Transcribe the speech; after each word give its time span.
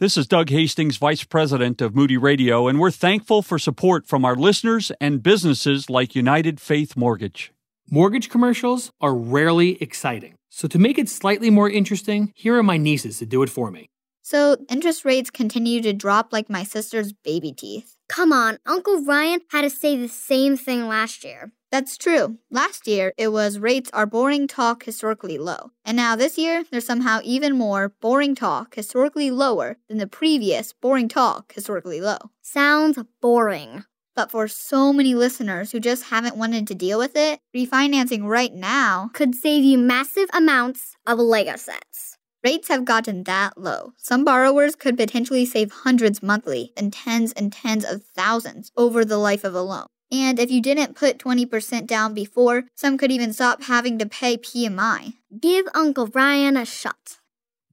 This 0.00 0.16
is 0.16 0.26
Doug 0.26 0.48
Hastings, 0.48 0.96
Vice 0.96 1.24
President 1.24 1.82
of 1.82 1.94
Moody 1.94 2.16
Radio, 2.16 2.68
and 2.68 2.80
we're 2.80 2.90
thankful 2.90 3.42
for 3.42 3.58
support 3.58 4.06
from 4.06 4.24
our 4.24 4.34
listeners 4.34 4.90
and 4.98 5.22
businesses 5.22 5.90
like 5.90 6.14
United 6.14 6.58
Faith 6.58 6.96
Mortgage. 6.96 7.52
Mortgage 7.90 8.30
commercials 8.30 8.92
are 9.02 9.14
rarely 9.14 9.76
exciting. 9.82 10.36
So, 10.48 10.66
to 10.68 10.78
make 10.78 10.96
it 10.96 11.10
slightly 11.10 11.50
more 11.50 11.68
interesting, 11.68 12.32
here 12.34 12.56
are 12.56 12.62
my 12.62 12.78
nieces 12.78 13.18
to 13.18 13.26
do 13.26 13.42
it 13.42 13.50
for 13.50 13.70
me. 13.70 13.90
So, 14.22 14.56
interest 14.70 15.04
rates 15.04 15.28
continue 15.28 15.82
to 15.82 15.92
drop 15.92 16.32
like 16.32 16.48
my 16.48 16.64
sister's 16.64 17.12
baby 17.12 17.52
teeth. 17.52 17.98
Come 18.10 18.32
on, 18.32 18.58
Uncle 18.66 19.04
Ryan 19.04 19.40
had 19.52 19.62
to 19.62 19.70
say 19.70 19.96
the 19.96 20.08
same 20.08 20.56
thing 20.56 20.88
last 20.88 21.22
year. 21.22 21.52
That's 21.70 21.96
true. 21.96 22.38
Last 22.50 22.88
year, 22.88 23.12
it 23.16 23.28
was 23.28 23.60
rates 23.60 23.88
are 23.92 24.04
boring 24.04 24.48
talk 24.48 24.82
historically 24.82 25.38
low. 25.38 25.70
And 25.84 25.96
now 25.96 26.16
this 26.16 26.36
year, 26.36 26.64
there's 26.68 26.84
somehow 26.84 27.20
even 27.22 27.56
more 27.56 27.90
boring 28.00 28.34
talk 28.34 28.74
historically 28.74 29.30
lower 29.30 29.76
than 29.88 29.98
the 29.98 30.08
previous 30.08 30.72
boring 30.72 31.06
talk 31.08 31.52
historically 31.52 32.00
low. 32.00 32.18
Sounds 32.42 32.98
boring. 33.20 33.84
But 34.16 34.32
for 34.32 34.48
so 34.48 34.92
many 34.92 35.14
listeners 35.14 35.70
who 35.70 35.78
just 35.78 36.06
haven't 36.06 36.36
wanted 36.36 36.66
to 36.66 36.74
deal 36.74 36.98
with 36.98 37.14
it, 37.14 37.38
refinancing 37.56 38.24
right 38.24 38.52
now 38.52 39.10
could 39.14 39.36
save 39.36 39.62
you 39.62 39.78
massive 39.78 40.28
amounts 40.34 40.96
of 41.06 41.20
Lego 41.20 41.54
sets. 41.54 42.09
Rates 42.42 42.68
have 42.68 42.86
gotten 42.86 43.24
that 43.24 43.58
low. 43.58 43.92
Some 43.98 44.24
borrowers 44.24 44.74
could 44.74 44.96
potentially 44.96 45.44
save 45.44 45.70
hundreds 45.84 46.22
monthly 46.22 46.72
and 46.74 46.90
tens 46.90 47.32
and 47.32 47.52
tens 47.52 47.84
of 47.84 48.02
thousands 48.02 48.72
over 48.78 49.04
the 49.04 49.18
life 49.18 49.44
of 49.44 49.54
a 49.54 49.60
loan. 49.60 49.86
And 50.10 50.38
if 50.38 50.50
you 50.50 50.62
didn't 50.62 50.96
put 50.96 51.18
20% 51.18 51.86
down 51.86 52.14
before, 52.14 52.64
some 52.74 52.96
could 52.96 53.12
even 53.12 53.34
stop 53.34 53.64
having 53.64 53.98
to 53.98 54.06
pay 54.06 54.38
PMI. 54.38 55.14
Give 55.38 55.68
Uncle 55.74 56.06
Ryan 56.06 56.56
a 56.56 56.64
shot. 56.64 57.18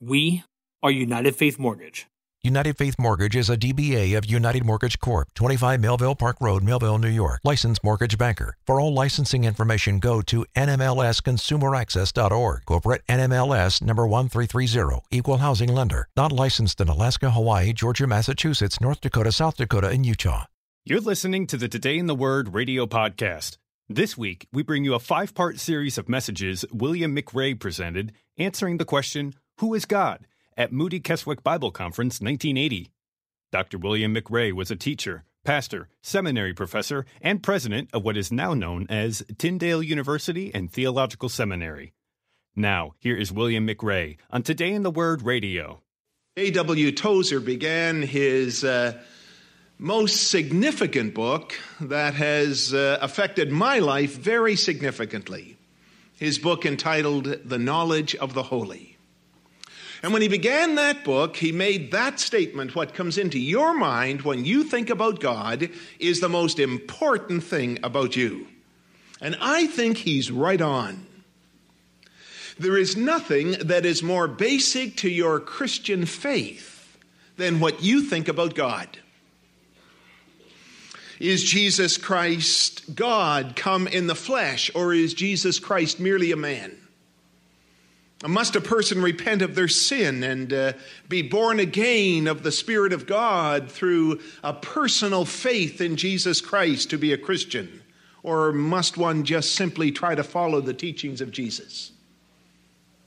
We 0.01 0.43
are 0.83 0.91
United 0.91 1.37
Faith 1.37 1.57
Mortgage. 1.57 2.07
United 2.47 2.77
Faith 2.77 2.95
Mortgage 2.97 3.35
is 3.35 3.49
a 3.49 3.57
DBA 3.57 4.17
of 4.17 4.25
United 4.25 4.63
Mortgage 4.63 4.99
Corp., 4.99 5.33
25 5.33 5.81
Melville 5.81 6.15
Park 6.15 6.37
Road, 6.39 6.63
Melville, 6.63 6.97
New 6.97 7.09
York. 7.09 7.41
Licensed 7.43 7.83
mortgage 7.83 8.17
banker. 8.17 8.55
For 8.65 8.79
all 8.79 8.93
licensing 8.93 9.43
information, 9.43 9.99
go 9.99 10.21
to 10.21 10.45
nmlsconsumeraccess.org. 10.55 12.65
Corporate 12.65 13.01
NMLS 13.09 13.81
number 13.81 14.07
1330. 14.07 15.01
Equal 15.11 15.39
housing 15.39 15.75
lender. 15.75 16.07
Not 16.15 16.31
licensed 16.31 16.79
in 16.79 16.87
Alaska, 16.87 17.31
Hawaii, 17.31 17.73
Georgia, 17.73 18.07
Massachusetts, 18.07 18.79
North 18.79 19.01
Dakota, 19.01 19.33
South 19.33 19.57
Dakota, 19.57 19.89
and 19.89 20.05
Utah. 20.05 20.45
You're 20.85 21.01
listening 21.01 21.47
to 21.47 21.57
the 21.57 21.67
Today 21.67 21.97
in 21.97 22.05
the 22.05 22.15
Word 22.15 22.53
radio 22.53 22.85
podcast. 22.85 23.57
This 23.89 24.17
week, 24.17 24.47
we 24.53 24.63
bring 24.63 24.85
you 24.85 24.93
a 24.93 24.99
five 24.99 25.35
part 25.35 25.59
series 25.59 25.97
of 25.97 26.07
messages 26.07 26.63
William 26.71 27.13
McRae 27.13 27.59
presented 27.59 28.13
answering 28.37 28.77
the 28.77 28.85
question, 28.85 29.33
Who 29.59 29.73
is 29.73 29.83
God? 29.83 30.25
At 30.57 30.73
Moody 30.73 30.99
Keswick 30.99 31.43
Bible 31.43 31.71
Conference 31.71 32.19
1980. 32.19 32.89
Dr. 33.51 33.77
William 33.77 34.13
McRae 34.13 34.51
was 34.51 34.71
a 34.71 34.75
teacher, 34.75 35.23
pastor, 35.45 35.87
seminary 36.01 36.53
professor, 36.53 37.05
and 37.21 37.43
president 37.43 37.89
of 37.93 38.03
what 38.03 38.17
is 38.17 38.31
now 38.31 38.53
known 38.53 38.87
as 38.89 39.23
Tyndale 39.37 39.83
University 39.83 40.51
and 40.53 40.71
Theological 40.71 41.29
Seminary. 41.29 41.93
Now, 42.55 42.93
here 42.99 43.15
is 43.15 43.31
William 43.31 43.67
McRae 43.67 44.17
on 44.31 44.43
Today 44.43 44.73
in 44.73 44.83
the 44.83 44.91
Word 44.91 45.21
radio. 45.21 45.81
A.W. 46.35 46.91
Tozer 46.91 47.39
began 47.39 48.01
his. 48.01 48.63
Uh, 48.63 48.99
most 49.79 50.29
significant 50.29 51.13
book 51.13 51.53
that 51.79 52.15
has 52.15 52.73
uh, 52.73 52.97
affected 53.01 53.51
my 53.51 53.79
life 53.79 54.17
very 54.17 54.55
significantly. 54.55 55.57
His 56.17 56.39
book 56.39 56.65
entitled 56.65 57.25
The 57.45 57.59
Knowledge 57.59 58.15
of 58.15 58.33
the 58.33 58.43
Holy. 58.43 58.96
And 60.03 60.13
when 60.13 60.21
he 60.21 60.27
began 60.27 60.75
that 60.75 61.03
book, 61.03 61.37
he 61.37 61.51
made 61.51 61.91
that 61.91 62.19
statement 62.19 62.75
what 62.75 62.93
comes 62.93 63.17
into 63.17 63.39
your 63.39 63.73
mind 63.73 64.21
when 64.21 64.45
you 64.45 64.63
think 64.63 64.89
about 64.89 65.19
God 65.19 65.69
is 65.99 66.19
the 66.19 66.29
most 66.29 66.59
important 66.59 67.43
thing 67.43 67.79
about 67.83 68.15
you. 68.15 68.47
And 69.21 69.35
I 69.41 69.65
think 69.67 69.97
he's 69.97 70.29
right 70.29 70.61
on. 70.61 71.05
There 72.59 72.77
is 72.77 72.97
nothing 72.97 73.51
that 73.51 73.85
is 73.85 74.01
more 74.01 74.27
basic 74.27 74.97
to 74.97 75.09
your 75.09 75.39
Christian 75.39 76.05
faith 76.05 76.97
than 77.37 77.59
what 77.59 77.83
you 77.83 78.01
think 78.01 78.27
about 78.27 78.55
God. 78.55 78.87
Is 81.19 81.43
Jesus 81.43 81.97
Christ 81.97 82.95
God 82.95 83.55
come 83.55 83.87
in 83.87 84.05
the 84.05 84.15
flesh, 84.15 84.69
or 84.75 84.93
is 84.93 85.15
Jesus 85.15 85.57
Christ 85.57 85.99
merely 85.99 86.31
a 86.31 86.37
man? 86.37 86.75
Must 88.25 88.55
a 88.55 88.61
person 88.61 89.01
repent 89.01 89.41
of 89.43 89.53
their 89.53 89.67
sin 89.67 90.23
and 90.23 90.51
uh, 90.51 90.73
be 91.07 91.21
born 91.21 91.59
again 91.59 92.27
of 92.27 92.41
the 92.41 92.51
Spirit 92.51 92.91
of 92.91 93.05
God 93.05 93.69
through 93.69 94.19
a 94.43 94.53
personal 94.53 95.23
faith 95.23 95.81
in 95.81 95.97
Jesus 95.97 96.41
Christ 96.41 96.89
to 96.89 96.97
be 96.97 97.13
a 97.13 97.17
Christian? 97.17 97.83
Or 98.23 98.51
must 98.51 98.97
one 98.97 99.23
just 99.23 99.53
simply 99.55 99.91
try 99.91 100.15
to 100.15 100.23
follow 100.23 100.61
the 100.61 100.73
teachings 100.73 101.21
of 101.21 101.31
Jesus? 101.31 101.91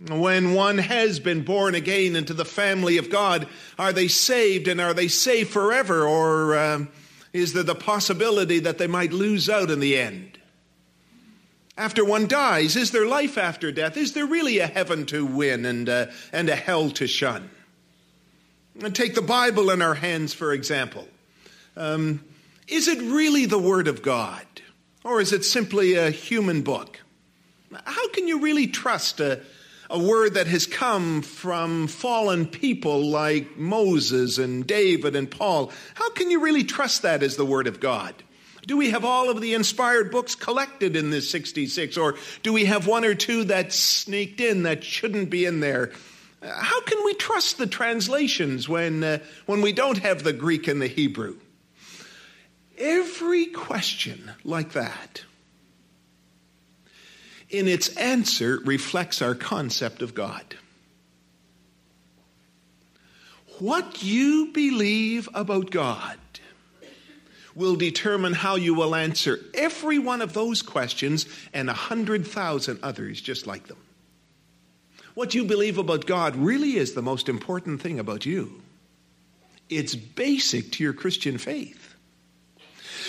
When 0.08 0.54
one 0.54 0.78
has 0.78 1.18
been 1.18 1.42
born 1.42 1.74
again 1.74 2.14
into 2.14 2.32
the 2.32 2.44
family 2.44 2.96
of 2.96 3.10
God, 3.10 3.48
are 3.78 3.92
they 3.92 4.08
saved 4.08 4.68
and 4.68 4.80
are 4.80 4.94
they 4.94 5.08
saved 5.08 5.50
forever? 5.50 6.06
Or. 6.06 6.54
Uh, 6.54 6.84
is 7.32 7.52
there 7.52 7.62
the 7.62 7.74
possibility 7.74 8.58
that 8.60 8.78
they 8.78 8.86
might 8.86 9.12
lose 9.12 9.48
out 9.48 9.70
in 9.70 9.80
the 9.80 9.96
end? 9.96 10.39
After 11.80 12.04
one 12.04 12.26
dies, 12.26 12.76
is 12.76 12.90
there 12.90 13.06
life 13.06 13.38
after 13.38 13.72
death? 13.72 13.96
Is 13.96 14.12
there 14.12 14.26
really 14.26 14.58
a 14.58 14.66
heaven 14.66 15.06
to 15.06 15.24
win 15.24 15.64
and, 15.64 15.88
uh, 15.88 16.06
and 16.30 16.50
a 16.50 16.54
hell 16.54 16.90
to 16.90 17.06
shun? 17.06 17.48
And 18.82 18.94
take 18.94 19.14
the 19.14 19.22
Bible 19.22 19.70
in 19.70 19.80
our 19.80 19.94
hands, 19.94 20.34
for 20.34 20.52
example. 20.52 21.08
Um, 21.78 22.22
is 22.68 22.86
it 22.86 22.98
really 22.98 23.46
the 23.46 23.58
Word 23.58 23.88
of 23.88 24.02
God? 24.02 24.44
Or 25.04 25.22
is 25.22 25.32
it 25.32 25.42
simply 25.42 25.94
a 25.94 26.10
human 26.10 26.60
book? 26.60 27.00
How 27.72 28.10
can 28.10 28.28
you 28.28 28.40
really 28.40 28.66
trust 28.66 29.18
a, 29.18 29.40
a 29.88 29.98
word 29.98 30.34
that 30.34 30.48
has 30.48 30.66
come 30.66 31.22
from 31.22 31.86
fallen 31.86 32.44
people 32.44 33.06
like 33.06 33.56
Moses 33.56 34.36
and 34.36 34.66
David 34.66 35.16
and 35.16 35.30
Paul. 35.30 35.72
How 35.94 36.10
can 36.10 36.30
you 36.30 36.42
really 36.42 36.62
trust 36.62 37.00
that 37.02 37.22
as 37.22 37.36
the 37.36 37.46
word 37.46 37.66
of 37.66 37.80
God? 37.80 38.14
Do 38.70 38.76
we 38.76 38.90
have 38.90 39.04
all 39.04 39.30
of 39.30 39.40
the 39.40 39.54
inspired 39.54 40.12
books 40.12 40.36
collected 40.36 40.94
in 40.94 41.10
this 41.10 41.28
66, 41.28 41.96
or 41.96 42.14
do 42.44 42.52
we 42.52 42.66
have 42.66 42.86
one 42.86 43.04
or 43.04 43.16
two 43.16 43.42
that 43.46 43.72
sneaked 43.72 44.40
in 44.40 44.62
that 44.62 44.84
shouldn't 44.84 45.28
be 45.28 45.44
in 45.44 45.58
there? 45.58 45.90
How 46.40 46.80
can 46.82 47.04
we 47.04 47.14
trust 47.14 47.58
the 47.58 47.66
translations 47.66 48.68
when, 48.68 49.02
uh, 49.02 49.18
when 49.46 49.60
we 49.60 49.72
don't 49.72 49.98
have 49.98 50.22
the 50.22 50.32
Greek 50.32 50.68
and 50.68 50.80
the 50.80 50.86
Hebrew? 50.86 51.38
Every 52.78 53.46
question 53.46 54.30
like 54.44 54.70
that 54.74 55.24
in 57.48 57.66
its 57.66 57.88
answer 57.96 58.60
reflects 58.64 59.20
our 59.20 59.34
concept 59.34 60.00
of 60.00 60.14
God. 60.14 60.54
What 63.58 64.04
you 64.04 64.52
believe 64.52 65.28
about 65.34 65.72
God 65.72 66.19
will 67.54 67.76
determine 67.76 68.32
how 68.32 68.56
you 68.56 68.74
will 68.74 68.94
answer 68.94 69.38
every 69.54 69.98
one 69.98 70.22
of 70.22 70.32
those 70.32 70.62
questions 70.62 71.26
and 71.52 71.68
a 71.68 71.74
hundred 71.74 72.26
thousand 72.26 72.78
others 72.82 73.20
just 73.20 73.46
like 73.46 73.66
them. 73.66 73.78
What 75.14 75.34
you 75.34 75.44
believe 75.44 75.78
about 75.78 76.06
God 76.06 76.36
really 76.36 76.76
is 76.76 76.92
the 76.92 77.02
most 77.02 77.28
important 77.28 77.82
thing 77.82 77.98
about 77.98 78.24
you. 78.24 78.62
It's 79.68 79.94
basic 79.94 80.72
to 80.72 80.82
your 80.82 80.92
Christian 80.92 81.38
faith. 81.38 81.94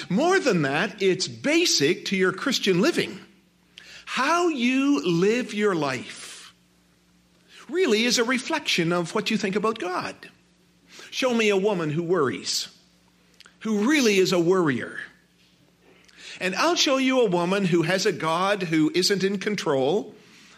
More 0.09 0.39
than 0.39 0.63
that, 0.63 1.01
it's 1.01 1.27
basic 1.27 2.05
to 2.05 2.15
your 2.15 2.31
Christian 2.31 2.81
living. 2.81 3.19
How 4.05 4.47
you 4.47 5.01
live 5.05 5.53
your 5.53 5.75
life 5.75 6.53
really 7.69 8.03
is 8.03 8.17
a 8.17 8.23
reflection 8.23 8.91
of 8.91 9.15
what 9.15 9.31
you 9.31 9.37
think 9.37 9.55
about 9.55 9.79
God. 9.79 10.15
Show 11.09 11.33
me 11.33 11.49
a 11.49 11.57
woman 11.57 11.89
who 11.89 12.03
worries, 12.03 12.67
who 13.61 13.89
really 13.89 14.17
is 14.17 14.31
a 14.31 14.39
worrier. 14.39 14.97
And 16.39 16.55
I'll 16.55 16.75
show 16.75 16.97
you 16.97 17.21
a 17.21 17.29
woman 17.29 17.65
who 17.65 17.83
has 17.83 18.05
a 18.05 18.11
God 18.11 18.63
who 18.63 18.91
isn't 18.93 19.23
in 19.23 19.37
control, 19.37 20.15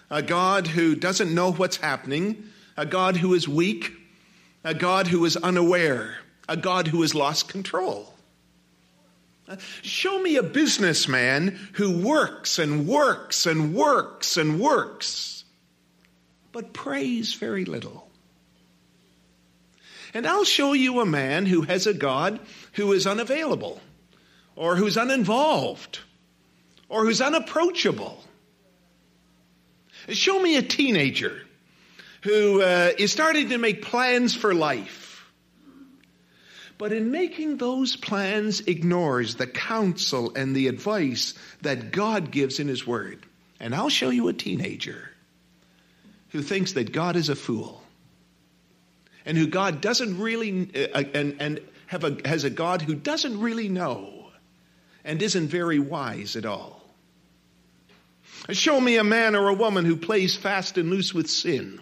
a 0.10 0.22
God 0.22 0.68
who 0.68 0.96
doesn't 0.96 1.34
know 1.34 1.52
what's 1.52 1.78
happening, 1.78 2.44
a 2.78 2.86
God 2.86 3.18
who 3.18 3.34
is 3.34 3.48
weak, 3.48 3.92
a 4.64 4.74
God 4.74 5.08
who 5.08 5.26
is 5.26 5.36
unaware, 5.38 6.18
a 6.48 6.56
God 6.56 6.88
who 6.88 7.02
has 7.02 7.14
lost 7.14 7.50
control. 7.50 8.14
Show 9.82 10.20
me 10.22 10.38
a 10.38 10.44
businessman 10.44 11.60
who 11.74 12.02
works 12.02 12.60
and 12.60 12.88
works 12.88 13.46
and 13.46 13.76
works 13.76 14.38
and 14.38 14.60
works, 14.60 15.44
but 16.54 16.72
prays 16.72 17.34
very 17.34 17.66
little. 17.66 18.10
And 20.14 20.28
I'll 20.28 20.44
show 20.44 20.74
you 20.74 21.00
a 21.00 21.06
man 21.06 21.46
who 21.46 21.62
has 21.64 21.88
a 21.88 21.94
God 21.94 22.40
who 22.74 22.94
is 22.94 23.08
unavailable, 23.08 23.82
or 24.56 24.76
who's 24.76 24.98
uninvolved, 24.98 26.00
or 26.88 27.04
who's 27.04 27.22
unapproachable. 27.22 28.24
Show 30.10 30.40
me 30.40 30.58
a 30.58 30.62
teenager 30.62 31.42
who 32.22 32.62
uh, 32.62 32.92
is 32.98 33.12
starting 33.12 33.50
to 33.50 33.58
make 33.58 33.82
plans 33.82 34.36
for 34.36 34.54
life, 34.54 35.26
but 36.78 36.94
in 36.94 37.12
making 37.12 37.58
those 37.58 37.96
plans 37.96 38.62
ignores 38.62 39.36
the 39.36 39.48
counsel 39.48 40.34
and 40.36 40.56
the 40.56 40.68
advice 40.68 41.34
that 41.62 41.92
God 41.92 42.32
gives 42.32 42.60
in 42.60 42.68
His 42.68 42.86
Word. 42.86 43.26
And 43.60 43.74
I'll 43.74 43.90
show 43.90 44.10
you 44.10 44.28
a 44.28 44.34
teenager 44.34 45.10
who 46.30 46.42
thinks 46.42 46.74
that 46.74 46.92
God 46.92 47.16
is 47.16 47.30
a 47.30 47.36
fool 47.36 47.83
and 49.26 49.38
who 49.38 49.48
God 49.48 49.82
doesn't 49.82 50.20
really, 50.20 50.70
uh, 50.94 51.04
and, 51.14 51.38
and 51.40 51.62
have 51.88 52.04
a, 52.04 52.18
has 52.26 52.44
a 52.44 52.50
God 52.50 52.82
who 52.82 52.96
doesn't 52.96 53.40
really 53.40 53.70
know 53.70 54.32
and 55.04 55.22
isn't 55.22 55.48
very 55.48 55.80
wise 55.80 56.36
at 56.36 56.46
all. 56.46 56.82
Show 58.50 58.80
me 58.80 58.98
a 58.98 59.04
man 59.04 59.36
or 59.36 59.48
a 59.48 59.54
woman 59.54 59.86
who 59.86 59.96
plays 59.96 60.36
fast 60.36 60.78
and 60.78 60.90
loose 60.90 61.14
with 61.14 61.30
sin. 61.30 61.80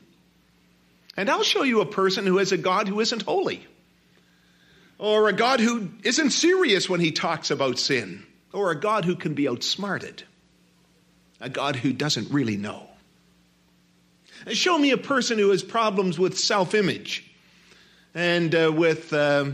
And 1.17 1.29
I'll 1.29 1.43
show 1.43 1.63
you 1.63 1.81
a 1.81 1.85
person 1.85 2.25
who 2.25 2.37
has 2.37 2.51
a 2.51 2.57
God 2.57 2.87
who 2.87 2.99
isn't 2.99 3.23
holy. 3.23 3.65
Or 4.99 5.27
a 5.27 5.33
God 5.33 5.59
who 5.59 5.89
isn't 6.03 6.29
serious 6.29 6.87
when 6.87 6.99
he 6.99 7.11
talks 7.11 7.49
about 7.49 7.79
sin. 7.79 8.23
Or 8.53 8.69
a 8.69 8.79
God 8.79 9.05
who 9.05 9.15
can 9.15 9.33
be 9.33 9.47
outsmarted. 9.47 10.23
A 11.39 11.49
God 11.49 11.75
who 11.75 11.91
doesn't 11.91 12.31
really 12.31 12.57
know. 12.57 12.87
Show 14.49 14.77
me 14.77 14.91
a 14.91 14.97
person 14.97 15.39
who 15.39 15.49
has 15.49 15.63
problems 15.63 16.19
with 16.19 16.37
self 16.37 16.75
image 16.75 17.30
and 18.13 18.53
uh, 18.53 18.71
with, 18.75 19.13
uh, 19.13 19.51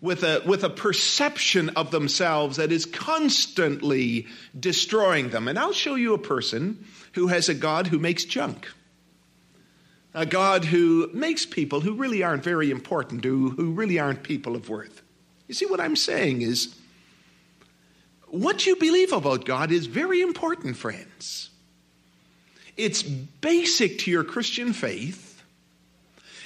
with, 0.00 0.22
a, 0.22 0.42
with 0.46 0.64
a 0.64 0.70
perception 0.70 1.70
of 1.70 1.90
themselves 1.90 2.56
that 2.56 2.72
is 2.72 2.86
constantly 2.86 4.26
destroying 4.58 5.30
them. 5.30 5.48
And 5.48 5.58
I'll 5.58 5.72
show 5.72 5.94
you 5.94 6.14
a 6.14 6.18
person 6.18 6.84
who 7.12 7.28
has 7.28 7.48
a 7.48 7.54
God 7.54 7.88
who 7.88 7.98
makes 7.98 8.24
junk. 8.24 8.68
A 10.12 10.26
God 10.26 10.64
who 10.64 11.08
makes 11.12 11.46
people 11.46 11.80
who 11.80 11.94
really 11.94 12.22
aren't 12.22 12.42
very 12.42 12.70
important, 12.70 13.24
who, 13.24 13.50
who 13.50 13.72
really 13.72 13.98
aren't 13.98 14.22
people 14.22 14.56
of 14.56 14.68
worth. 14.68 15.02
You 15.46 15.54
see, 15.54 15.66
what 15.66 15.80
I'm 15.80 15.96
saying 15.96 16.42
is 16.42 16.74
what 18.26 18.66
you 18.66 18.76
believe 18.76 19.12
about 19.12 19.44
God 19.44 19.70
is 19.70 19.86
very 19.86 20.20
important, 20.20 20.76
friends. 20.76 21.50
It's 22.76 23.02
basic 23.02 23.98
to 24.00 24.10
your 24.10 24.24
Christian 24.24 24.72
faith, 24.72 25.29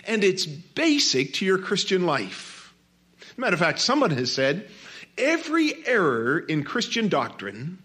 and 0.06 0.24
it's 0.24 0.46
basic 0.46 1.34
to 1.34 1.44
your 1.44 1.58
Christian 1.58 2.06
life. 2.06 2.74
Matter 3.36 3.54
of 3.54 3.60
fact, 3.60 3.80
someone 3.80 4.10
has 4.10 4.32
said 4.32 4.68
every 5.18 5.86
error 5.86 6.38
in 6.38 6.64
Christian 6.64 7.08
doctrine 7.08 7.78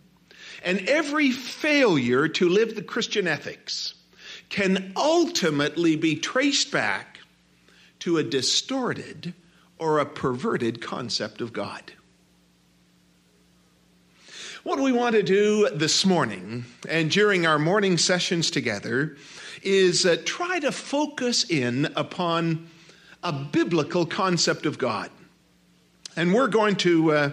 and 0.64 0.88
every 0.88 1.32
failure 1.32 2.28
to 2.28 2.50
live 2.50 2.76
the 2.76 2.82
Christian 2.82 3.28
ethics 3.28 3.94
can 4.50 4.94
ultimately 4.96 5.96
be 5.96 6.16
traced 6.16 6.72
back 6.72 7.20
to 8.00 8.18
a 8.18 8.24
distorted 8.24 9.34
or 9.78 10.00
a 10.00 10.06
perverted 10.06 10.82
concept 10.82 11.42
of 11.42 11.54
God. 11.54 11.94
What 14.64 14.80
we 14.80 14.92
want 14.92 15.16
to 15.16 15.24
do 15.24 15.70
this 15.70 16.06
morning 16.06 16.66
and 16.88 17.10
during 17.10 17.46
our 17.46 17.58
morning 17.58 17.98
sessions 17.98 18.52
together 18.52 19.16
is 19.64 20.06
uh, 20.06 20.18
try 20.26 20.60
to 20.60 20.72
focus 20.72 21.50
in 21.50 21.86
upon 21.96 22.68
a 23.24 23.32
biblical 23.32 24.06
concept 24.06 24.66
of 24.66 24.78
God. 24.78 25.10
And 26.16 26.34
we're 26.34 26.48
going 26.48 26.76
to. 26.78 27.12
Uh, 27.12 27.32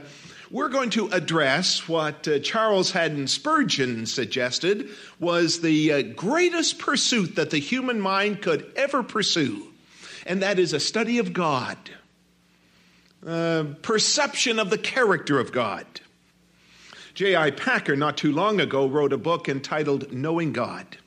we're 0.49 0.69
going 0.69 0.90
to 0.90 1.08
address 1.08 1.88
what 1.88 2.28
uh, 2.28 2.38
Charles 2.38 2.93
Haddon 2.93 3.26
Spurgeon 3.26 4.06
suggested 4.06 4.90
was 5.19 5.61
the 5.61 5.93
uh, 5.93 6.02
greatest 6.02 6.78
pursuit 6.78 7.34
that 7.34 7.50
the 7.50 7.58
human 7.58 8.00
mind 8.00 8.43
could 8.43 8.70
ever 8.76 9.02
pursue, 9.02 9.67
and 10.25 10.43
that 10.43 10.61
is 10.61 10.73
a 10.73 10.78
study 10.78 11.19
of 11.19 11.32
God, 11.32 11.76
uh, 13.26 13.64
perception 13.82 14.61
of 14.61 14.70
the 14.70 14.78
character 14.78 15.40
of 15.40 15.50
God. 15.50 15.84
J.I. 17.14 17.50
Packer, 17.50 17.96
not 17.96 18.17
too 18.17 18.31
long 18.31 18.61
ago, 18.61 18.87
wrote 18.87 19.12
a 19.12 19.19
book 19.19 19.49
entitled 19.49 20.12
Knowing 20.12 20.52
God. 20.52 20.99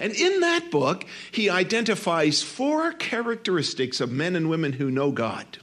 And 0.00 0.12
in 0.12 0.40
that 0.40 0.70
book, 0.70 1.04
he 1.30 1.50
identifies 1.50 2.42
four 2.42 2.92
characteristics 2.92 4.00
of 4.00 4.10
men 4.10 4.36
and 4.36 4.50
women 4.50 4.72
who 4.72 4.90
know 4.90 5.10
God. 5.10 5.58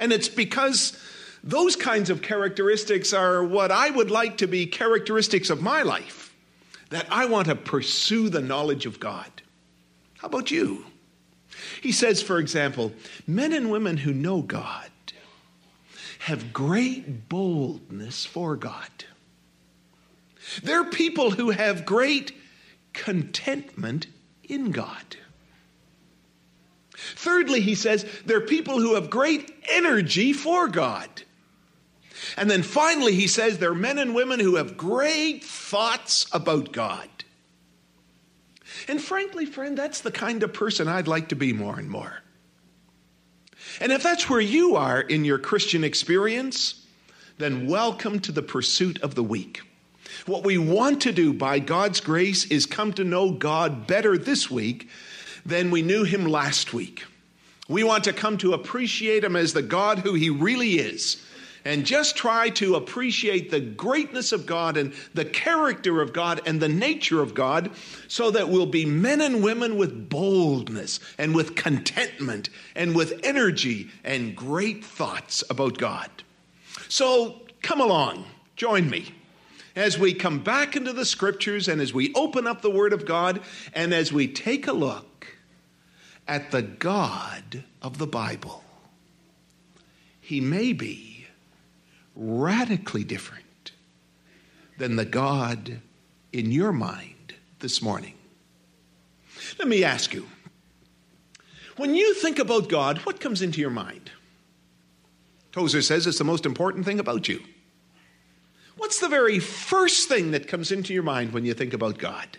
And 0.00 0.12
it's 0.12 0.28
because 0.28 0.98
those 1.42 1.76
kinds 1.76 2.10
of 2.10 2.22
characteristics 2.22 3.12
are 3.12 3.42
what 3.42 3.70
I 3.70 3.90
would 3.90 4.10
like 4.10 4.38
to 4.38 4.46
be 4.46 4.66
characteristics 4.66 5.48
of 5.48 5.62
my 5.62 5.82
life, 5.82 6.34
that 6.90 7.06
I 7.10 7.26
want 7.26 7.48
to 7.48 7.54
pursue 7.54 8.28
the 8.28 8.42
knowledge 8.42 8.86
of 8.86 9.00
God. 9.00 9.30
How 10.18 10.26
about 10.26 10.50
you? 10.50 10.86
He 11.80 11.92
says, 11.92 12.22
for 12.22 12.38
example, 12.38 12.92
men 13.26 13.52
and 13.52 13.70
women 13.70 13.96
who 13.96 14.12
know 14.12 14.42
God 14.42 14.90
have 16.20 16.52
great 16.52 17.28
boldness 17.28 18.24
for 18.24 18.56
God. 18.56 19.04
They're 20.62 20.84
people 20.84 21.30
who 21.30 21.50
have 21.50 21.86
great 21.86 22.32
contentment 22.96 24.08
in 24.42 24.72
God. 24.72 25.16
Thirdly, 26.96 27.60
he 27.60 27.74
says, 27.74 28.04
they're 28.24 28.40
people 28.40 28.80
who 28.80 28.94
have 28.94 29.10
great 29.10 29.54
energy 29.70 30.32
for 30.32 30.66
God. 30.66 31.08
And 32.36 32.50
then 32.50 32.62
finally, 32.62 33.14
he 33.14 33.28
says, 33.28 33.58
they're 33.58 33.74
men 33.74 33.98
and 33.98 34.14
women 34.14 34.40
who 34.40 34.56
have 34.56 34.76
great 34.76 35.44
thoughts 35.44 36.26
about 36.32 36.72
God. 36.72 37.08
And 38.88 39.00
frankly, 39.00 39.46
friend, 39.46 39.76
that's 39.76 40.00
the 40.00 40.10
kind 40.10 40.42
of 40.42 40.52
person 40.52 40.88
I'd 40.88 41.08
like 41.08 41.28
to 41.28 41.36
be 41.36 41.52
more 41.52 41.78
and 41.78 41.90
more. 41.90 42.22
And 43.80 43.92
if 43.92 44.02
that's 44.02 44.30
where 44.30 44.40
you 44.40 44.76
are 44.76 45.00
in 45.00 45.24
your 45.24 45.38
Christian 45.38 45.84
experience, 45.84 46.86
then 47.36 47.66
welcome 47.66 48.20
to 48.20 48.32
the 48.32 48.42
pursuit 48.42 49.02
of 49.02 49.14
the 49.14 49.22
week. 49.22 49.60
What 50.24 50.44
we 50.44 50.56
want 50.56 51.02
to 51.02 51.12
do 51.12 51.32
by 51.32 51.58
God's 51.58 52.00
grace 52.00 52.46
is 52.46 52.66
come 52.66 52.92
to 52.94 53.04
know 53.04 53.30
God 53.32 53.86
better 53.86 54.16
this 54.16 54.50
week 54.50 54.88
than 55.44 55.70
we 55.70 55.82
knew 55.82 56.04
Him 56.04 56.24
last 56.24 56.72
week. 56.72 57.04
We 57.68 57.84
want 57.84 58.04
to 58.04 58.12
come 58.12 58.38
to 58.38 58.54
appreciate 58.54 59.24
Him 59.24 59.36
as 59.36 59.52
the 59.52 59.62
God 59.62 60.00
who 60.00 60.14
He 60.14 60.30
really 60.30 60.74
is 60.74 61.22
and 61.66 61.84
just 61.84 62.16
try 62.16 62.48
to 62.48 62.76
appreciate 62.76 63.50
the 63.50 63.60
greatness 63.60 64.30
of 64.30 64.46
God 64.46 64.76
and 64.76 64.94
the 65.14 65.24
character 65.24 66.00
of 66.00 66.12
God 66.12 66.40
and 66.46 66.60
the 66.60 66.68
nature 66.68 67.20
of 67.20 67.34
God 67.34 67.70
so 68.06 68.30
that 68.30 68.48
we'll 68.48 68.66
be 68.66 68.86
men 68.86 69.20
and 69.20 69.42
women 69.42 69.76
with 69.76 70.08
boldness 70.08 71.00
and 71.18 71.34
with 71.34 71.56
contentment 71.56 72.50
and 72.76 72.94
with 72.94 73.20
energy 73.24 73.90
and 74.04 74.36
great 74.36 74.84
thoughts 74.84 75.42
about 75.50 75.76
God. 75.76 76.08
So 76.88 77.42
come 77.62 77.80
along, 77.80 78.26
join 78.54 78.88
me 78.88 79.12
as 79.76 79.98
we 79.98 80.14
come 80.14 80.38
back 80.38 80.74
into 80.74 80.92
the 80.92 81.04
scriptures 81.04 81.68
and 81.68 81.80
as 81.80 81.92
we 81.92 82.12
open 82.14 82.46
up 82.46 82.62
the 82.62 82.70
Word 82.70 82.94
of 82.94 83.04
God 83.04 83.40
and 83.74 83.92
as 83.92 84.10
we 84.10 84.26
take 84.26 84.66
a 84.66 84.72
look 84.72 85.36
at 86.26 86.50
the 86.50 86.62
God 86.62 87.62
of 87.82 87.98
the 87.98 88.06
Bible. 88.06 88.64
He 90.20 90.40
may 90.40 90.72
be 90.72 91.26
radically 92.16 93.04
different 93.04 93.72
than 94.78 94.96
the 94.96 95.04
God 95.04 95.80
in 96.32 96.50
your 96.50 96.72
mind 96.72 97.34
this 97.60 97.80
morning. 97.80 98.14
Let 99.58 99.68
me 99.68 99.84
ask 99.84 100.12
you 100.14 100.26
when 101.76 101.94
you 101.94 102.14
think 102.14 102.38
about 102.38 102.70
God, 102.70 102.98
what 103.00 103.20
comes 103.20 103.42
into 103.42 103.60
your 103.60 103.70
mind? 103.70 104.10
Tozer 105.52 105.82
says 105.82 106.06
it's 106.06 106.18
the 106.18 106.24
most 106.24 106.46
important 106.46 106.86
thing 106.86 106.98
about 106.98 107.28
you. 107.28 107.42
What's 108.76 109.00
the 109.00 109.08
very 109.08 109.38
first 109.38 110.08
thing 110.08 110.32
that 110.32 110.48
comes 110.48 110.70
into 110.70 110.92
your 110.92 111.02
mind 111.02 111.32
when 111.32 111.44
you 111.44 111.54
think 111.54 111.72
about 111.72 111.98
God? 111.98 112.38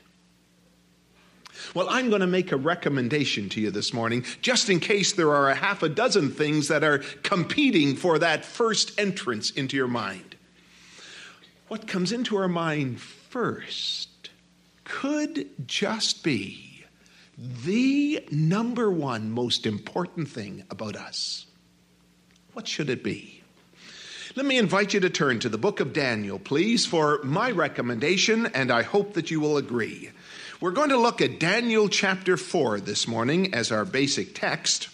Well, 1.73 1.89
I'm 1.89 2.09
going 2.09 2.21
to 2.21 2.27
make 2.27 2.51
a 2.51 2.57
recommendation 2.57 3.49
to 3.49 3.61
you 3.61 3.71
this 3.71 3.93
morning, 3.93 4.23
just 4.41 4.69
in 4.69 4.79
case 4.79 5.13
there 5.13 5.33
are 5.33 5.49
a 5.49 5.55
half 5.55 5.83
a 5.83 5.89
dozen 5.89 6.31
things 6.31 6.67
that 6.67 6.83
are 6.83 6.99
competing 7.23 7.95
for 7.95 8.19
that 8.19 8.45
first 8.45 8.97
entrance 8.99 9.49
into 9.51 9.75
your 9.75 9.87
mind. 9.87 10.35
What 11.67 11.87
comes 11.87 12.11
into 12.11 12.37
our 12.37 12.47
mind 12.47 13.01
first 13.01 14.29
could 14.83 15.49
just 15.67 16.23
be 16.23 16.85
the 17.65 18.25
number 18.31 18.89
one 18.89 19.29
most 19.31 19.65
important 19.65 20.29
thing 20.29 20.63
about 20.69 20.95
us. 20.95 21.45
What 22.53 22.67
should 22.67 22.89
it 22.89 23.03
be? 23.03 23.36
Let 24.37 24.45
me 24.45 24.59
invite 24.59 24.93
you 24.93 24.99
to 24.99 25.09
turn 25.09 25.39
to 25.39 25.49
the 25.49 25.57
book 25.57 25.79
of 25.79 25.93
Daniel, 25.93 26.37
please, 26.37 26.85
for 26.85 27.19
my 27.23 27.49
recommendation, 27.49 28.45
and 28.45 28.69
I 28.69 28.83
hope 28.83 29.13
that 29.13 29.31
you 29.31 29.39
will 29.39 29.57
agree. 29.57 30.11
We're 30.61 30.69
going 30.69 30.89
to 30.89 30.97
look 30.99 31.21
at 31.21 31.39
Daniel 31.39 31.89
chapter 31.89 32.37
4 32.37 32.79
this 32.81 33.07
morning 33.07 33.55
as 33.55 33.71
our 33.71 33.83
basic 33.83 34.35
text. 34.35 34.89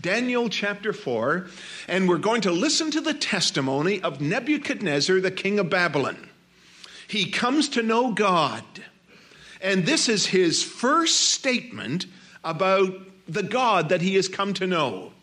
Daniel 0.00 0.48
chapter 0.48 0.92
4, 0.92 1.46
and 1.86 2.08
we're 2.08 2.18
going 2.18 2.40
to 2.40 2.50
listen 2.50 2.90
to 2.90 3.00
the 3.00 3.14
testimony 3.14 4.02
of 4.02 4.20
Nebuchadnezzar, 4.20 5.20
the 5.20 5.30
king 5.30 5.60
of 5.60 5.70
Babylon. 5.70 6.28
He 7.06 7.30
comes 7.30 7.68
to 7.68 7.82
know 7.84 8.10
God, 8.10 8.64
and 9.60 9.86
this 9.86 10.08
is 10.08 10.26
his 10.26 10.64
first 10.64 11.20
statement 11.30 12.06
about 12.42 12.92
the 13.28 13.44
God 13.44 13.90
that 13.90 14.02
he 14.02 14.16
has 14.16 14.26
come 14.26 14.52
to 14.54 14.66
know. 14.66 15.13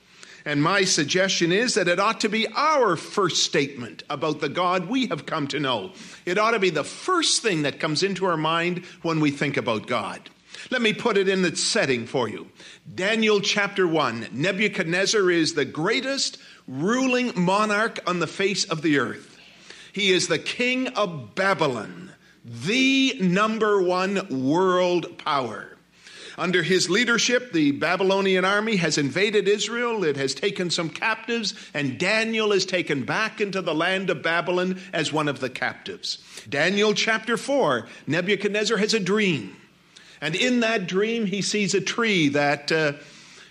And 0.46 0.64
my 0.64 0.84
suggestion 0.84 1.52
is 1.52 1.76
that 1.76 1.88
it 1.88 2.00
ought 2.00 2.22
to 2.22 2.30
be 2.30 2.48
our 2.56 2.96
first 2.96 3.44
statement 3.44 4.04
about 4.10 4.40
the 4.40 4.50
God 4.50 4.90
we 4.90 5.08
have 5.08 5.26
come 5.26 5.48
to 5.48 5.60
know. 5.60 5.92
It 6.26 6.38
ought 6.38 6.52
to 6.52 6.60
be 6.60 6.72
the 6.72 6.84
first 6.84 7.42
thing 7.42 7.62
that 7.64 7.80
comes 7.80 8.02
into 8.04 8.26
our 8.26 8.38
mind 8.38 8.84
when 9.04 9.20
we 9.20 9.32
think 9.32 9.58
about 9.58 9.88
God. 9.88 10.30
Let 10.70 10.82
me 10.82 10.94
put 10.94 11.18
it 11.18 11.28
in 11.28 11.42
the 11.42 11.56
setting 11.56 12.06
for 12.06 12.28
you. 12.28 12.48
Daniel 12.94 13.40
chapter 13.42 13.88
1 13.88 14.30
Nebuchadnezzar 14.32 15.30
is 15.32 15.54
the 15.54 15.66
greatest 15.66 16.38
ruling 16.68 17.32
monarch 17.36 18.00
on 18.08 18.20
the 18.20 18.28
face 18.28 18.64
of 18.66 18.82
the 18.82 19.00
earth. 19.00 19.40
He 19.94 20.12
is 20.12 20.28
the 20.28 20.40
king 20.40 20.88
of 20.90 21.36
Babylon, 21.36 22.12
the 22.46 23.18
number 23.20 23.82
one 23.82 24.46
world 24.50 25.18
power. 25.18 25.71
Under 26.38 26.64
his 26.64 26.90
leadership, 26.90 27.52
the 27.52 27.72
Babylonian 27.72 28.46
army 28.46 28.78
has 28.78 28.98
invaded 28.98 29.48
Israel. 29.48 30.04
It 30.04 30.18
has 30.18 30.34
taken 30.34 30.70
some 30.70 30.90
captives, 30.90 31.54
and 31.74 31.98
Daniel 31.98 32.52
is 32.52 32.66
taken 32.66 33.04
back 33.04 33.42
into 33.42 33.62
the 33.62 33.76
land 33.76 34.10
of 34.10 34.24
Babylon 34.24 34.80
as 34.94 35.12
one 35.12 35.28
of 35.28 35.40
the 35.40 35.50
captives. 35.50 36.18
Daniel 36.50 36.94
chapter 36.94 37.38
4 37.38 37.88
Nebuchadnezzar 38.08 38.78
has 38.78 38.94
a 38.94 39.00
dream. 39.00 39.56
And 40.22 40.36
in 40.36 40.60
that 40.60 40.88
dream, 40.88 41.26
he 41.26 41.42
sees 41.42 41.74
a 41.74 41.82
tree 41.82 42.30
that 42.30 42.72
uh, 42.72 42.94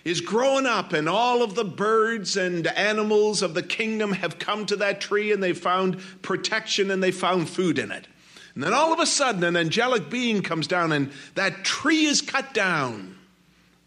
is 0.05 0.21
growing 0.21 0.65
up, 0.65 0.93
and 0.93 1.07
all 1.07 1.43
of 1.43 1.55
the 1.55 1.65
birds 1.65 2.37
and 2.37 2.65
animals 2.65 3.41
of 3.41 3.53
the 3.53 3.63
kingdom 3.63 4.13
have 4.13 4.39
come 4.39 4.65
to 4.65 4.77
that 4.77 5.01
tree 5.01 5.31
and 5.31 5.43
they 5.43 5.53
found 5.53 5.99
protection 6.21 6.89
and 6.89 7.03
they 7.03 7.11
found 7.11 7.49
food 7.49 7.77
in 7.77 7.91
it. 7.91 8.07
And 8.53 8.63
then 8.63 8.73
all 8.73 8.91
of 8.91 8.99
a 8.99 9.05
sudden, 9.05 9.43
an 9.43 9.55
angelic 9.55 10.09
being 10.09 10.41
comes 10.41 10.67
down, 10.67 10.91
and 10.91 11.11
that 11.35 11.63
tree 11.63 12.05
is 12.05 12.21
cut 12.21 12.53
down. 12.53 13.17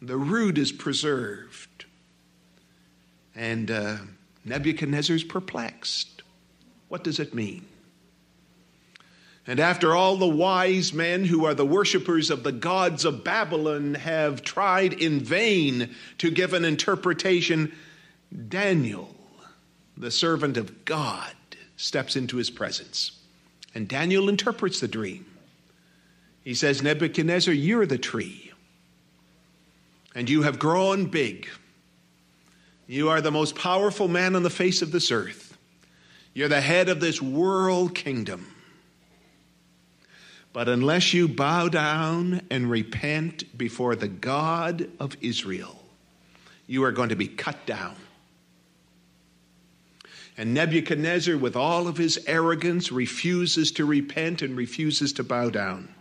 The 0.00 0.16
root 0.16 0.59
is 0.59 0.73
preserved. 0.73 1.85
And 3.35 3.71
uh, 3.71 3.97
is 4.47 5.25
perplexed. 5.25 6.23
What 6.88 7.04
does 7.04 7.18
it 7.18 7.35
mean? 7.35 7.66
And 9.47 9.61
after 9.61 9.94
all 9.94 10.16
the 10.16 10.26
wise 10.26 10.94
men 10.94 11.25
who 11.25 11.44
are 11.44 11.54
the 11.54 11.66
worshippers 11.66 12.30
of 12.30 12.44
the 12.44 12.52
gods 12.52 13.04
of 13.04 13.25
Babylon 13.25 13.94
have 13.94 14.42
tried 14.42 14.94
in 14.94 15.21
vain 15.21 15.94
to 16.18 16.30
give 16.30 16.54
an 16.54 16.64
interpretation, 16.64 17.73
Daniel, 18.49 19.14
the 19.97 20.11
servant 20.11 20.56
of 20.56 20.87
God, 20.87 21.35
steps 21.76 22.16
into 22.16 22.38
his 22.38 22.49
presence. 22.49 23.21
And 23.75 23.88
Daniel 23.88 24.28
interprets 24.28 24.81
the 24.81 24.88
dream. 24.88 25.26
He 26.45 26.54
says, 26.54 26.83
Nebuchadnezzar, 26.83 27.54
you're 27.54 27.87
the 27.87 27.99
tree, 27.99 28.52
and 30.14 30.28
you 30.28 30.43
have 30.43 30.59
grown 30.59 31.07
big. 31.07 31.49
You 32.87 33.09
are 33.09 33.21
the 33.21 33.31
most 33.31 33.57
powerful 33.57 34.09
man 34.09 34.37
on 34.37 34.43
the 34.43 34.50
face 34.50 34.83
of 34.83 34.93
this 34.93 35.11
earth. 35.11 35.57
You're 36.35 36.49
the 36.49 36.61
head 36.61 36.88
of 36.88 37.00
this 37.00 37.23
world 37.23 37.95
kingdom. 37.95 38.47
But 40.52 40.69
unless 40.69 41.14
you 41.14 41.26
bow 41.26 41.69
down 41.69 42.43
and 42.50 42.71
repent 42.71 43.57
before 43.57 43.97
the 43.97 44.07
God 44.09 44.88
of 45.00 45.16
Israel, 45.21 45.83
you 46.66 46.85
are 46.85 46.93
going 46.93 47.09
to 47.09 47.16
be 47.16 47.26
cut 47.26 47.66
down. 47.66 47.97
And 50.37 50.53
Nebuchadnezzar, 50.53 51.37
with 51.37 51.55
all 51.55 51.87
of 51.87 51.97
his 51.97 52.19
arrogance, 52.26 52.91
refuses 52.91 53.71
to 53.73 53.85
repent 53.85 54.43
and 54.43 54.57
refuses 54.57 55.12
to 55.14 55.23
bow 55.23 55.50
down. 55.50 55.95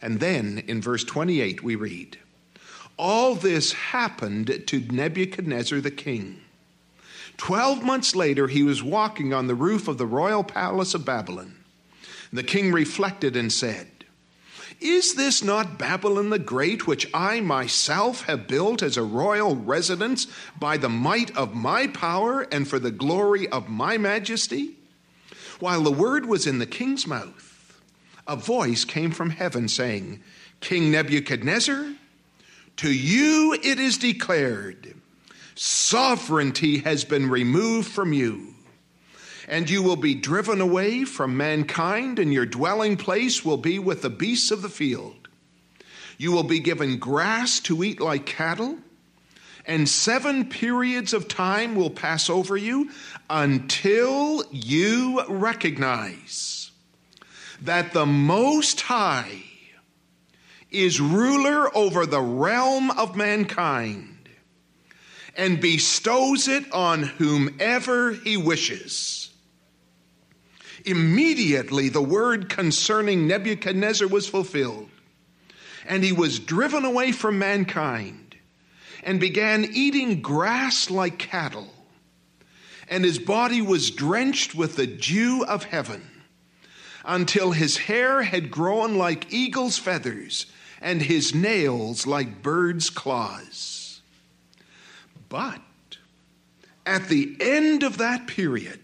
And 0.00 0.20
then 0.20 0.62
in 0.68 0.80
verse 0.80 1.02
28, 1.02 1.62
we 1.62 1.74
read 1.74 2.18
All 2.96 3.34
this 3.34 3.72
happened 3.72 4.62
to 4.66 4.80
Nebuchadnezzar 4.80 5.80
the 5.80 5.90
king. 5.90 6.40
Twelve 7.36 7.82
months 7.82 8.16
later, 8.16 8.48
he 8.48 8.62
was 8.62 8.82
walking 8.82 9.34
on 9.34 9.46
the 9.46 9.54
roof 9.54 9.88
of 9.88 9.98
the 9.98 10.06
royal 10.06 10.42
palace 10.42 10.94
of 10.94 11.04
Babylon. 11.04 11.56
The 12.32 12.42
king 12.42 12.72
reflected 12.72 13.36
and 13.36 13.52
said, 13.52 13.95
Is 14.80 15.14
this 15.14 15.42
not 15.42 15.78
Babylon 15.78 16.30
the 16.30 16.38
Great, 16.38 16.86
which 16.86 17.08
I 17.14 17.40
myself 17.40 18.24
have 18.24 18.46
built 18.46 18.82
as 18.82 18.96
a 18.96 19.02
royal 19.02 19.56
residence 19.56 20.26
by 20.58 20.76
the 20.76 20.88
might 20.88 21.34
of 21.36 21.54
my 21.54 21.86
power 21.86 22.42
and 22.52 22.68
for 22.68 22.78
the 22.78 22.90
glory 22.90 23.48
of 23.48 23.68
my 23.68 23.96
majesty? 23.96 24.76
While 25.60 25.82
the 25.82 25.92
word 25.92 26.26
was 26.26 26.46
in 26.46 26.58
the 26.58 26.66
king's 26.66 27.06
mouth, 27.06 27.80
a 28.26 28.36
voice 28.36 28.84
came 28.84 29.12
from 29.12 29.30
heaven 29.30 29.68
saying, 29.68 30.22
King 30.60 30.90
Nebuchadnezzar, 30.90 31.94
to 32.76 32.92
you 32.92 33.58
it 33.62 33.80
is 33.80 33.96
declared, 33.96 34.94
sovereignty 35.54 36.78
has 36.78 37.04
been 37.04 37.30
removed 37.30 37.88
from 37.88 38.12
you 38.12 38.55
and 39.46 39.70
you 39.70 39.82
will 39.82 39.96
be 39.96 40.14
driven 40.14 40.60
away 40.60 41.04
from 41.04 41.36
mankind, 41.36 42.18
and 42.18 42.32
your 42.32 42.46
dwelling 42.46 42.96
place 42.96 43.44
will 43.44 43.56
be 43.56 43.78
with 43.78 44.02
the 44.02 44.10
beasts 44.10 44.50
of 44.50 44.62
the 44.62 44.68
field. 44.68 45.28
You 46.18 46.32
will 46.32 46.42
be 46.42 46.60
given 46.60 46.98
grass 46.98 47.60
to 47.60 47.84
eat 47.84 48.00
like 48.00 48.26
cattle, 48.26 48.78
and 49.64 49.88
seven 49.88 50.48
periods 50.48 51.12
of 51.12 51.28
time 51.28 51.74
will 51.74 51.90
pass 51.90 52.28
over 52.28 52.56
you 52.56 52.90
until 53.30 54.44
you 54.50 55.24
recognize 55.28 56.70
that 57.62 57.92
the 57.92 58.06
Most 58.06 58.80
High 58.82 59.42
is 60.70 61.00
ruler 61.00 61.74
over 61.76 62.06
the 62.06 62.20
realm 62.20 62.90
of 62.90 63.16
mankind 63.16 64.28
and 65.36 65.60
bestows 65.60 66.48
it 66.48 66.70
on 66.72 67.02
whomever 67.02 68.12
he 68.12 68.36
wishes. 68.36 69.25
Immediately, 70.86 71.88
the 71.88 72.00
word 72.00 72.48
concerning 72.48 73.26
Nebuchadnezzar 73.26 74.06
was 74.06 74.28
fulfilled, 74.28 74.88
and 75.84 76.04
he 76.04 76.12
was 76.12 76.38
driven 76.38 76.84
away 76.84 77.10
from 77.10 77.40
mankind 77.40 78.36
and 79.02 79.18
began 79.18 79.64
eating 79.64 80.22
grass 80.22 80.88
like 80.88 81.18
cattle, 81.18 81.74
and 82.88 83.04
his 83.04 83.18
body 83.18 83.60
was 83.60 83.90
drenched 83.90 84.54
with 84.54 84.76
the 84.76 84.86
dew 84.86 85.44
of 85.44 85.64
heaven 85.64 86.08
until 87.04 87.50
his 87.50 87.76
hair 87.76 88.22
had 88.22 88.50
grown 88.50 88.96
like 88.96 89.32
eagle's 89.32 89.78
feathers 89.78 90.46
and 90.80 91.02
his 91.02 91.34
nails 91.34 92.06
like 92.06 92.42
bird's 92.42 92.90
claws. 92.90 94.00
But 95.28 95.60
at 96.84 97.08
the 97.08 97.36
end 97.40 97.82
of 97.82 97.98
that 97.98 98.28
period, 98.28 98.80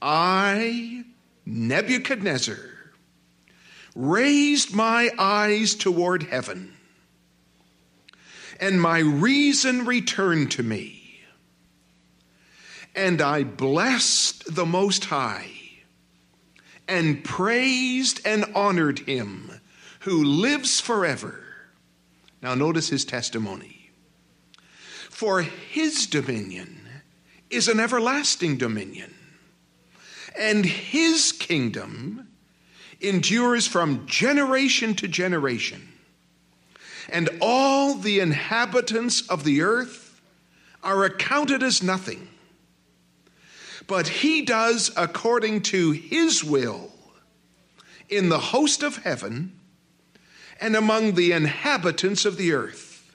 I, 0.00 1.04
Nebuchadnezzar, 1.44 2.58
raised 3.94 4.74
my 4.74 5.10
eyes 5.18 5.74
toward 5.74 6.24
heaven, 6.24 6.74
and 8.60 8.80
my 8.80 8.98
reason 8.98 9.86
returned 9.86 10.50
to 10.52 10.62
me. 10.62 11.20
And 12.94 13.20
I 13.20 13.44
blessed 13.44 14.54
the 14.54 14.66
Most 14.66 15.06
High, 15.06 15.50
and 16.88 17.24
praised 17.24 18.20
and 18.24 18.44
honored 18.54 19.00
him 19.00 19.50
who 20.00 20.22
lives 20.22 20.80
forever. 20.80 21.42
Now, 22.42 22.54
notice 22.54 22.88
his 22.88 23.04
testimony. 23.04 23.90
For 25.10 25.42
his 25.42 26.06
dominion 26.06 26.86
is 27.50 27.66
an 27.68 27.80
everlasting 27.80 28.56
dominion 28.58 29.15
and 30.38 30.64
his 30.64 31.32
kingdom 31.32 32.28
endures 33.00 33.66
from 33.66 34.06
generation 34.06 34.94
to 34.94 35.08
generation. 35.08 35.88
And 37.08 37.28
all 37.40 37.94
the 37.94 38.20
inhabitants 38.20 39.26
of 39.28 39.44
the 39.44 39.62
earth 39.62 40.20
are 40.82 41.04
accounted 41.04 41.62
as 41.62 41.82
nothing. 41.82 42.28
But 43.86 44.08
he 44.08 44.42
does 44.42 44.90
according 44.96 45.62
to 45.62 45.92
his 45.92 46.42
will 46.42 46.90
in 48.08 48.28
the 48.28 48.38
host 48.38 48.82
of 48.82 48.96
heaven 48.98 49.52
and 50.60 50.74
among 50.74 51.14
the 51.14 51.32
inhabitants 51.32 52.24
of 52.24 52.36
the 52.36 52.52
earth. 52.52 53.14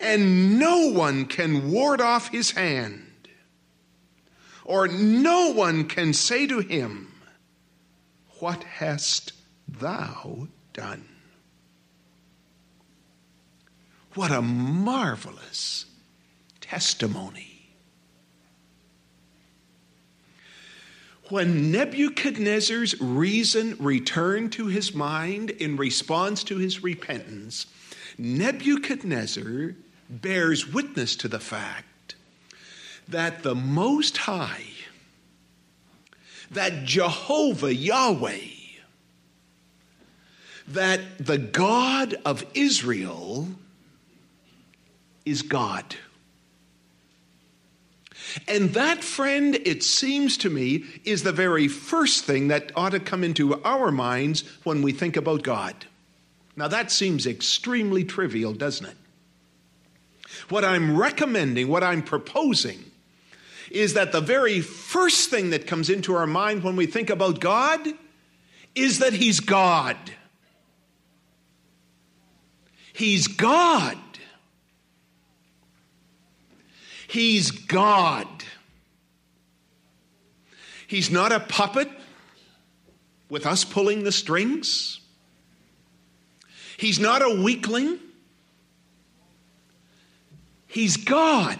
And 0.00 0.58
no 0.58 0.90
one 0.90 1.26
can 1.26 1.70
ward 1.70 2.00
off 2.00 2.28
his 2.28 2.52
hand 2.52 3.05
or 4.66 4.88
no 4.88 5.52
one 5.52 5.84
can 5.86 6.12
say 6.12 6.44
to 6.48 6.58
him, 6.58 7.12
What 8.40 8.64
hast 8.64 9.32
thou 9.68 10.48
done? 10.72 11.06
What 14.14 14.32
a 14.32 14.42
marvelous 14.42 15.86
testimony. 16.60 17.52
When 21.28 21.70
Nebuchadnezzar's 21.70 23.00
reason 23.00 23.76
returned 23.78 24.52
to 24.52 24.66
his 24.66 24.94
mind 24.94 25.50
in 25.50 25.76
response 25.76 26.42
to 26.44 26.56
his 26.56 26.82
repentance, 26.82 27.66
Nebuchadnezzar 28.18 29.76
bears 30.08 30.72
witness 30.72 31.14
to 31.16 31.28
the 31.28 31.40
fact 31.40 31.86
that 33.08 33.42
the 33.42 33.54
Most 33.54 34.16
High, 34.16 34.64
that 36.50 36.84
Jehovah 36.84 37.74
Yahweh, 37.74 38.38
that 40.68 41.00
the 41.18 41.38
God 41.38 42.14
of 42.24 42.44
Israel 42.54 43.48
is 45.24 45.42
God. 45.42 45.96
And 48.48 48.74
that, 48.74 49.02
friend, 49.02 49.54
it 49.64 49.82
seems 49.82 50.36
to 50.38 50.50
me, 50.50 50.84
is 51.04 51.22
the 51.22 51.32
very 51.32 51.68
first 51.68 52.24
thing 52.24 52.48
that 52.48 52.72
ought 52.76 52.90
to 52.90 53.00
come 53.00 53.24
into 53.24 53.62
our 53.62 53.90
minds 53.90 54.44
when 54.64 54.82
we 54.82 54.92
think 54.92 55.16
about 55.16 55.42
God. 55.42 55.86
Now, 56.56 56.68
that 56.68 56.90
seems 56.90 57.26
extremely 57.26 58.04
trivial, 58.04 58.52
doesn't 58.52 58.86
it? 58.86 58.96
What 60.48 60.64
I'm 60.64 60.96
recommending, 60.96 61.68
what 61.68 61.82
I'm 61.82 62.02
proposing, 62.02 62.84
is 63.70 63.94
that 63.94 64.12
the 64.12 64.20
very 64.20 64.60
first 64.60 65.30
thing 65.30 65.50
that 65.50 65.66
comes 65.66 65.90
into 65.90 66.14
our 66.14 66.26
mind 66.26 66.62
when 66.62 66.76
we 66.76 66.86
think 66.86 67.10
about 67.10 67.40
God 67.40 67.86
is 68.74 68.98
that 69.00 69.12
He's 69.12 69.40
God. 69.40 69.96
He's 72.92 73.26
God. 73.26 73.98
He's 77.08 77.50
God. 77.50 78.26
He's 80.86 81.10
not 81.10 81.32
a 81.32 81.40
puppet 81.40 81.90
with 83.28 83.46
us 83.46 83.64
pulling 83.64 84.04
the 84.04 84.12
strings. 84.12 85.00
He's 86.76 87.00
not 87.00 87.22
a 87.22 87.42
weakling. 87.42 87.98
He's 90.66 90.96
God. 90.96 91.58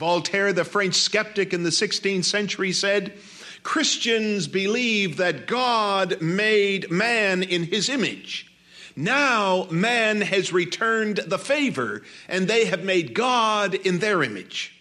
Voltaire, 0.00 0.52
the 0.52 0.64
French 0.64 0.96
skeptic 0.96 1.54
in 1.54 1.62
the 1.62 1.70
16th 1.70 2.24
century, 2.24 2.72
said 2.72 3.12
Christians 3.62 4.48
believe 4.48 5.18
that 5.18 5.46
God 5.46 6.20
made 6.20 6.90
man 6.90 7.44
in 7.44 7.62
his 7.62 7.88
image 7.88 8.50
now 8.96 9.66
man 9.70 10.20
has 10.20 10.52
returned 10.52 11.18
the 11.18 11.38
favor, 11.38 12.02
and 12.28 12.46
they 12.46 12.66
have 12.66 12.84
made 12.84 13.14
God 13.14 13.74
in 13.74 13.98
their 13.98 14.22
image. 14.22 14.76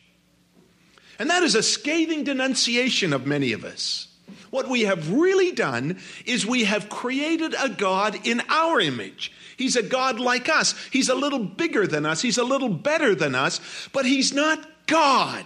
And 1.17 1.29
that 1.29 1.43
is 1.43 1.55
a 1.55 1.63
scathing 1.63 2.23
denunciation 2.23 3.13
of 3.13 3.27
many 3.27 3.53
of 3.53 3.63
us. 3.63 4.07
What 4.49 4.67
we 4.67 4.81
have 4.81 5.11
really 5.11 5.51
done 5.51 5.99
is 6.25 6.45
we 6.45 6.63
have 6.63 6.89
created 6.89 7.53
a 7.59 7.69
God 7.69 8.27
in 8.27 8.41
our 8.49 8.79
image. 8.79 9.31
He's 9.57 9.75
a 9.75 9.83
God 9.83 10.19
like 10.19 10.49
us. 10.49 10.75
He's 10.91 11.09
a 11.09 11.15
little 11.15 11.43
bigger 11.43 11.85
than 11.85 12.05
us. 12.05 12.21
He's 12.21 12.37
a 12.37 12.43
little 12.43 12.69
better 12.69 13.13
than 13.13 13.35
us, 13.35 13.59
but 13.93 14.05
he's 14.05 14.33
not 14.33 14.65
God. 14.89 15.45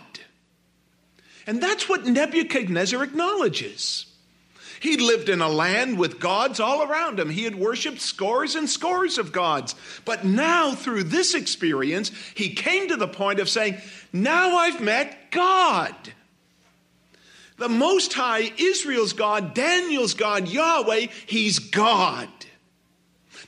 And 1.46 1.62
that's 1.62 1.90
what 1.90 2.06
Nebuchadnezzar 2.06 3.04
acknowledges. 3.04 4.06
He'd 4.80 5.02
lived 5.02 5.30
in 5.30 5.42
a 5.42 5.48
land 5.48 5.98
with 5.98 6.20
gods 6.20 6.60
all 6.60 6.84
around 6.84 7.20
him. 7.20 7.30
He 7.30 7.44
had 7.44 7.56
worshiped 7.56 8.02
scores 8.02 8.56
and 8.56 8.70
scores 8.70 9.18
of 9.18 9.32
gods. 9.32 9.76
But 10.04 10.26
now, 10.26 10.74
through 10.74 11.04
this 11.04 11.36
experience, 11.36 12.12
he 12.36 12.54
came 12.54 12.90
to 12.90 12.98
the 12.98 13.08
point 13.08 13.40
of 13.40 13.48
saying, 13.48 13.78
Now 14.12 14.58
I've 14.58 14.82
met 14.82 15.32
God. 15.32 15.96
The 17.58 17.70
Most 17.70 18.12
High, 18.14 18.52
Israel's 18.58 19.14
God, 19.14 19.54
Daniel's 19.54 20.16
God, 20.16 20.50
Yahweh, 20.50 21.08
He's 21.28 21.60
God. 21.60 22.28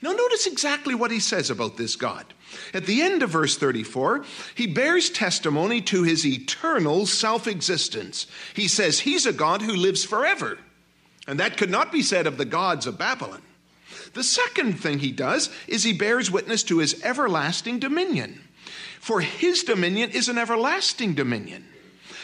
Now, 0.02 0.12
notice 0.12 0.46
exactly 0.46 0.96
what 0.96 1.12
he 1.12 1.20
says 1.20 1.50
about 1.50 1.78
this 1.78 1.96
God. 1.96 2.26
At 2.74 2.86
the 2.86 3.02
end 3.02 3.24
of 3.24 3.30
verse 3.30 3.58
34, 3.58 4.26
he 4.56 4.68
bears 4.68 5.10
testimony 5.10 5.82
to 5.82 6.04
his 6.04 6.26
eternal 6.26 7.06
self 7.06 7.48
existence. 7.48 8.28
He 8.54 8.68
says 8.68 9.00
he's 9.00 9.26
a 9.26 9.34
God 9.34 9.62
who 9.62 9.76
lives 9.76 10.04
forever. 10.04 10.58
And 11.28 11.40
that 11.40 11.58
could 11.58 11.72
not 11.72 11.92
be 11.92 12.02
said 12.02 12.28
of 12.28 12.38
the 12.38 12.46
gods 12.46 12.86
of 12.86 12.98
Babylon. 12.98 13.42
The 14.14 14.24
second 14.24 14.80
thing 14.80 15.00
he 15.00 15.12
does 15.12 15.50
is 15.68 15.84
he 15.84 15.94
bears 15.94 16.32
witness 16.32 16.64
to 16.64 16.80
his 16.80 17.04
everlasting 17.04 17.80
dominion. 17.80 18.42
For 19.00 19.22
his 19.22 19.64
dominion 19.64 20.12
is 20.12 20.30
an 20.30 20.38
everlasting 20.38 21.14
dominion, 21.14 21.66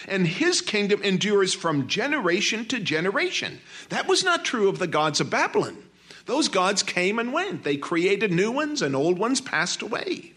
and 0.07 0.25
his 0.25 0.61
kingdom 0.61 1.03
endures 1.03 1.53
from 1.53 1.87
generation 1.87 2.65
to 2.65 2.79
generation. 2.79 3.59
That 3.89 4.07
was 4.07 4.23
not 4.23 4.45
true 4.45 4.67
of 4.67 4.79
the 4.79 4.87
gods 4.87 5.19
of 5.19 5.29
Babylon. 5.29 5.77
Those 6.25 6.47
gods 6.47 6.83
came 6.83 7.19
and 7.19 7.33
went, 7.33 7.63
they 7.63 7.77
created 7.77 8.31
new 8.31 8.51
ones, 8.51 8.81
and 8.81 8.95
old 8.95 9.17
ones 9.17 9.41
passed 9.41 9.81
away. 9.81 10.33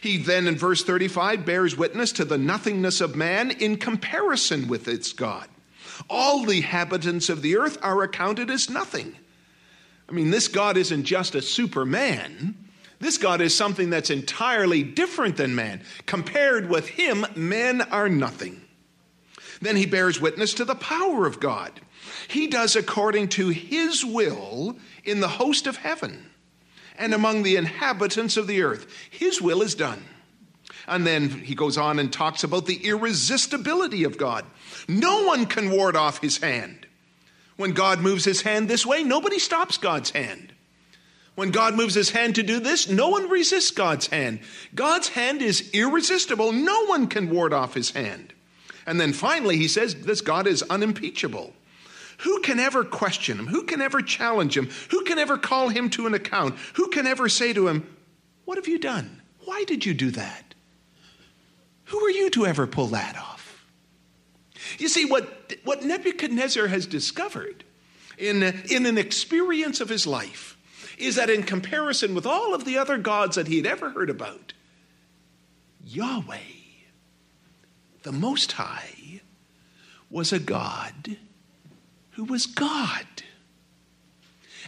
He 0.00 0.18
then, 0.18 0.46
in 0.46 0.56
verse 0.56 0.84
35, 0.84 1.46
bears 1.46 1.76
witness 1.76 2.12
to 2.12 2.24
the 2.24 2.38
nothingness 2.38 3.00
of 3.00 3.16
man 3.16 3.50
in 3.50 3.78
comparison 3.78 4.68
with 4.68 4.86
its 4.86 5.12
God. 5.12 5.48
All 6.10 6.44
the 6.44 6.58
inhabitants 6.58 7.28
of 7.28 7.40
the 7.40 7.56
earth 7.56 7.78
are 7.82 8.02
accounted 8.02 8.50
as 8.50 8.68
nothing. 8.68 9.16
I 10.08 10.12
mean, 10.12 10.30
this 10.30 10.48
God 10.48 10.76
isn't 10.76 11.04
just 11.04 11.34
a 11.34 11.42
superman. 11.42 12.54
This 13.00 13.18
God 13.18 13.40
is 13.40 13.54
something 13.54 13.90
that's 13.90 14.10
entirely 14.10 14.82
different 14.82 15.36
than 15.36 15.54
man. 15.54 15.82
Compared 16.06 16.68
with 16.68 16.88
him, 16.88 17.26
men 17.34 17.80
are 17.82 18.08
nothing. 18.08 18.60
Then 19.60 19.76
he 19.76 19.86
bears 19.86 20.20
witness 20.20 20.54
to 20.54 20.64
the 20.64 20.74
power 20.74 21.26
of 21.26 21.40
God. 21.40 21.80
He 22.28 22.46
does 22.46 22.76
according 22.76 23.28
to 23.30 23.48
his 23.48 24.04
will 24.04 24.76
in 25.04 25.20
the 25.20 25.28
host 25.28 25.66
of 25.66 25.76
heaven 25.76 26.30
and 26.96 27.12
among 27.14 27.42
the 27.42 27.56
inhabitants 27.56 28.36
of 28.36 28.46
the 28.46 28.62
earth. 28.62 28.86
His 29.10 29.40
will 29.40 29.62
is 29.62 29.74
done. 29.74 30.04
And 30.86 31.06
then 31.06 31.30
he 31.30 31.54
goes 31.54 31.78
on 31.78 31.98
and 31.98 32.12
talks 32.12 32.44
about 32.44 32.66
the 32.66 32.86
irresistibility 32.86 34.04
of 34.04 34.18
God. 34.18 34.44
No 34.86 35.24
one 35.24 35.46
can 35.46 35.70
ward 35.70 35.96
off 35.96 36.20
his 36.20 36.38
hand. 36.38 36.86
When 37.56 37.72
God 37.72 38.00
moves 38.00 38.24
his 38.24 38.42
hand 38.42 38.68
this 38.68 38.84
way, 38.84 39.02
nobody 39.02 39.38
stops 39.38 39.78
God's 39.78 40.10
hand. 40.10 40.52
When 41.36 41.50
God 41.50 41.74
moves 41.74 41.94
his 41.94 42.10
hand 42.10 42.36
to 42.36 42.42
do 42.42 42.60
this, 42.60 42.88
no 42.88 43.08
one 43.08 43.28
resists 43.28 43.70
God's 43.70 44.06
hand. 44.06 44.40
God's 44.74 45.08
hand 45.08 45.42
is 45.42 45.70
irresistible. 45.72 46.52
No 46.52 46.86
one 46.86 47.08
can 47.08 47.30
ward 47.30 47.52
off 47.52 47.74
his 47.74 47.90
hand. 47.90 48.32
And 48.86 49.00
then 49.00 49.12
finally, 49.12 49.56
he 49.56 49.68
says 49.68 49.94
this 49.94 50.20
God 50.20 50.46
is 50.46 50.62
unimpeachable. 50.64 51.52
Who 52.24 52.40
can 52.40 52.58
ever 52.58 52.84
question 52.84 53.38
him? 53.38 53.46
Who 53.46 53.64
can 53.64 53.82
ever 53.82 54.00
challenge 54.00 54.56
him? 54.56 54.70
Who 54.90 55.04
can 55.04 55.18
ever 55.18 55.36
call 55.36 55.68
him 55.68 55.90
to 55.90 56.06
an 56.06 56.14
account? 56.14 56.56
Who 56.74 56.88
can 56.88 57.06
ever 57.06 57.28
say 57.28 57.52
to 57.52 57.68
him, 57.68 57.86
What 58.46 58.56
have 58.56 58.66
you 58.66 58.78
done? 58.78 59.20
Why 59.44 59.64
did 59.64 59.84
you 59.84 59.92
do 59.92 60.10
that? 60.12 60.54
Who 61.84 61.98
are 61.98 62.10
you 62.10 62.30
to 62.30 62.46
ever 62.46 62.66
pull 62.66 62.86
that 62.88 63.18
off? 63.18 63.66
You 64.78 64.88
see, 64.88 65.04
what, 65.04 65.52
what 65.64 65.84
Nebuchadnezzar 65.84 66.66
has 66.66 66.86
discovered 66.86 67.62
in, 68.16 68.42
in 68.42 68.86
an 68.86 68.96
experience 68.96 69.82
of 69.82 69.90
his 69.90 70.06
life 70.06 70.56
is 70.96 71.16
that 71.16 71.28
in 71.28 71.42
comparison 71.42 72.14
with 72.14 72.24
all 72.24 72.54
of 72.54 72.64
the 72.64 72.78
other 72.78 72.96
gods 72.96 73.36
that 73.36 73.48
he 73.48 73.58
had 73.58 73.66
ever 73.66 73.90
heard 73.90 74.08
about, 74.08 74.54
Yahweh, 75.84 76.38
the 78.02 78.12
Most 78.12 78.52
High, 78.52 79.20
was 80.08 80.32
a 80.32 80.38
God 80.38 81.18
who 82.14 82.24
was 82.24 82.46
God. 82.46 83.06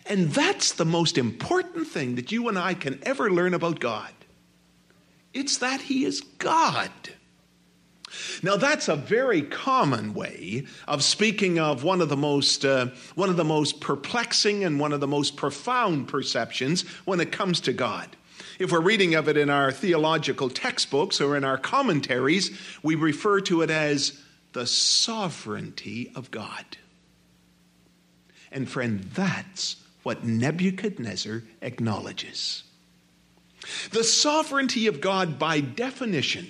And 0.08 0.30
that's 0.30 0.72
the 0.72 0.84
most 0.84 1.18
important 1.18 1.88
thing 1.88 2.14
that 2.14 2.30
you 2.30 2.48
and 2.48 2.58
I 2.58 2.74
can 2.74 3.00
ever 3.02 3.30
learn 3.30 3.54
about 3.54 3.80
God. 3.80 4.12
It's 5.34 5.58
that 5.58 5.80
He 5.82 6.04
is 6.04 6.20
God. 6.20 6.90
Now 8.42 8.56
that's 8.56 8.88
a 8.88 8.96
very 8.96 9.42
common 9.42 10.14
way 10.14 10.66
of 10.86 11.02
speaking 11.02 11.58
of 11.58 11.82
one 11.82 12.00
of 12.00 12.08
the 12.08 12.16
most 12.16 12.64
uh, 12.64 12.88
one 13.14 13.28
of 13.28 13.36
the 13.36 13.44
most 13.44 13.80
perplexing 13.80 14.64
and 14.64 14.78
one 14.78 14.92
of 14.92 15.00
the 15.00 15.08
most 15.08 15.36
profound 15.36 16.08
perceptions 16.08 16.82
when 17.04 17.20
it 17.20 17.32
comes 17.32 17.60
to 17.60 17.72
God. 17.72 18.16
If 18.58 18.72
we're 18.72 18.80
reading 18.80 19.14
of 19.14 19.28
it 19.28 19.36
in 19.36 19.50
our 19.50 19.70
theological 19.70 20.48
textbooks 20.48 21.20
or 21.20 21.36
in 21.36 21.44
our 21.44 21.58
commentaries, 21.58 22.58
we 22.82 22.94
refer 22.94 23.40
to 23.42 23.62
it 23.62 23.70
as 23.70 24.18
the 24.52 24.66
sovereignty 24.66 26.10
of 26.14 26.30
God. 26.30 26.64
And 28.50 28.68
friend, 28.68 29.00
that's 29.14 29.76
what 30.02 30.24
Nebuchadnezzar 30.24 31.42
acknowledges. 31.62 32.62
The 33.90 34.04
sovereignty 34.04 34.86
of 34.86 35.00
God, 35.00 35.38
by 35.38 35.60
definition, 35.60 36.46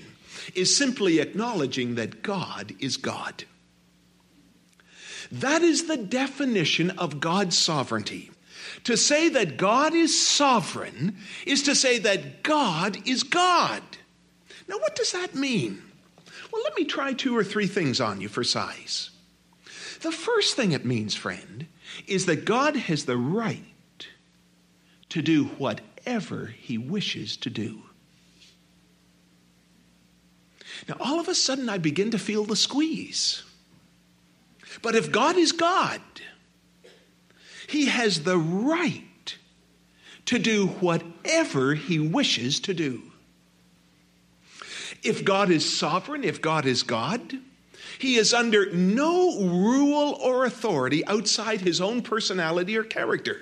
is 0.55 0.77
simply 0.77 1.21
acknowledging 1.21 1.95
that 1.95 2.23
God 2.23 2.75
is 2.79 2.97
God. 2.97 3.45
That 5.33 5.63
is 5.63 5.87
the 5.87 5.97
definition 5.97 6.91
of 6.91 7.21
God's 7.21 7.59
sovereignty. 7.59 8.31
To 8.85 8.97
say 8.97 9.29
that 9.31 9.57
God 9.57 9.95
is 9.95 10.27
sovereign 10.27 11.17
is 11.47 11.63
to 11.65 11.75
say 11.75 11.99
that 11.99 12.43
God 12.43 12.99
is 13.09 13.23
God. 13.23 13.83
Now, 14.69 14.79
what 14.79 14.97
does 14.97 15.13
that 15.13 15.35
mean? 15.35 15.83
Well, 16.53 16.63
let 16.63 16.77
me 16.77 16.85
try 16.85 17.13
two 17.13 17.37
or 17.37 17.45
three 17.45 17.67
things 17.67 18.01
on 18.01 18.21
you 18.21 18.29
for 18.29 18.45
size. 18.45 19.11
The 20.03 20.13
first 20.13 20.57
thing 20.57 20.73
it 20.73 20.85
means, 20.85 21.15
friend, 21.15 21.67
is 22.07 22.27
that 22.27 22.45
God 22.45 22.77
has 22.77 23.05
the 23.05 23.17
right 23.17 23.65
to 25.09 25.23
do 25.23 25.45
whatever 25.45 26.47
he 26.47 26.79
wishes 26.79 27.37
to 27.39 27.51
do. 27.51 27.83
Now, 30.89 30.97
all 31.01 31.19
of 31.19 31.29
a 31.29 31.35
sudden, 31.35 31.69
I 31.69 31.79
begin 31.79 32.11
to 32.11 32.19
feel 32.19 32.45
the 32.45 32.57
squeeze. 32.57 33.43
But 34.83 34.95
if 34.95 35.11
God 35.11 35.37
is 35.37 35.53
God, 35.53 36.01
He 37.67 37.87
has 37.87 38.23
the 38.23 38.39
right 38.39 39.37
to 40.27 40.39
do 40.39 40.67
whatever 40.67 41.75
He 41.75 41.99
wishes 41.99 42.61
to 42.61 42.75
do. 42.75 43.03
If 45.03 45.25
God 45.25 45.51
is 45.51 45.79
sovereign, 45.79 46.25
if 46.25 46.41
God 46.41 46.67
is 46.67 46.83
God, 46.83 47.39
He 47.99 48.17
is 48.17 48.35
under 48.35 48.71
no 48.73 49.41
rule 49.41 50.19
or 50.23 50.45
authority 50.45 51.07
outside 51.07 51.61
His 51.61 51.81
own 51.81 52.03
personality 52.03 52.77
or 52.77 52.85
character. 52.85 53.41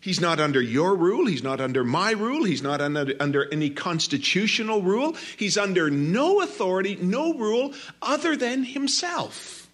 He's 0.00 0.20
not 0.20 0.40
under 0.40 0.60
your 0.60 0.96
rule. 0.96 1.26
He's 1.26 1.44
not 1.44 1.60
under 1.60 1.84
my 1.84 2.10
rule. 2.10 2.42
He's 2.42 2.62
not 2.62 2.80
under, 2.80 3.14
under, 3.20 3.48
any 3.52 3.70
constitutional 3.70 4.82
rule. 4.82 5.16
He's 5.36 5.56
under 5.56 5.90
no 5.90 6.42
authority, 6.42 6.96
no 6.96 7.34
rule 7.34 7.72
other 8.02 8.36
than 8.36 8.64
himself 8.64 9.68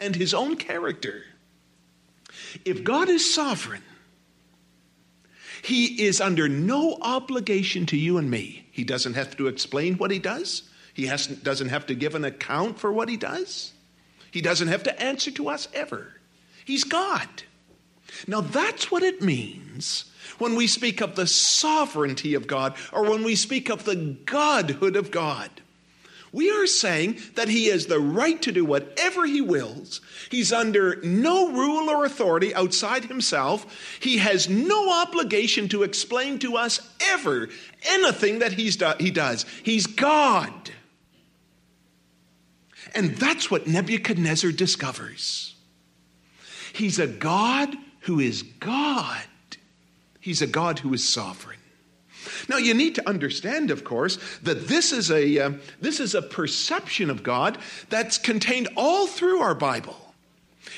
and 0.00 0.16
his 0.16 0.32
own 0.32 0.56
character. 0.56 1.24
If 2.64 2.82
God 2.82 3.10
is 3.10 3.34
sovereign, 3.34 3.82
he 5.62 6.02
is 6.06 6.20
under 6.20 6.48
no 6.48 6.96
obligation 7.02 7.84
to 7.86 7.96
you 7.96 8.16
and 8.16 8.30
me. 8.30 8.66
He 8.70 8.84
doesn't 8.84 9.14
have 9.14 9.36
to 9.36 9.48
explain 9.48 9.98
what 9.98 10.10
he 10.10 10.18
does, 10.18 10.62
he 10.94 11.06
has, 11.06 11.26
doesn't 11.26 11.68
have 11.68 11.86
to 11.86 11.94
give 11.94 12.14
an 12.14 12.24
account 12.24 12.78
for 12.78 12.92
what 12.92 13.08
he 13.08 13.16
does, 13.16 13.72
he 14.30 14.40
doesn't 14.40 14.68
have 14.68 14.84
to 14.84 15.02
answer 15.02 15.30
to 15.32 15.48
us 15.48 15.68
ever. 15.74 16.14
He's 16.64 16.84
God. 16.84 17.28
Now, 18.26 18.40
that's 18.40 18.90
what 18.90 19.02
it 19.02 19.20
means 19.20 20.04
when 20.38 20.54
we 20.54 20.66
speak 20.66 21.00
of 21.00 21.14
the 21.14 21.26
sovereignty 21.26 22.34
of 22.34 22.46
God 22.46 22.74
or 22.92 23.08
when 23.08 23.22
we 23.22 23.36
speak 23.36 23.68
of 23.68 23.84
the 23.84 23.96
Godhood 23.96 24.96
of 24.96 25.10
God. 25.10 25.50
We 26.32 26.50
are 26.50 26.66
saying 26.66 27.20
that 27.36 27.48
He 27.48 27.66
has 27.66 27.86
the 27.86 28.00
right 28.00 28.42
to 28.42 28.50
do 28.50 28.64
whatever 28.64 29.24
He 29.24 29.40
wills. 29.40 30.00
He's 30.30 30.52
under 30.52 31.00
no 31.02 31.52
rule 31.52 31.88
or 31.88 32.04
authority 32.04 32.52
outside 32.52 33.04
Himself. 33.04 33.98
He 34.00 34.18
has 34.18 34.48
no 34.48 35.00
obligation 35.00 35.68
to 35.68 35.84
explain 35.84 36.40
to 36.40 36.56
us 36.56 36.80
ever 37.00 37.48
anything 37.88 38.40
that 38.40 38.54
he's 38.54 38.76
do- 38.76 38.94
He 38.98 39.12
does. 39.12 39.46
He's 39.62 39.86
God. 39.86 40.70
And 42.94 43.16
that's 43.16 43.50
what 43.50 43.66
Nebuchadnezzar 43.66 44.52
discovers. 44.52 45.54
He's 46.72 46.98
a 46.98 47.06
God 47.06 47.76
who 48.00 48.20
is 48.20 48.42
God. 48.42 49.22
He's 50.20 50.42
a 50.42 50.46
God 50.46 50.78
who 50.78 50.94
is 50.94 51.06
sovereign. 51.06 51.58
Now 52.48 52.56
you 52.56 52.74
need 52.74 52.94
to 52.96 53.08
understand, 53.08 53.70
of 53.70 53.84
course, 53.84 54.18
that 54.42 54.68
this 54.68 54.92
is 54.92 55.10
a 55.10 55.38
uh, 55.38 55.52
this 55.80 56.00
is 56.00 56.14
a 56.14 56.22
perception 56.22 57.10
of 57.10 57.22
God 57.22 57.58
that's 57.90 58.18
contained 58.18 58.68
all 58.76 59.06
through 59.06 59.40
our 59.40 59.54
Bible. 59.54 60.14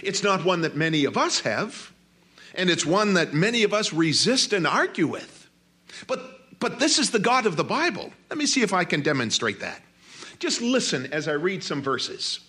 It's 0.03 0.23
not 0.23 0.45
one 0.45 0.63
that 0.63 0.77
many 0.77 1.05
of 1.05 1.17
us 1.17 1.41
have, 1.41 1.93
and 2.55 2.69
it's 2.69 2.85
one 2.85 3.15
that 3.15 3.33
many 3.33 3.63
of 3.63 3.73
us 3.73 3.93
resist 3.93 4.53
and 4.53 4.67
argue 4.67 5.07
with. 5.07 5.49
But 6.07 6.59
but 6.59 6.79
this 6.79 6.99
is 6.99 7.11
the 7.11 7.19
God 7.19 7.47
of 7.47 7.57
the 7.57 7.65
Bible. 7.65 8.13
Let 8.31 8.39
me 8.39 8.47
see 8.47 8.63
if 8.63 8.73
I 8.73 8.85
can 8.85 9.03
demonstrate 9.03 9.61
that. 9.61 9.81
Just 10.39 10.61
listen 10.61 11.13
as 11.13 11.29
I 11.29 11.33
read 11.33 11.63
some 11.63 11.83
verses. 11.83 12.41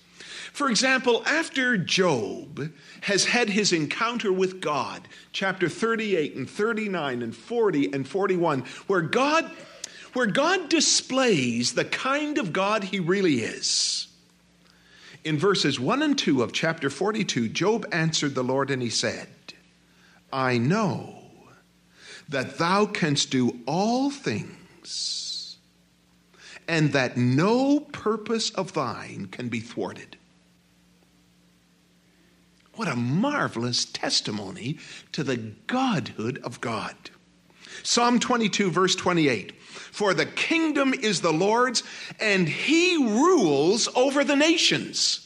For 0.53 0.69
example, 0.69 1.23
after 1.25 1.77
Job 1.77 2.71
has 3.01 3.25
had 3.25 3.49
his 3.49 3.71
encounter 3.73 4.31
with 4.31 4.59
God, 4.59 5.07
chapter 5.31 5.69
38 5.69 6.35
and 6.35 6.49
39 6.49 7.21
and 7.21 7.35
40 7.35 7.93
and 7.93 8.07
41, 8.07 8.61
where 8.87 9.01
God 9.01 9.49
where 10.13 10.25
God 10.25 10.69
displays 10.69 11.73
the 11.73 11.85
kind 11.85 12.39
of 12.39 12.51
God 12.51 12.85
he 12.85 12.99
really 12.99 13.41
is. 13.41 14.07
In 15.23 15.37
verses 15.37 15.79
1 15.79 16.01
and 16.01 16.17
2 16.17 16.41
of 16.41 16.53
chapter 16.53 16.89
42, 16.89 17.49
Job 17.49 17.85
answered 17.91 18.33
the 18.33 18.43
Lord 18.43 18.71
and 18.71 18.81
he 18.81 18.89
said, 18.89 19.27
I 20.33 20.57
know 20.57 21.13
that 22.29 22.57
thou 22.57 22.85
canst 22.87 23.29
do 23.29 23.59
all 23.67 24.09
things, 24.09 25.26
and 26.67 26.93
that 26.93 27.17
no 27.17 27.79
purpose 27.79 28.49
of 28.51 28.73
thine 28.73 29.27
can 29.31 29.49
be 29.49 29.59
thwarted. 29.59 30.17
What 32.75 32.87
a 32.87 32.95
marvelous 32.95 33.85
testimony 33.85 34.77
to 35.11 35.23
the 35.23 35.37
Godhood 35.37 36.39
of 36.43 36.61
God. 36.61 36.95
Psalm 37.81 38.19
22, 38.19 38.69
verse 38.69 38.95
28 38.95 39.53
For 39.61 40.13
the 40.13 40.25
kingdom 40.25 40.93
is 40.93 41.21
the 41.21 41.33
Lord's, 41.33 41.83
and 42.19 42.47
he 42.47 42.97
rules 42.97 43.89
over 43.95 44.23
the 44.23 44.35
nations. 44.35 45.23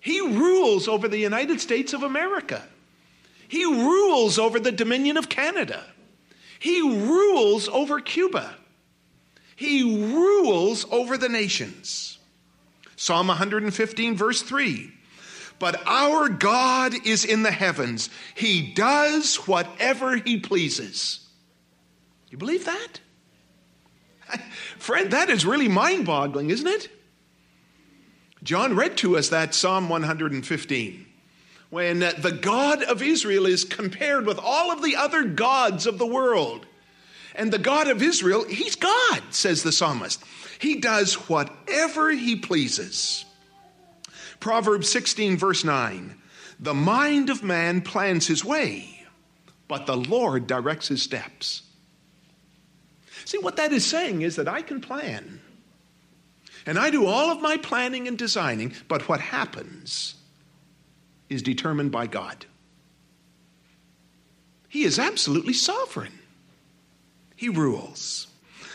He 0.00 0.20
rules 0.20 0.88
over 0.88 1.08
the 1.08 1.18
United 1.18 1.60
States 1.60 1.92
of 1.92 2.02
America. 2.02 2.66
He 3.46 3.64
rules 3.64 4.38
over 4.38 4.58
the 4.58 4.72
Dominion 4.72 5.18
of 5.18 5.28
Canada. 5.28 5.84
He 6.58 6.80
rules 6.80 7.68
over 7.68 8.00
Cuba. 8.00 8.56
He 9.56 9.82
rules 9.82 10.86
over 10.90 11.16
the 11.16 11.28
nations. 11.28 12.18
Psalm 12.96 13.28
115, 13.28 14.16
verse 14.16 14.42
3 14.42 14.92
but 15.62 15.80
our 15.86 16.28
God 16.28 16.92
is 17.06 17.24
in 17.24 17.44
the 17.44 17.52
heavens. 17.52 18.10
He 18.34 18.72
does 18.72 19.36
whatever 19.46 20.16
he 20.16 20.40
pleases. 20.40 21.20
You 22.30 22.36
believe 22.36 22.64
that? 22.64 22.98
Friend, 24.78 25.12
that 25.12 25.30
is 25.30 25.46
really 25.46 25.68
mind 25.68 26.04
boggling, 26.04 26.50
isn't 26.50 26.66
it? 26.66 26.88
John 28.42 28.74
read 28.74 28.96
to 28.96 29.16
us 29.16 29.28
that 29.28 29.54
Psalm 29.54 29.88
115 29.88 31.06
when 31.70 32.00
the 32.00 32.38
God 32.42 32.82
of 32.82 33.00
Israel 33.00 33.46
is 33.46 33.62
compared 33.62 34.26
with 34.26 34.40
all 34.40 34.72
of 34.72 34.82
the 34.82 34.96
other 34.96 35.22
gods 35.22 35.86
of 35.86 35.96
the 35.96 36.06
world. 36.06 36.66
And 37.34 37.52
the 37.52 37.58
God 37.58 37.88
of 37.88 38.02
Israel, 38.02 38.44
he's 38.44 38.76
God, 38.76 39.22
says 39.30 39.62
the 39.62 39.72
psalmist. 39.72 40.22
He 40.58 40.76
does 40.76 41.14
whatever 41.28 42.10
he 42.10 42.36
pleases. 42.36 43.24
Proverbs 44.38 44.88
16, 44.88 45.36
verse 45.36 45.64
9 45.64 46.14
The 46.60 46.74
mind 46.74 47.30
of 47.30 47.42
man 47.42 47.80
plans 47.80 48.26
his 48.26 48.44
way, 48.44 49.06
but 49.68 49.86
the 49.86 49.96
Lord 49.96 50.46
directs 50.46 50.88
his 50.88 51.02
steps. 51.02 51.62
See, 53.24 53.38
what 53.38 53.56
that 53.56 53.72
is 53.72 53.84
saying 53.86 54.22
is 54.22 54.36
that 54.36 54.48
I 54.48 54.62
can 54.62 54.80
plan. 54.80 55.40
And 56.66 56.78
I 56.78 56.90
do 56.90 57.06
all 57.06 57.30
of 57.30 57.40
my 57.40 57.56
planning 57.56 58.06
and 58.06 58.16
designing, 58.16 58.74
but 58.88 59.08
what 59.08 59.20
happens 59.20 60.14
is 61.28 61.42
determined 61.42 61.90
by 61.90 62.06
God. 62.06 62.46
He 64.68 64.84
is 64.84 64.98
absolutely 64.98 65.54
sovereign. 65.54 66.18
He 67.42 67.48
rules. 67.48 68.28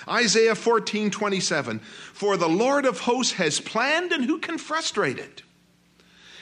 Isaiah 0.10 0.53
14, 0.53 1.10
27. 1.10 1.80
For 2.12 2.36
the 2.36 2.49
Lord 2.49 2.86
of 2.86 2.99
hosts 2.99 3.32
has 3.36 3.62
planned, 3.62 4.12
and 4.12 4.25
who 4.25 4.39
can 4.39 4.58
frustrate 4.58 5.19
it? 5.19 5.41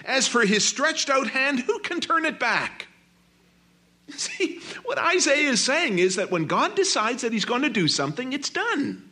As 0.03 0.27
for 0.27 0.43
his 0.43 0.65
stretched 0.65 1.11
out 1.11 1.27
hand, 1.27 1.59
who 1.59 1.77
can 1.77 2.01
turn 2.01 2.25
it 2.25 2.39
back? 2.39 2.87
See, 4.09 4.59
what 4.85 4.97
Isaiah 4.97 5.51
is 5.51 5.63
saying 5.63 5.99
is 5.99 6.15
that 6.15 6.31
when 6.31 6.47
God 6.47 6.75
decides 6.75 7.21
that 7.21 7.31
he's 7.31 7.45
going 7.45 7.61
to 7.61 7.69
do 7.69 7.87
something, 7.87 8.33
it's 8.33 8.49
done. 8.49 9.07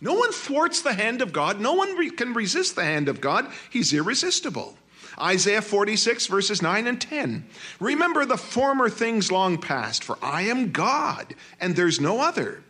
No 0.00 0.14
one 0.14 0.32
thwarts 0.32 0.80
the 0.80 0.94
hand 0.94 1.20
of 1.20 1.30
God. 1.30 1.60
No 1.60 1.74
one 1.74 1.94
re- 1.94 2.08
can 2.08 2.32
resist 2.32 2.74
the 2.74 2.84
hand 2.84 3.10
of 3.10 3.20
God. 3.20 3.52
He's 3.68 3.92
irresistible. 3.92 4.78
Isaiah 5.18 5.62
46, 5.62 6.26
verses 6.26 6.62
9 6.62 6.86
and 6.86 7.00
10. 7.00 7.46
Remember 7.80 8.24
the 8.24 8.36
former 8.36 8.88
things 8.88 9.30
long 9.30 9.58
past, 9.58 10.02
for 10.02 10.18
I 10.22 10.42
am 10.42 10.72
God, 10.72 11.34
and 11.60 11.76
there's 11.76 12.00
no 12.00 12.20
other. 12.20 12.62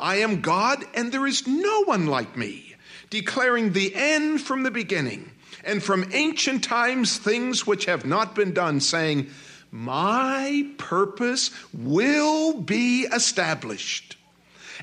I 0.00 0.16
am 0.16 0.40
God, 0.40 0.84
and 0.94 1.10
there 1.10 1.26
is 1.26 1.46
no 1.46 1.84
one 1.84 2.06
like 2.06 2.36
me, 2.36 2.76
declaring 3.10 3.72
the 3.72 3.94
end 3.94 4.40
from 4.40 4.62
the 4.62 4.70
beginning 4.70 5.30
and 5.64 5.82
from 5.82 6.08
ancient 6.12 6.64
times 6.64 7.18
things 7.18 7.66
which 7.66 7.86
have 7.86 8.06
not 8.06 8.34
been 8.34 8.52
done, 8.52 8.80
saying, 8.80 9.28
My 9.70 10.66
purpose 10.78 11.50
will 11.72 12.60
be 12.60 13.02
established, 13.02 14.16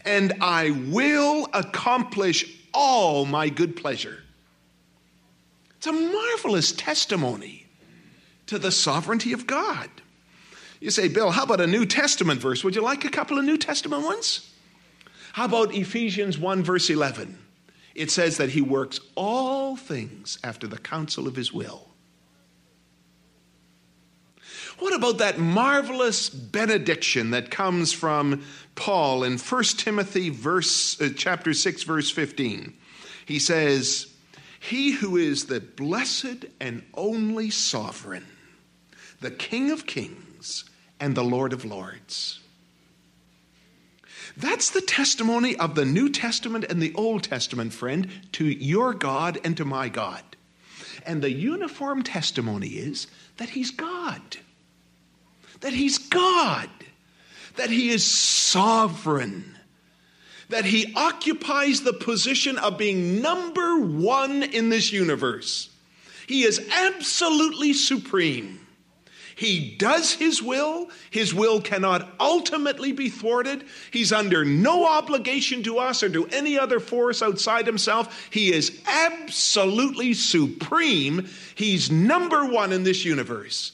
and 0.04 0.34
I 0.42 0.72
will 0.72 1.48
accomplish 1.54 2.46
all 2.74 3.26
my 3.26 3.50
good 3.50 3.76
pleasure. 3.76 4.25
It's 5.86 5.96
a 5.96 6.02
marvelous 6.02 6.72
testimony 6.72 7.68
to 8.48 8.58
the 8.58 8.72
sovereignty 8.72 9.34
of 9.34 9.46
God. 9.46 9.90
You 10.80 10.90
say, 10.90 11.08
Bill, 11.08 11.30
how 11.30 11.44
about 11.44 11.62
a 11.62 11.68
New 11.68 11.86
Testament 11.86 12.42
verse? 12.42 12.64
Would 12.64 12.74
you 12.74 12.82
like 12.82 13.06
a 13.06 13.10
couple 13.10 13.38
of 13.38 13.46
New 13.46 13.58
Testament 13.58 14.04
ones? 14.04 14.52
How 15.34 15.46
about 15.46 15.76
Ephesians 15.76 16.40
1, 16.40 16.64
verse 16.64 16.90
11? 16.90 17.38
it 17.96 18.12
says 18.12 18.38
that 18.38 18.50
he 18.50 18.62
works 18.62 19.00
all 19.16 19.78
things 19.78 20.38
after 20.44 20.68
the 20.68 20.78
counsel 20.78 21.28
of 21.28 21.36
his 21.36 21.54
will. 21.54 21.88
What 24.80 24.94
about 24.94 25.20
that 25.20 25.40
marvelous 25.40 26.30
benediction 26.30 27.30
that 27.30 27.50
comes 27.50 27.94
from 27.94 28.44
Paul 28.76 29.24
in 29.24 29.38
1 29.38 29.64
Timothy 29.78 30.30
verse 30.30 31.00
uh, 31.00 31.10
chapter 31.16 31.54
6 31.54 31.84
verse 31.84 32.12
15? 32.12 32.74
He 33.26 33.40
says, 33.40 34.14
"He 34.60 34.92
who 34.92 35.18
is 35.18 35.46
the 35.46 35.60
blessed 35.60 36.46
and 36.60 36.84
only 36.94 37.50
sovereign, 37.50 38.26
the 39.22 39.32
King 39.32 39.72
of 39.72 39.86
kings 39.86 40.66
and 41.00 41.16
the 41.16 41.24
Lord 41.24 41.54
of 41.54 41.66
lords." 41.66 42.40
That's 44.38 44.70
the 44.70 44.82
testimony 44.82 45.56
of 45.56 45.76
the 45.76 45.86
New 45.86 46.10
Testament 46.10 46.66
and 46.66 46.82
the 46.82 46.94
Old 46.96 47.24
Testament, 47.24 47.74
friend, 47.74 48.10
to 48.34 48.46
your 48.46 48.94
God 48.94 49.40
and 49.44 49.56
to 49.56 49.64
my 49.64 49.88
God. 49.88 50.24
And 51.06 51.22
the 51.22 51.32
uniform 51.32 52.04
testimony 52.04 52.70
is 52.70 53.08
that 53.38 53.50
He's 53.50 53.72
God 53.72 54.38
that 55.62 55.74
He's 55.74 55.98
God, 55.98 56.70
that 57.56 57.70
He 57.70 57.90
is 57.90 58.06
sovereign, 58.06 59.55
that 60.50 60.66
He 60.66 60.94
occupies 60.96 61.82
the 61.82 61.94
position 61.94 62.58
of 62.58 62.78
being 62.78 63.22
number 63.22 63.80
one 63.80 64.44
in 64.44 64.70
this 64.70 64.92
universe. 64.92 65.70
He 66.28 66.44
is 66.44 66.68
absolutely 66.72 67.74
supreme. 67.74 68.60
He 69.36 69.76
does 69.78 70.14
his 70.14 70.42
will. 70.42 70.90
His 71.12 71.34
will 71.34 71.60
cannot 71.60 72.10
ultimately 72.22 72.94
be 72.94 73.10
thwarted. 73.10 73.66
He's 73.92 74.14
under 74.14 74.46
no 74.46 74.88
obligation 74.88 75.62
to 75.64 75.78
us 75.78 76.02
or 76.04 76.10
to 76.10 76.26
any 76.28 76.58
other 76.58 76.80
force 76.80 77.22
outside 77.22 77.68
himself. 77.68 78.30
He 78.32 78.54
is 78.54 78.82
absolutely 78.88 80.14
supreme. 80.14 81.28
He's 81.54 81.92
number 81.92 82.46
one 82.46 82.72
in 82.72 82.84
this 82.84 83.04
universe. 83.04 83.74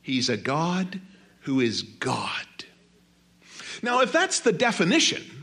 He's 0.00 0.28
a 0.28 0.36
God 0.36 1.00
who 1.40 1.58
is 1.58 1.82
God. 1.82 2.46
Now, 3.82 4.02
if 4.02 4.12
that's 4.12 4.40
the 4.40 4.52
definition, 4.52 5.39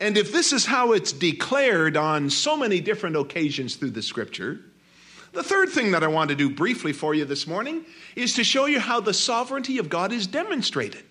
and 0.00 0.16
if 0.16 0.32
this 0.32 0.52
is 0.54 0.64
how 0.64 0.92
it's 0.92 1.12
declared 1.12 1.96
on 1.96 2.30
so 2.30 2.56
many 2.56 2.80
different 2.80 3.16
occasions 3.16 3.76
through 3.76 3.90
the 3.90 4.02
scripture, 4.02 4.58
the 5.32 5.42
third 5.42 5.68
thing 5.68 5.92
that 5.92 6.02
I 6.02 6.08
want 6.08 6.30
to 6.30 6.36
do 6.36 6.50
briefly 6.50 6.94
for 6.94 7.14
you 7.14 7.26
this 7.26 7.46
morning 7.46 7.84
is 8.16 8.34
to 8.34 8.44
show 8.44 8.64
you 8.64 8.80
how 8.80 9.00
the 9.00 9.14
sovereignty 9.14 9.78
of 9.78 9.90
God 9.90 10.10
is 10.10 10.26
demonstrated. 10.26 11.04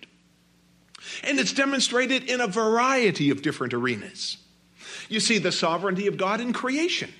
And 1.22 1.38
it's 1.38 1.52
demonstrated 1.52 2.24
in 2.24 2.40
a 2.40 2.46
variety 2.46 3.30
of 3.30 3.42
different 3.42 3.72
arenas. 3.72 4.36
You 5.08 5.20
see 5.20 5.38
the 5.38 5.52
sovereignty 5.52 6.08
of 6.08 6.16
God 6.16 6.40
in 6.40 6.52
creation. 6.52 7.10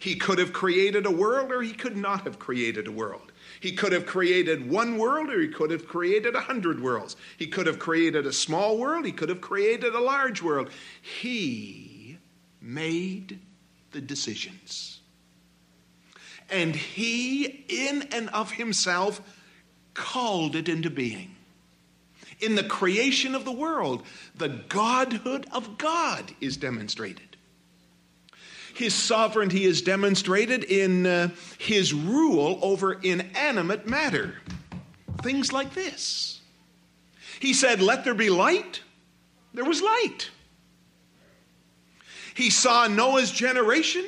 He 0.00 0.16
could 0.16 0.38
have 0.38 0.52
created 0.52 1.06
a 1.06 1.10
world 1.10 1.50
or 1.50 1.62
he 1.62 1.72
could 1.72 1.96
not 1.96 2.22
have 2.22 2.38
created 2.38 2.86
a 2.86 2.92
world. 2.92 3.32
He 3.60 3.72
could 3.72 3.92
have 3.92 4.06
created 4.06 4.70
one 4.70 4.98
world 4.98 5.30
or 5.30 5.40
he 5.40 5.48
could 5.48 5.70
have 5.70 5.86
created 5.86 6.34
a 6.34 6.40
hundred 6.40 6.80
worlds. 6.80 7.16
He 7.36 7.46
could 7.46 7.66
have 7.66 7.78
created 7.78 8.26
a 8.26 8.32
small 8.32 8.78
world, 8.78 9.04
he 9.04 9.12
could 9.12 9.28
have 9.28 9.40
created 9.40 9.94
a 9.94 10.00
large 10.00 10.42
world. 10.42 10.70
He 11.02 12.18
made 12.60 13.40
the 13.92 14.00
decisions. 14.00 15.00
And 16.50 16.74
he, 16.74 17.44
in 17.68 18.08
and 18.12 18.28
of 18.30 18.52
himself, 18.52 19.20
called 19.94 20.56
it 20.56 20.68
into 20.68 20.90
being. 20.90 21.34
In 22.40 22.54
the 22.54 22.62
creation 22.62 23.34
of 23.34 23.44
the 23.44 23.52
world, 23.52 24.04
the 24.36 24.48
godhood 24.48 25.46
of 25.52 25.76
God 25.76 26.32
is 26.40 26.56
demonstrated. 26.56 27.27
His 28.78 28.94
sovereignty 28.94 29.64
is 29.64 29.82
demonstrated 29.82 30.62
in 30.62 31.04
uh, 31.04 31.30
his 31.58 31.92
rule 31.92 32.60
over 32.62 32.92
inanimate 32.92 33.88
matter. 33.88 34.36
Things 35.20 35.52
like 35.52 35.74
this. 35.74 36.40
He 37.40 37.54
said, 37.54 37.82
Let 37.82 38.04
there 38.04 38.14
be 38.14 38.30
light. 38.30 38.82
There 39.52 39.64
was 39.64 39.82
light. 39.82 40.30
He 42.36 42.50
saw 42.50 42.86
Noah's 42.86 43.32
generation 43.32 44.04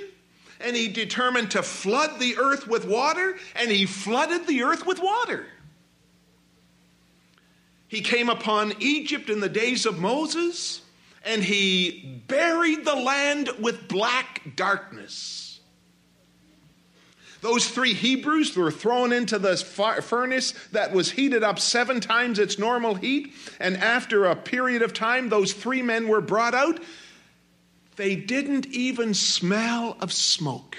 and 0.61 0.77
he 0.77 0.87
determined 0.87 1.51
to 1.51 1.65
flood 1.65 2.21
the 2.21 2.37
earth 2.37 2.69
with 2.69 2.85
water, 2.85 3.39
and 3.57 3.71
he 3.71 3.87
flooded 3.87 4.47
the 4.47 4.63
earth 4.63 4.87
with 4.87 5.01
water. 5.01 5.47
He 7.89 8.03
came 8.03 8.29
upon 8.29 8.75
Egypt 8.79 9.31
in 9.31 9.41
the 9.41 9.49
days 9.49 9.87
of 9.87 9.99
Moses, 9.99 10.83
and 11.25 11.43
he 11.43 12.23
buried 12.27 12.85
the 12.85 12.95
land 12.95 13.51
with 13.59 13.89
black 13.89 14.57
darkness. 14.57 15.61
Those 17.41 17.69
three 17.69 17.95
Hebrews 17.95 18.55
were 18.55 18.71
thrown 18.71 19.13
into 19.13 19.39
the 19.39 19.57
furnace 19.57 20.53
that 20.73 20.93
was 20.93 21.13
heated 21.13 21.43
up 21.43 21.59
seven 21.59 22.01
times 22.01 22.39
its 22.39 22.59
normal 22.59 22.95
heat. 22.95 23.33
And 23.59 23.77
after 23.79 24.27
a 24.27 24.37
period 24.37 24.83
of 24.83 24.93
time, 24.93 25.31
those 25.31 25.53
three 25.55 25.81
men 25.81 26.09
were 26.09 26.21
brought 26.21 26.55
out. 26.55 26.81
They 27.97 28.15
didn't 28.15 28.67
even 28.67 29.15
smell 29.15 29.97
of 30.01 30.13
smoke. 30.13 30.77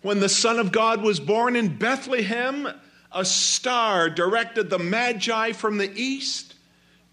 When 0.00 0.20
the 0.20 0.28
Son 0.28 0.58
of 0.58 0.72
God 0.72 1.02
was 1.02 1.20
born 1.20 1.56
in 1.56 1.76
Bethlehem, 1.76 2.68
a 3.16 3.24
star 3.24 4.10
directed 4.10 4.68
the 4.68 4.78
Magi 4.78 5.52
from 5.52 5.78
the 5.78 5.90
east 5.94 6.54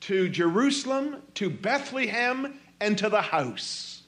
to 0.01 0.27
Jerusalem, 0.27 1.15
to 1.35 1.49
Bethlehem, 1.49 2.59
and 2.81 2.97
to 2.97 3.07
the 3.07 3.21
house. 3.21 4.03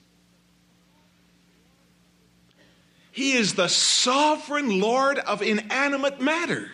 He 3.12 3.32
is 3.32 3.54
the 3.54 3.70
sovereign 3.70 4.82
Lord 4.82 5.20
of 5.20 5.42
inanimate 5.42 6.20
matter. 6.20 6.70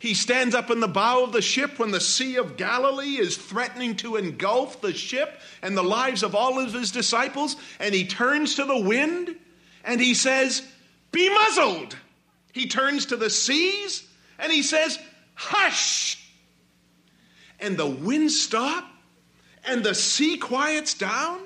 He 0.00 0.14
stands 0.14 0.52
up 0.52 0.68
in 0.68 0.80
the 0.80 0.88
bow 0.88 1.22
of 1.22 1.32
the 1.32 1.40
ship 1.40 1.78
when 1.78 1.92
the 1.92 2.00
Sea 2.00 2.36
of 2.36 2.56
Galilee 2.56 3.18
is 3.18 3.36
threatening 3.36 3.94
to 3.96 4.16
engulf 4.16 4.80
the 4.80 4.92
ship 4.92 5.40
and 5.62 5.76
the 5.76 5.84
lives 5.84 6.24
of 6.24 6.34
all 6.34 6.58
of 6.58 6.72
his 6.72 6.90
disciples, 6.90 7.54
and 7.78 7.94
he 7.94 8.04
turns 8.04 8.56
to 8.56 8.64
the 8.64 8.80
wind 8.80 9.36
and 9.84 10.00
he 10.00 10.12
says, 10.12 10.62
Be 11.12 11.32
muzzled. 11.32 11.96
He 12.56 12.66
turns 12.66 13.04
to 13.06 13.18
the 13.18 13.28
seas 13.28 14.02
and 14.38 14.50
he 14.50 14.62
says, 14.62 14.98
Hush! 15.34 16.26
And 17.60 17.76
the 17.76 17.86
wind 17.86 18.32
stops 18.32 18.86
and 19.66 19.84
the 19.84 19.94
sea 19.94 20.38
quiets 20.38 20.94
down. 20.94 21.38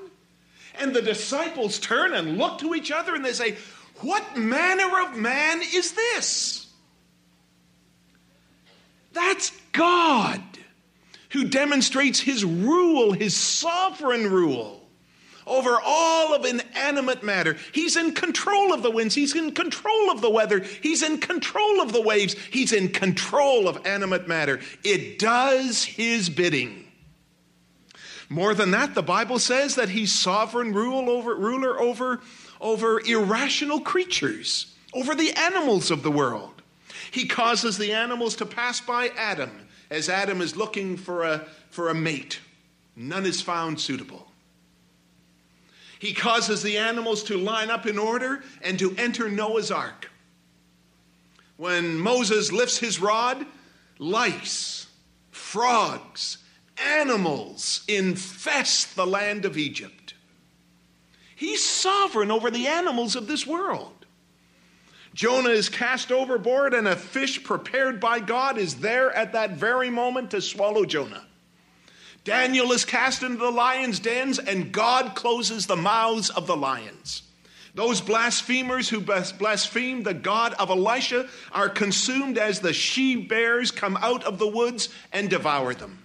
And 0.78 0.94
the 0.94 1.02
disciples 1.02 1.80
turn 1.80 2.14
and 2.14 2.38
look 2.38 2.60
to 2.60 2.76
each 2.76 2.92
other 2.92 3.16
and 3.16 3.24
they 3.24 3.32
say, 3.32 3.56
What 4.02 4.36
manner 4.36 5.00
of 5.00 5.16
man 5.16 5.62
is 5.74 5.94
this? 5.94 6.72
That's 9.12 9.50
God 9.72 10.40
who 11.30 11.48
demonstrates 11.48 12.20
his 12.20 12.44
rule, 12.44 13.10
his 13.10 13.36
sovereign 13.36 14.30
rule 14.30 14.79
over 15.50 15.78
all 15.84 16.34
of 16.34 16.44
inanimate 16.44 17.22
matter. 17.22 17.56
He's 17.72 17.96
in 17.96 18.14
control 18.14 18.72
of 18.72 18.82
the 18.82 18.90
winds. 18.90 19.14
He's 19.14 19.34
in 19.34 19.52
control 19.52 20.10
of 20.10 20.20
the 20.20 20.30
weather. 20.30 20.60
He's 20.60 21.02
in 21.02 21.18
control 21.18 21.82
of 21.82 21.92
the 21.92 22.00
waves. 22.00 22.34
He's 22.50 22.72
in 22.72 22.88
control 22.88 23.68
of 23.68 23.84
animate 23.84 24.28
matter. 24.28 24.60
It 24.84 25.18
does 25.18 25.84
his 25.84 26.30
bidding. 26.30 26.86
More 28.28 28.54
than 28.54 28.70
that, 28.70 28.94
the 28.94 29.02
Bible 29.02 29.40
says 29.40 29.74
that 29.74 29.88
he's 29.88 30.16
sovereign 30.16 30.72
rule 30.72 31.10
over, 31.10 31.34
ruler 31.34 31.80
over, 31.80 32.20
over 32.60 33.00
irrational 33.00 33.80
creatures, 33.80 34.72
over 34.94 35.16
the 35.16 35.32
animals 35.32 35.90
of 35.90 36.04
the 36.04 36.12
world. 36.12 36.62
He 37.10 37.26
causes 37.26 37.76
the 37.76 37.92
animals 37.92 38.36
to 38.36 38.46
pass 38.46 38.80
by 38.80 39.08
Adam 39.16 39.50
as 39.90 40.08
Adam 40.08 40.40
is 40.40 40.56
looking 40.56 40.96
for 40.96 41.24
a, 41.24 41.40
for 41.70 41.88
a 41.88 41.94
mate. 41.94 42.38
None 42.94 43.26
is 43.26 43.42
found 43.42 43.80
suitable. 43.80 44.29
He 46.00 46.14
causes 46.14 46.62
the 46.62 46.78
animals 46.78 47.22
to 47.24 47.36
line 47.36 47.70
up 47.70 47.86
in 47.86 47.98
order 47.98 48.42
and 48.62 48.78
to 48.78 48.96
enter 48.96 49.28
Noah's 49.28 49.70
ark. 49.70 50.10
When 51.58 51.98
Moses 51.98 52.50
lifts 52.50 52.78
his 52.78 52.98
rod, 52.98 53.44
lice, 53.98 54.86
frogs, 55.30 56.38
animals 56.78 57.84
infest 57.86 58.96
the 58.96 59.06
land 59.06 59.44
of 59.44 59.58
Egypt. 59.58 60.14
He's 61.36 61.62
sovereign 61.62 62.30
over 62.30 62.50
the 62.50 62.66
animals 62.66 63.14
of 63.14 63.26
this 63.26 63.46
world. 63.46 64.06
Jonah 65.12 65.50
is 65.50 65.68
cast 65.68 66.10
overboard, 66.10 66.72
and 66.72 66.88
a 66.88 66.96
fish 66.96 67.44
prepared 67.44 68.00
by 68.00 68.20
God 68.20 68.56
is 68.56 68.76
there 68.76 69.12
at 69.12 69.34
that 69.34 69.50
very 69.50 69.90
moment 69.90 70.30
to 70.30 70.40
swallow 70.40 70.86
Jonah. 70.86 71.26
Daniel 72.24 72.72
is 72.72 72.84
cast 72.84 73.22
into 73.22 73.38
the 73.38 73.50
lion's 73.50 73.98
dens, 73.98 74.38
and 74.38 74.72
God 74.72 75.14
closes 75.14 75.66
the 75.66 75.76
mouths 75.76 76.30
of 76.30 76.46
the 76.46 76.56
lions. 76.56 77.22
Those 77.74 78.00
blasphemers 78.00 78.88
who 78.88 79.00
blaspheme 79.00 80.02
the 80.02 80.14
God 80.14 80.54
of 80.54 80.70
Elisha 80.70 81.28
are 81.52 81.68
consumed 81.68 82.36
as 82.36 82.60
the 82.60 82.72
she 82.72 83.16
bears 83.16 83.70
come 83.70 83.96
out 83.96 84.24
of 84.24 84.38
the 84.38 84.48
woods 84.48 84.88
and 85.12 85.30
devour 85.30 85.72
them. 85.74 85.98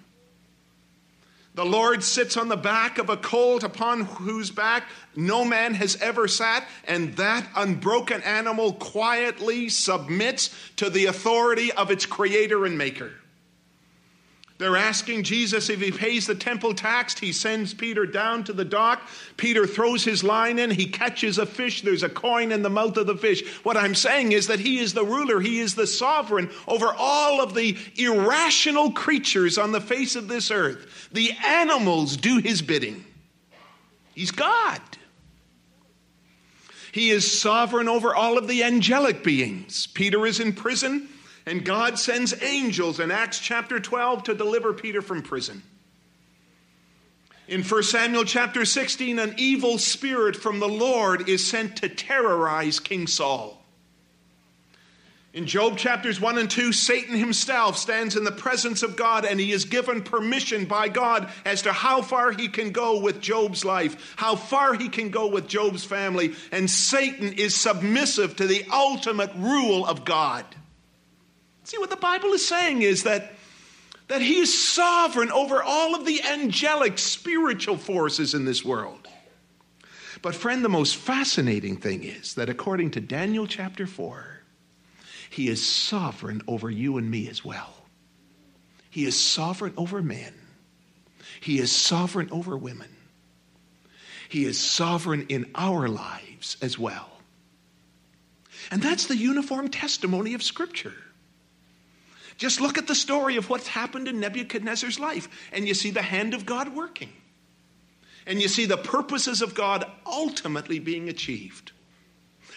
The 1.56 1.66
Lord 1.66 2.04
sits 2.04 2.36
on 2.36 2.50
the 2.50 2.58
back 2.58 2.98
of 2.98 3.10
a 3.10 3.18
colt 3.18 3.64
upon 3.64 4.02
whose 4.02 4.52
back 4.52 4.90
no 5.16 5.46
man 5.46 5.74
has 5.74 5.96
ever 6.02 6.28
sat, 6.28 6.68
and 6.86 7.16
that 7.16 7.48
unbroken 7.56 8.22
animal 8.24 8.74
quietly 8.74 9.70
submits 9.70 10.54
to 10.76 10.90
the 10.90 11.06
authority 11.06 11.72
of 11.72 11.92
its 11.92 12.06
creator 12.06 12.66
and 12.66 12.78
maker. 12.78 13.14
They're 14.58 14.78
asking 14.78 15.24
Jesus 15.24 15.70
if 15.70 15.82
he 15.82 15.92
pays 15.92 16.28
the 16.28 16.36
temple 16.36 16.74
tax. 16.74 17.20
He 17.20 17.34
sends 17.34 17.74
Peter 17.74 18.06
down 18.06 18.46
to 18.46 18.54
the 18.54 18.64
dock. 18.64 19.10
Peter 19.36 19.68
throws 19.68 20.06
his 20.06 20.24
line 20.24 20.60
in. 20.60 20.72
He 20.72 20.88
catches 20.88 21.38
a 21.38 21.46
fish. 21.46 21.82
There's 21.82 22.04
a 22.04 22.10
coin 22.10 22.54
in 22.54 22.62
the 22.62 22.70
mouth 22.70 22.96
of 22.96 23.06
the 23.06 23.18
fish. 23.18 23.46
What 23.64 23.76
I'm 23.76 23.96
saying 23.96 24.32
is 24.32 24.48
that 24.48 24.62
he 24.62 24.80
is 24.80 24.94
the 24.94 25.04
ruler, 25.04 25.42
he 25.42 25.60
is 25.60 25.76
the 25.76 25.88
sovereign 25.88 26.50
over 26.70 26.88
all 26.98 27.42
of 27.42 27.54
the 27.54 27.78
irrational 27.98 28.92
creatures 28.92 29.58
on 29.58 29.74
the 29.74 29.82
face 29.82 30.16
of 30.16 30.30
this 30.30 30.50
earth. 30.52 31.10
The 31.12 31.32
animals 31.46 32.16
do 32.16 32.38
his 32.38 32.62
bidding. 32.62 33.04
He's 34.14 34.32
God. 34.32 34.80
He 36.94 37.10
is 37.10 37.42
sovereign 37.42 37.90
over 37.90 38.16
all 38.16 38.38
of 38.38 38.48
the 38.48 38.64
angelic 38.64 39.22
beings. 39.22 39.88
Peter 39.88 40.26
is 40.26 40.40
in 40.40 40.54
prison. 40.54 41.10
And 41.46 41.64
God 41.64 42.00
sends 42.00 42.42
angels 42.42 43.00
in 43.00 43.12
Acts 43.12 43.40
chapter 43.40 43.80
12 43.80 44.24
to 44.24 44.34
deliver 44.34 44.74
Peter 44.74 45.02
from 45.02 45.22
prison. 45.22 45.62
In 47.48 47.62
1 47.62 47.84
Samuel 47.84 48.26
chapter 48.26 48.66
16, 48.66 49.20
an 49.20 49.36
evil 49.38 49.78
spirit 49.78 50.36
from 50.36 50.60
the 50.60 50.68
Lord 50.68 51.30
is 51.30 51.48
sent 51.48 51.78
to 51.78 51.90
terrorize 51.90 52.80
King 52.80 53.06
Saul. 53.06 53.62
In 55.32 55.46
Job 55.46 55.78
chapters 55.78 56.20
1 56.20 56.38
and 56.38 56.50
2, 56.50 56.72
Satan 56.72 57.14
himself 57.14 57.78
stands 57.78 58.16
in 58.16 58.24
the 58.24 58.32
presence 58.32 58.82
of 58.82 58.96
God 58.96 59.26
and 59.26 59.38
he 59.38 59.52
is 59.52 59.66
given 59.66 60.02
permission 60.02 60.64
by 60.64 60.88
God 60.88 61.30
as 61.44 61.64
to 61.64 61.74
how 61.74 62.02
far 62.02 62.32
he 62.32 62.48
can 62.48 62.72
go 62.72 63.02
with 63.02 63.20
Job's 63.20 63.66
life, 63.66 64.16
how 64.16 64.38
far 64.38 64.74
he 64.76 64.88
can 64.88 65.10
go 65.10 65.28
with 65.28 65.48
Job's 65.48 65.84
family. 65.84 66.34
And 66.54 66.70
Satan 66.70 67.34
is 67.34 67.54
submissive 67.54 68.38
to 68.38 68.48
the 68.48 68.66
ultimate 68.72 69.32
rule 69.36 69.86
of 69.86 70.06
God. 70.06 70.46
See, 71.66 71.80
what 71.80 71.90
the 71.90 71.96
Bible 71.96 72.32
is 72.34 72.48
saying 72.48 72.84
is 72.84 73.04
that, 73.04 73.34
that 74.08 74.22
He 74.22 74.38
is 74.38 74.68
sovereign 74.68 75.32
over 75.32 75.64
all 75.64 75.96
of 75.96 76.06
the 76.06 76.22
angelic 76.22 77.00
spiritual 77.00 77.76
forces 77.76 78.36
in 78.36 78.46
this 78.46 78.64
world. 78.64 79.08
But, 80.22 80.36
friend, 80.36 80.64
the 80.64 80.70
most 80.70 80.96
fascinating 80.96 81.78
thing 81.78 82.04
is 82.04 82.36
that 82.36 82.50
according 82.50 82.92
to 82.92 83.02
Daniel 83.02 83.48
chapter 83.48 83.88
4, 83.88 84.42
He 85.32 85.48
is 85.48 85.66
sovereign 85.66 86.44
over 86.48 86.70
you 86.70 86.98
and 86.98 87.10
me 87.10 87.28
as 87.30 87.44
well. 87.44 87.74
He 88.92 89.06
is 89.06 89.20
sovereign 89.20 89.74
over 89.76 90.04
men, 90.04 90.34
He 91.42 91.58
is 91.58 91.72
sovereign 91.72 92.30
over 92.32 92.56
women, 92.56 92.96
He 94.30 94.46
is 94.46 94.60
sovereign 94.60 95.26
in 95.30 95.50
our 95.56 95.88
lives 95.88 96.58
as 96.62 96.78
well. 96.78 97.10
And 98.70 98.84
that's 98.84 99.08
the 99.08 99.18
uniform 99.18 99.70
testimony 99.70 100.36
of 100.36 100.44
Scripture. 100.44 100.94
Just 102.38 102.60
look 102.60 102.78
at 102.78 102.88
the 102.88 102.96
story 102.96 103.38
of 103.38 103.50
what's 103.50 103.68
happened 103.68 104.08
in 104.08 104.20
Nebuchadnezzar's 104.20 105.00
life, 105.00 105.30
and 105.52 105.68
you 105.68 105.74
see 105.74 105.92
the 105.92 106.02
hand 106.02 106.34
of 106.34 106.46
God 106.46 106.76
working. 106.76 107.10
And 108.28 108.42
you 108.42 108.48
see 108.48 108.66
the 108.66 108.78
purposes 108.78 109.42
of 109.42 109.56
God 109.56 109.86
ultimately 110.06 110.80
being 110.80 111.10
achieved. 111.10 111.72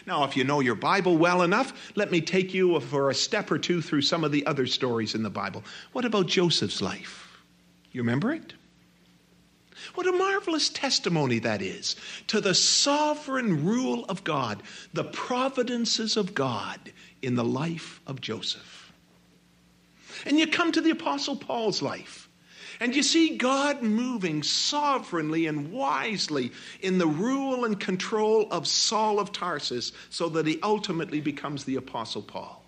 Now, 0.07 0.25
if 0.25 0.37
you 0.37 0.45
know 0.45 0.61
your 0.61 0.75
Bible 0.75 1.19
well 1.19 1.43
enough, 1.43 1.93
let 1.95 2.11
me 2.11 2.21
take 2.21 2.55
you 2.55 2.81
for 2.81 3.11
a 3.11 3.15
step 3.15 3.51
or 3.51 3.59
two 3.59 3.83
through 3.83 4.03
some 4.03 4.25
of 4.25 4.33
the 4.33 4.47
other 4.47 4.67
stories 4.67 5.15
in 5.15 5.23
the 5.23 5.31
Bible. 5.31 5.63
What 5.93 6.05
about 6.07 6.27
Joseph's 6.27 6.81
life? 6.81 7.43
You 7.93 8.01
remember 8.01 8.33
it? 8.33 8.55
What 9.95 10.07
a 10.07 10.13
marvelous 10.13 10.71
testimony 10.71 11.39
that 11.41 11.63
is 11.63 11.97
to 12.29 12.41
the 12.41 12.55
sovereign 12.55 13.65
rule 13.65 14.05
of 14.07 14.25
God, 14.25 14.63
the 14.93 15.05
providences 15.05 16.17
of 16.17 16.35
God 16.35 16.93
in 17.23 17.35
the 17.35 17.45
life 17.45 18.01
of 18.07 18.21
Joseph. 18.21 18.78
And 20.27 20.39
you 20.39 20.47
come 20.47 20.73
to 20.73 20.81
the 20.81 20.91
Apostle 20.91 21.37
Paul's 21.37 21.83
life. 21.83 22.29
And 22.81 22.95
you 22.95 23.03
see 23.03 23.37
God 23.37 23.83
moving 23.83 24.43
sovereignly 24.43 25.47
and 25.47 25.73
wisely 25.73 26.53
in 26.81 26.99
the 26.99 27.09
rule 27.09 27.65
and 27.65 27.79
control 27.79 28.47
of 28.53 28.69
Saul 28.69 29.19
of 29.19 29.33
Tarsus 29.33 29.93
so 30.11 30.29
that 30.29 30.47
he 30.47 30.61
ultimately 30.63 31.21
becomes 31.21 31.65
the 31.65 31.77
Apostle 31.77 32.23
Paul. 32.23 32.65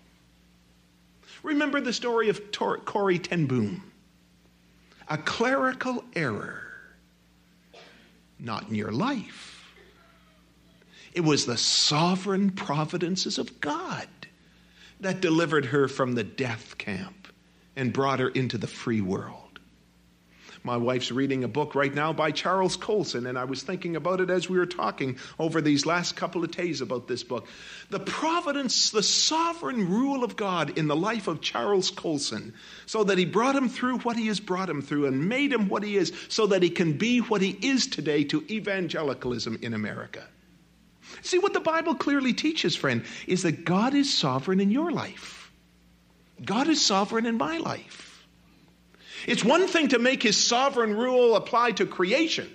Remember 1.43 1.79
the 1.79 1.93
story 1.93 2.27
of 2.27 2.51
Tor- 2.51 2.79
Corrie 2.79 3.19
ten 3.19 3.45
Boom. 3.45 3.91
A 5.07 5.17
clerical 5.17 6.03
error, 6.13 6.61
not 8.37 8.67
in 8.67 8.75
your 8.75 8.91
life. 8.91 9.73
It 11.13 11.21
was 11.21 11.45
the 11.45 11.57
sovereign 11.57 12.51
providences 12.51 13.37
of 13.37 13.59
God 13.59 14.07
that 14.99 15.19
delivered 15.21 15.65
her 15.65 15.87
from 15.87 16.13
the 16.13 16.23
death 16.23 16.77
camp 16.77 17.20
and 17.81 17.91
brought 17.91 18.19
her 18.19 18.29
into 18.29 18.59
the 18.59 18.67
free 18.67 19.01
world. 19.01 19.59
My 20.63 20.77
wife's 20.77 21.11
reading 21.11 21.43
a 21.43 21.47
book 21.47 21.73
right 21.73 21.91
now 21.91 22.13
by 22.13 22.29
Charles 22.29 22.75
Colson, 22.75 23.25
and 23.25 23.39
I 23.39 23.45
was 23.45 23.63
thinking 23.63 23.95
about 23.95 24.21
it 24.21 24.29
as 24.29 24.47
we 24.47 24.59
were 24.59 24.67
talking 24.67 25.17
over 25.39 25.61
these 25.61 25.87
last 25.87 26.15
couple 26.15 26.43
of 26.43 26.51
days 26.51 26.81
about 26.81 27.07
this 27.07 27.23
book. 27.23 27.47
The 27.89 27.99
providence, 27.99 28.91
the 28.91 29.01
sovereign 29.01 29.89
rule 29.89 30.23
of 30.23 30.35
God 30.35 30.77
in 30.77 30.87
the 30.87 30.95
life 30.95 31.27
of 31.27 31.41
Charles 31.41 31.89
Colson, 31.89 32.53
so 32.85 33.03
that 33.03 33.17
he 33.17 33.25
brought 33.25 33.55
him 33.55 33.67
through 33.67 33.97
what 33.99 34.15
he 34.15 34.27
has 34.27 34.39
brought 34.39 34.69
him 34.69 34.83
through 34.83 35.07
and 35.07 35.27
made 35.27 35.51
him 35.51 35.67
what 35.67 35.81
he 35.81 35.97
is, 35.97 36.13
so 36.29 36.45
that 36.45 36.61
he 36.61 36.69
can 36.69 36.99
be 36.99 37.17
what 37.17 37.41
he 37.41 37.57
is 37.63 37.87
today 37.87 38.23
to 38.25 38.45
evangelicalism 38.47 39.57
in 39.63 39.73
America. 39.73 40.27
See, 41.23 41.39
what 41.39 41.53
the 41.53 41.59
Bible 41.59 41.95
clearly 41.95 42.33
teaches, 42.33 42.75
friend, 42.75 43.03
is 43.25 43.41
that 43.41 43.65
God 43.65 43.95
is 43.95 44.13
sovereign 44.13 44.59
in 44.59 44.69
your 44.69 44.91
life. 44.91 45.40
God 46.43 46.67
is 46.67 46.85
sovereign 46.85 47.25
in 47.25 47.37
my 47.37 47.57
life. 47.57 48.25
It's 49.27 49.43
one 49.43 49.67
thing 49.67 49.89
to 49.89 49.99
make 49.99 50.23
his 50.23 50.37
sovereign 50.37 50.95
rule 50.95 51.35
apply 51.35 51.73
to 51.73 51.85
creation 51.85 52.49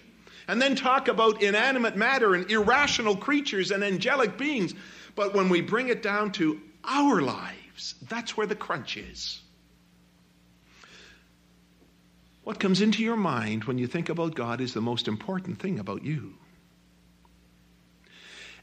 and 0.48 0.60
then 0.60 0.74
talk 0.76 1.08
about 1.08 1.42
inanimate 1.42 1.96
matter 1.96 2.34
and 2.34 2.50
irrational 2.50 3.16
creatures 3.16 3.70
and 3.70 3.84
angelic 3.84 4.36
beings. 4.36 4.74
But 5.14 5.34
when 5.34 5.48
we 5.48 5.60
bring 5.60 5.88
it 5.88 6.02
down 6.02 6.32
to 6.32 6.60
our 6.84 7.20
lives, 7.20 7.94
that's 8.08 8.36
where 8.36 8.46
the 8.46 8.54
crunch 8.54 8.96
is. 8.96 9.40
What 12.42 12.60
comes 12.60 12.80
into 12.80 13.02
your 13.02 13.16
mind 13.16 13.64
when 13.64 13.78
you 13.78 13.88
think 13.88 14.08
about 14.08 14.36
God 14.36 14.60
is 14.60 14.72
the 14.72 14.80
most 14.80 15.08
important 15.08 15.58
thing 15.58 15.78
about 15.80 16.04
you. 16.04 16.34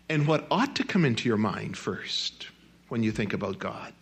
And 0.08 0.28
what 0.28 0.48
ought 0.52 0.76
to 0.78 0.84
come 0.84 1.06
into 1.06 1.28
your 1.28 1.38
mind 1.38 1.78
first 1.78 2.48
when 2.88 3.04
you 3.04 3.12
think 3.12 3.34
about 3.34 3.60
God 3.60 3.94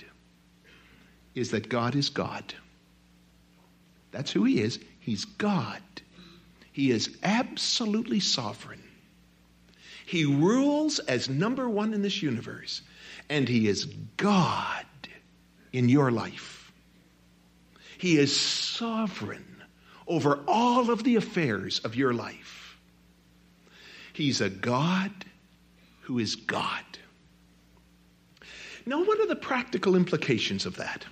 is 1.35 1.51
that 1.51 1.69
God 1.69 1.95
is 1.95 2.09
God. 2.09 2.53
That's 4.11 4.31
who 4.31 4.43
He 4.43 4.61
is. 4.61 4.79
He's 4.99 5.25
God. 5.25 5.81
He 6.71 6.91
is 6.91 7.17
absolutely 7.23 8.19
sovereign. 8.19 8.83
He 10.05 10.25
rules 10.25 10.99
as 10.99 11.29
number 11.29 11.69
one 11.69 11.93
in 11.93 12.01
this 12.01 12.21
universe, 12.21 12.81
and 13.29 13.47
He 13.47 13.67
is 13.67 13.85
God 14.17 14.85
in 15.71 15.89
your 15.89 16.11
life. 16.11 16.71
He 17.97 18.17
is 18.17 18.37
sovereign 18.37 19.63
over 20.07 20.43
all 20.47 20.89
of 20.89 21.03
the 21.03 21.15
affairs 21.15 21.79
of 21.79 21.95
your 21.95 22.13
life. 22.13 22.77
He's 24.13 24.41
a 24.41 24.49
God 24.49 25.11
who 26.01 26.19
is 26.19 26.35
God. 26.35 26.83
Now, 28.85 29.03
what 29.03 29.19
are 29.19 29.27
the 29.27 29.35
practical 29.35 29.95
implications 29.95 30.65
of 30.65 30.77
that? 30.77 31.05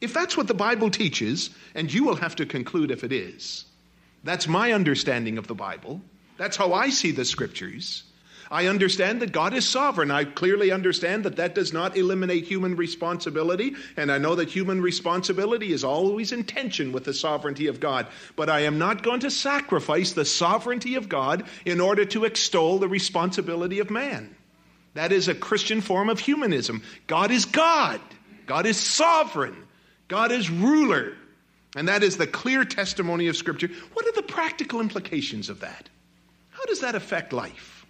If 0.00 0.14
that's 0.14 0.36
what 0.36 0.46
the 0.46 0.54
Bible 0.54 0.90
teaches, 0.90 1.50
and 1.74 1.92
you 1.92 2.04
will 2.04 2.16
have 2.16 2.36
to 2.36 2.46
conclude 2.46 2.90
if 2.90 3.04
it 3.04 3.12
is, 3.12 3.64
that's 4.24 4.48
my 4.48 4.72
understanding 4.72 5.38
of 5.38 5.46
the 5.46 5.54
Bible. 5.54 6.00
That's 6.36 6.56
how 6.56 6.72
I 6.72 6.90
see 6.90 7.10
the 7.10 7.24
scriptures. 7.24 8.04
I 8.50 8.66
understand 8.66 9.22
that 9.22 9.30
God 9.30 9.54
is 9.54 9.68
sovereign. 9.68 10.10
I 10.10 10.24
clearly 10.24 10.72
understand 10.72 11.24
that 11.24 11.36
that 11.36 11.54
does 11.54 11.72
not 11.72 11.96
eliminate 11.96 12.44
human 12.44 12.74
responsibility, 12.74 13.76
and 13.96 14.10
I 14.10 14.18
know 14.18 14.34
that 14.34 14.48
human 14.48 14.82
responsibility 14.82 15.72
is 15.72 15.84
always 15.84 16.32
in 16.32 16.42
tension 16.42 16.90
with 16.90 17.04
the 17.04 17.14
sovereignty 17.14 17.68
of 17.68 17.78
God. 17.78 18.08
But 18.34 18.50
I 18.50 18.60
am 18.60 18.78
not 18.78 19.04
going 19.04 19.20
to 19.20 19.30
sacrifice 19.30 20.12
the 20.12 20.24
sovereignty 20.24 20.96
of 20.96 21.08
God 21.08 21.44
in 21.64 21.80
order 21.80 22.04
to 22.06 22.24
extol 22.24 22.78
the 22.78 22.88
responsibility 22.88 23.78
of 23.78 23.90
man. 23.90 24.34
That 24.94 25.12
is 25.12 25.28
a 25.28 25.34
Christian 25.34 25.80
form 25.80 26.08
of 26.08 26.18
humanism. 26.18 26.82
God 27.06 27.30
is 27.30 27.44
God, 27.44 28.00
God 28.46 28.66
is 28.66 28.78
sovereign. 28.78 29.56
God 30.10 30.32
is 30.32 30.50
ruler. 30.50 31.12
And 31.76 31.86
that 31.86 32.02
is 32.02 32.16
the 32.16 32.26
clear 32.26 32.64
testimony 32.64 33.28
of 33.28 33.36
Scripture. 33.36 33.70
What 33.92 34.04
are 34.04 34.12
the 34.12 34.24
practical 34.24 34.80
implications 34.80 35.48
of 35.48 35.60
that? 35.60 35.88
How 36.50 36.64
does 36.64 36.80
that 36.80 36.96
affect 36.96 37.32
life? 37.32 37.86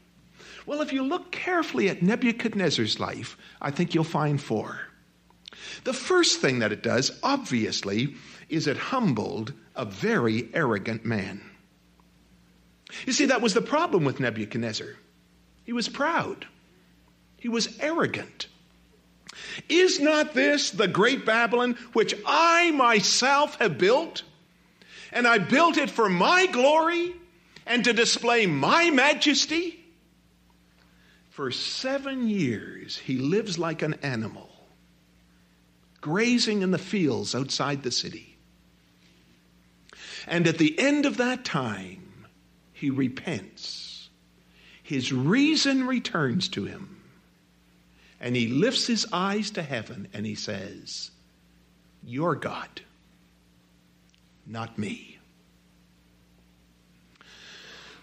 Well, 0.66 0.82
if 0.82 0.92
you 0.92 1.02
look 1.02 1.32
carefully 1.32 1.88
at 1.88 2.02
Nebuchadnezzar's 2.02 3.00
life, 3.00 3.38
I 3.60 3.70
think 3.70 3.94
you'll 3.94 4.04
find 4.04 4.38
four. 4.38 4.82
The 5.84 5.94
first 5.94 6.40
thing 6.40 6.58
that 6.58 6.72
it 6.72 6.82
does, 6.82 7.18
obviously, 7.22 8.14
is 8.50 8.66
it 8.66 8.76
humbled 8.76 9.54
a 9.74 9.86
very 9.86 10.50
arrogant 10.52 11.06
man. 11.06 11.40
You 13.06 13.14
see, 13.14 13.26
that 13.26 13.40
was 13.40 13.54
the 13.54 13.62
problem 13.62 14.04
with 14.04 14.20
Nebuchadnezzar. 14.20 14.88
He 15.64 15.72
was 15.72 15.88
proud, 15.88 16.46
he 17.38 17.48
was 17.48 17.78
arrogant. 17.80 18.48
Is 19.68 20.00
not 20.00 20.34
this 20.34 20.70
the 20.70 20.88
great 20.88 21.24
Babylon 21.24 21.76
which 21.92 22.14
I 22.26 22.70
myself 22.70 23.56
have 23.56 23.78
built? 23.78 24.22
And 25.12 25.26
I 25.26 25.38
built 25.38 25.76
it 25.76 25.90
for 25.90 26.08
my 26.08 26.46
glory 26.46 27.14
and 27.66 27.84
to 27.84 27.92
display 27.92 28.46
my 28.46 28.90
majesty? 28.90 29.84
For 31.30 31.50
seven 31.50 32.28
years 32.28 32.98
he 32.98 33.18
lives 33.18 33.58
like 33.58 33.82
an 33.82 33.94
animal, 34.02 34.50
grazing 36.00 36.62
in 36.62 36.70
the 36.70 36.78
fields 36.78 37.34
outside 37.34 37.82
the 37.82 37.90
city. 37.90 38.36
And 40.26 40.46
at 40.46 40.58
the 40.58 40.78
end 40.78 41.06
of 41.06 41.16
that 41.16 41.44
time, 41.44 42.26
he 42.72 42.90
repents. 42.90 44.10
His 44.82 45.12
reason 45.12 45.86
returns 45.86 46.48
to 46.50 46.64
him. 46.64 46.99
And 48.20 48.36
he 48.36 48.48
lifts 48.48 48.86
his 48.86 49.06
eyes 49.12 49.50
to 49.52 49.62
heaven 49.62 50.08
and 50.12 50.26
he 50.26 50.34
says, 50.34 51.10
You're 52.04 52.34
God, 52.34 52.82
not 54.46 54.78
me. 54.78 55.18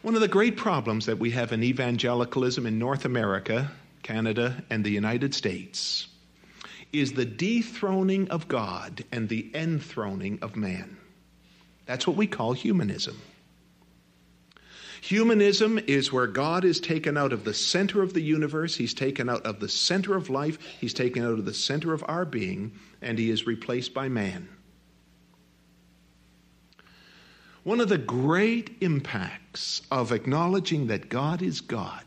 One 0.02 0.16
of 0.16 0.22
the 0.22 0.28
great 0.28 0.58
problems 0.58 1.06
that 1.08 1.20
we 1.20 1.32
have 1.32 1.52
in 1.52 1.64
evangelicalism 1.64 2.66
in 2.66 2.80
North 2.80 3.06
America, 3.06 3.72
Canada, 4.04 4.64
and 4.70 4.84
the 4.84 4.90
United 4.90 5.34
States 5.34 6.08
is 6.94 7.14
the 7.14 7.26
dethroning 7.26 8.30
of 8.30 8.48
God 8.48 9.04
and 9.12 9.28
the 9.28 9.52
enthroning 9.54 10.40
of 10.42 10.56
man. 10.56 10.98
That's 11.86 12.08
what 12.08 12.16
we 12.16 12.28
call 12.28 12.54
humanism. 12.54 13.20
Humanism 15.02 15.80
is 15.88 16.12
where 16.12 16.28
God 16.28 16.66
is 16.66 16.80
taken 16.80 17.18
out 17.18 17.34
of 17.34 17.44
the 17.44 17.54
center 17.54 18.02
of 18.02 18.14
the 18.14 18.22
universe, 18.22 18.76
He's 18.76 18.94
taken 18.94 19.30
out 19.30 19.46
of 19.46 19.60
the 19.60 19.70
center 19.70 20.16
of 20.16 20.30
life, 20.30 20.58
He's 20.80 20.94
taken 20.94 21.24
out 21.24 21.34
of 21.34 21.46
the 21.46 21.54
center 21.54 21.94
of 21.94 22.04
our 22.08 22.26
being, 22.26 22.74
and 23.02 23.20
He 23.20 23.30
is 23.30 23.48
replaced 23.48 23.94
by 23.94 24.10
man. 24.10 24.50
One 27.64 27.82
of 27.82 27.90
the 27.90 27.98
great 27.98 28.78
impacts 28.80 29.82
of 29.92 30.14
acknowledging 30.14 30.88
that 30.88 31.10
God 31.10 31.42
is 31.42 31.60
God 31.60 32.04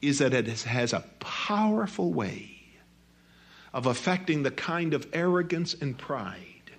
is 0.00 0.18
that 0.18 0.34
it 0.34 0.48
has 0.48 0.92
a 0.92 1.04
powerful 1.20 2.12
way 2.12 2.50
of 3.72 3.86
affecting 3.86 4.42
the 4.42 4.50
kind 4.50 4.94
of 4.94 5.06
arrogance 5.12 5.74
and 5.74 5.98
pride 5.98 6.70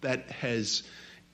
that 0.00 0.30
has 0.30 0.82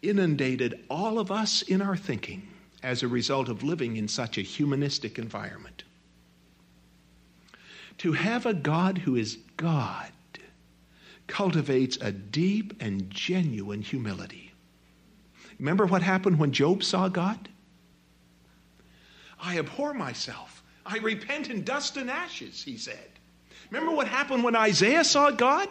inundated 0.01 0.85
all 0.89 1.19
of 1.19 1.31
us 1.31 1.63
in 1.63 1.83
our 1.83 1.97
thinking 1.97 2.49
as 2.83 3.03
a 3.03 3.09
result 3.09 3.49
of 3.49 3.63
living 3.63 3.97
in 3.97 4.09
such 4.09 4.39
a 4.39 4.43
humanistic 4.43 5.19
environment. 5.19 5.85
To 7.99 8.13
have 8.13 8.47
a 8.47 8.55
God 8.55 8.99
who 8.99 9.17
is 9.17 9.39
God 9.57 10.13
cultivates 11.27 11.99
a 12.01 12.13
deep 12.13 12.75
and 12.81 13.11
genuine 13.11 13.83
humility. 13.83 14.53
Remember 15.59 15.87
what 15.87 16.03
happened 16.03 16.39
when 16.39 16.53
Job 16.53 16.83
saw 16.83 17.09
God? 17.09 17.49
I 19.41 19.59
abhor 19.59 19.95
myself. 19.95 20.63
I 20.87 20.99
repent 20.99 21.51
in 21.51 21.65
dust 21.65 21.97
and 21.97 22.11
ashes, 22.11 22.63
he 22.63 22.77
said. 22.77 23.09
Remember 23.71 23.95
what 23.95 24.09
happened 24.09 24.43
when 24.43 24.57
Isaiah 24.57 25.05
saw 25.05 25.31
God? 25.31 25.69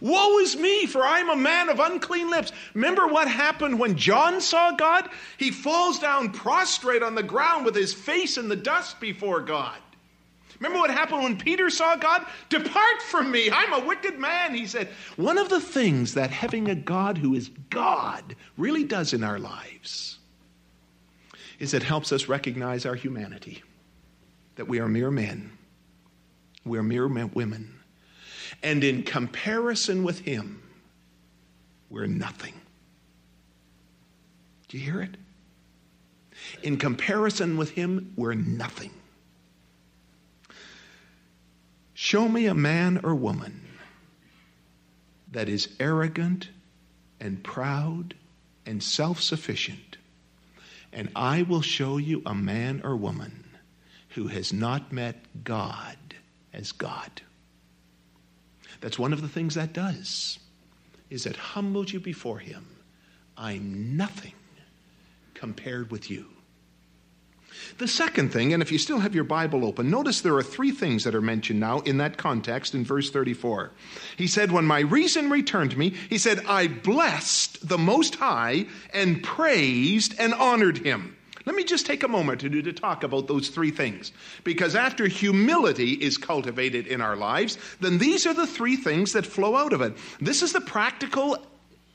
Woe 0.00 0.38
is 0.38 0.56
me, 0.56 0.86
for 0.86 1.02
I 1.02 1.20
am 1.20 1.30
a 1.30 1.36
man 1.36 1.68
of 1.68 1.80
unclean 1.80 2.30
lips. 2.30 2.52
Remember 2.74 3.06
what 3.06 3.28
happened 3.28 3.78
when 3.78 3.96
John 3.96 4.40
saw 4.40 4.72
God? 4.72 5.08
He 5.36 5.50
falls 5.50 5.98
down 5.98 6.32
prostrate 6.32 7.02
on 7.02 7.14
the 7.14 7.22
ground 7.22 7.64
with 7.64 7.74
his 7.74 7.92
face 7.92 8.36
in 8.36 8.48
the 8.48 8.56
dust 8.56 9.00
before 9.00 9.40
God. 9.40 9.78
Remember 10.60 10.78
what 10.78 10.90
happened 10.90 11.22
when 11.22 11.38
Peter 11.38 11.68
saw 11.68 11.96
God? 11.96 12.24
Depart 12.48 13.02
from 13.02 13.30
me, 13.30 13.50
I'm 13.50 13.72
a 13.72 13.86
wicked 13.86 14.18
man, 14.18 14.54
he 14.54 14.66
said. 14.66 14.88
One 15.16 15.36
of 15.36 15.48
the 15.48 15.60
things 15.60 16.14
that 16.14 16.30
having 16.30 16.68
a 16.68 16.74
God 16.74 17.18
who 17.18 17.34
is 17.34 17.50
God 17.70 18.36
really 18.56 18.84
does 18.84 19.12
in 19.12 19.24
our 19.24 19.38
lives 19.38 20.18
is 21.58 21.74
it 21.74 21.82
helps 21.82 22.12
us 22.12 22.28
recognize 22.28 22.86
our 22.86 22.94
humanity, 22.94 23.62
that 24.56 24.68
we 24.68 24.80
are 24.80 24.88
mere 24.88 25.10
men, 25.10 25.52
we 26.64 26.78
are 26.78 26.82
mere 26.82 27.06
women 27.06 27.83
and 28.64 28.82
in 28.82 29.02
comparison 29.02 30.04
with 30.04 30.20
Him, 30.20 30.62
we're 31.90 32.06
nothing. 32.06 32.54
Do 34.68 34.78
you 34.78 34.84
hear 34.84 35.02
it? 35.02 35.16
In 36.62 36.78
comparison 36.78 37.58
with 37.58 37.70
Him, 37.70 38.14
we're 38.16 38.34
nothing. 38.34 38.90
Show 41.92 42.26
me 42.26 42.46
a 42.46 42.54
man 42.54 43.00
or 43.04 43.14
woman 43.14 43.60
that 45.30 45.48
is 45.48 45.68
arrogant 45.78 46.48
and 47.20 47.44
proud 47.44 48.14
and 48.64 48.82
self 48.82 49.20
sufficient, 49.20 49.98
and 50.90 51.10
I 51.14 51.42
will 51.42 51.62
show 51.62 51.98
you 51.98 52.22
a 52.24 52.34
man 52.34 52.80
or 52.82 52.96
woman 52.96 53.44
who 54.10 54.28
has 54.28 54.54
not 54.54 54.90
met 54.90 55.16
God 55.44 55.98
as 56.54 56.72
God. 56.72 57.20
That's 58.84 58.98
one 58.98 59.14
of 59.14 59.22
the 59.22 59.28
things 59.28 59.54
that 59.54 59.72
does, 59.72 60.38
is 61.08 61.24
it 61.24 61.36
humbles 61.36 61.94
you 61.94 62.00
before 62.00 62.38
him. 62.38 62.66
I'm 63.34 63.96
nothing 63.96 64.34
compared 65.32 65.90
with 65.90 66.10
you. 66.10 66.26
The 67.78 67.88
second 67.88 68.30
thing, 68.30 68.52
and 68.52 68.62
if 68.62 68.70
you 68.70 68.76
still 68.76 68.98
have 68.98 69.14
your 69.14 69.24
Bible 69.24 69.64
open, 69.64 69.88
notice 69.88 70.20
there 70.20 70.36
are 70.36 70.42
three 70.42 70.70
things 70.70 71.04
that 71.04 71.14
are 71.14 71.22
mentioned 71.22 71.60
now 71.60 71.80
in 71.80 71.96
that 71.96 72.18
context 72.18 72.74
in 72.74 72.84
verse 72.84 73.08
34. 73.08 73.70
He 74.18 74.26
said, 74.26 74.52
When 74.52 74.66
my 74.66 74.80
reason 74.80 75.30
returned 75.30 75.70
to 75.70 75.78
me, 75.78 75.94
he 76.10 76.18
said, 76.18 76.44
I 76.46 76.66
blessed 76.66 77.66
the 77.66 77.78
Most 77.78 78.16
High 78.16 78.66
and 78.92 79.22
praised 79.22 80.14
and 80.18 80.34
honored 80.34 80.76
him. 80.76 81.16
Let 81.46 81.56
me 81.56 81.64
just 81.64 81.84
take 81.84 82.02
a 82.02 82.08
moment 82.08 82.40
to, 82.40 82.48
to 82.62 82.72
talk 82.72 83.04
about 83.04 83.28
those 83.28 83.50
three 83.50 83.70
things. 83.70 84.12
Because 84.44 84.74
after 84.74 85.06
humility 85.06 85.92
is 85.92 86.16
cultivated 86.16 86.86
in 86.86 87.00
our 87.00 87.16
lives, 87.16 87.58
then 87.80 87.98
these 87.98 88.26
are 88.26 88.32
the 88.32 88.46
three 88.46 88.76
things 88.76 89.12
that 89.12 89.26
flow 89.26 89.56
out 89.56 89.74
of 89.74 89.82
it. 89.82 89.94
This 90.20 90.42
is 90.42 90.52
the 90.52 90.60
practical 90.62 91.36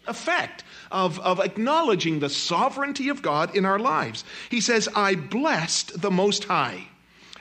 effect 0.07 0.63
of, 0.91 1.19
of 1.19 1.39
acknowledging 1.39 2.19
the 2.19 2.29
sovereignty 2.29 3.09
of 3.09 3.21
God 3.21 3.55
in 3.55 3.65
our 3.65 3.79
lives. 3.79 4.23
He 4.49 4.61
says, 4.61 4.87
I 4.95 5.15
blessed 5.15 5.99
the 5.99 6.11
Most 6.11 6.43
High. 6.43 6.87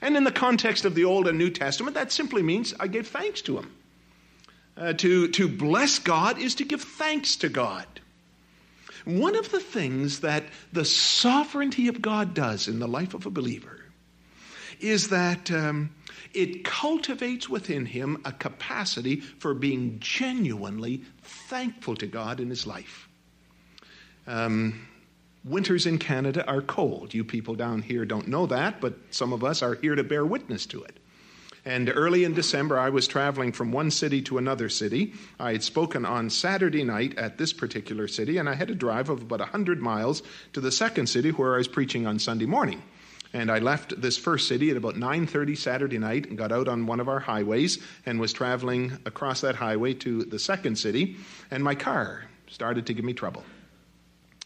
And 0.00 0.16
in 0.16 0.24
the 0.24 0.32
context 0.32 0.84
of 0.84 0.94
the 0.94 1.04
Old 1.04 1.26
and 1.26 1.38
New 1.38 1.50
Testament, 1.50 1.94
that 1.94 2.12
simply 2.12 2.42
means 2.42 2.72
I 2.78 2.86
gave 2.86 3.08
thanks 3.08 3.42
to 3.42 3.58
Him. 3.58 3.74
Uh, 4.76 4.92
to, 4.94 5.28
to 5.28 5.48
bless 5.48 5.98
God 5.98 6.38
is 6.38 6.54
to 6.56 6.64
give 6.64 6.82
thanks 6.82 7.36
to 7.36 7.48
God. 7.48 7.86
One 9.08 9.36
of 9.36 9.50
the 9.50 9.60
things 9.60 10.20
that 10.20 10.44
the 10.70 10.84
sovereignty 10.84 11.88
of 11.88 12.02
God 12.02 12.34
does 12.34 12.68
in 12.68 12.78
the 12.78 12.86
life 12.86 13.14
of 13.14 13.24
a 13.24 13.30
believer 13.30 13.80
is 14.80 15.08
that 15.08 15.50
um, 15.50 15.88
it 16.34 16.62
cultivates 16.62 17.48
within 17.48 17.86
him 17.86 18.20
a 18.26 18.32
capacity 18.32 19.20
for 19.20 19.54
being 19.54 19.96
genuinely 19.98 21.04
thankful 21.22 21.96
to 21.96 22.06
God 22.06 22.38
in 22.38 22.50
his 22.50 22.66
life. 22.66 23.08
Um, 24.26 24.86
winters 25.42 25.86
in 25.86 25.96
Canada 25.96 26.46
are 26.46 26.60
cold. 26.60 27.14
You 27.14 27.24
people 27.24 27.54
down 27.54 27.80
here 27.80 28.04
don't 28.04 28.28
know 28.28 28.44
that, 28.44 28.78
but 28.78 28.92
some 29.08 29.32
of 29.32 29.42
us 29.42 29.62
are 29.62 29.76
here 29.76 29.94
to 29.94 30.04
bear 30.04 30.26
witness 30.26 30.66
to 30.66 30.82
it. 30.82 30.97
And 31.68 31.92
early 31.94 32.24
in 32.24 32.32
December, 32.32 32.78
I 32.78 32.88
was 32.88 33.06
traveling 33.06 33.52
from 33.52 33.72
one 33.72 33.90
city 33.90 34.22
to 34.22 34.38
another 34.38 34.70
city. 34.70 35.12
I 35.38 35.52
had 35.52 35.62
spoken 35.62 36.06
on 36.06 36.30
Saturday 36.30 36.82
night 36.82 37.18
at 37.18 37.36
this 37.36 37.52
particular 37.52 38.08
city, 38.08 38.38
and 38.38 38.48
I 38.48 38.54
had 38.54 38.70
a 38.70 38.74
drive 38.74 39.10
of 39.10 39.20
about 39.20 39.40
100 39.40 39.78
miles 39.78 40.22
to 40.54 40.62
the 40.62 40.72
second 40.72 41.08
city 41.08 41.28
where 41.28 41.52
I 41.52 41.58
was 41.58 41.68
preaching 41.68 42.06
on 42.06 42.20
Sunday 42.20 42.46
morning. 42.46 42.82
And 43.34 43.50
I 43.50 43.58
left 43.58 44.00
this 44.00 44.16
first 44.16 44.48
city 44.48 44.70
at 44.70 44.78
about 44.78 44.96
9:30 44.96 45.54
Saturday 45.54 45.98
night 45.98 46.24
and 46.24 46.38
got 46.38 46.52
out 46.52 46.68
on 46.68 46.86
one 46.86 47.00
of 47.00 47.08
our 47.10 47.20
highways 47.20 47.78
and 48.06 48.18
was 48.18 48.32
traveling 48.32 48.96
across 49.04 49.42
that 49.42 49.56
highway 49.56 49.92
to 49.92 50.24
the 50.24 50.38
second 50.38 50.78
city, 50.78 51.18
and 51.50 51.62
my 51.62 51.74
car 51.74 52.24
started 52.46 52.86
to 52.86 52.94
give 52.94 53.04
me 53.04 53.12
trouble. 53.12 53.44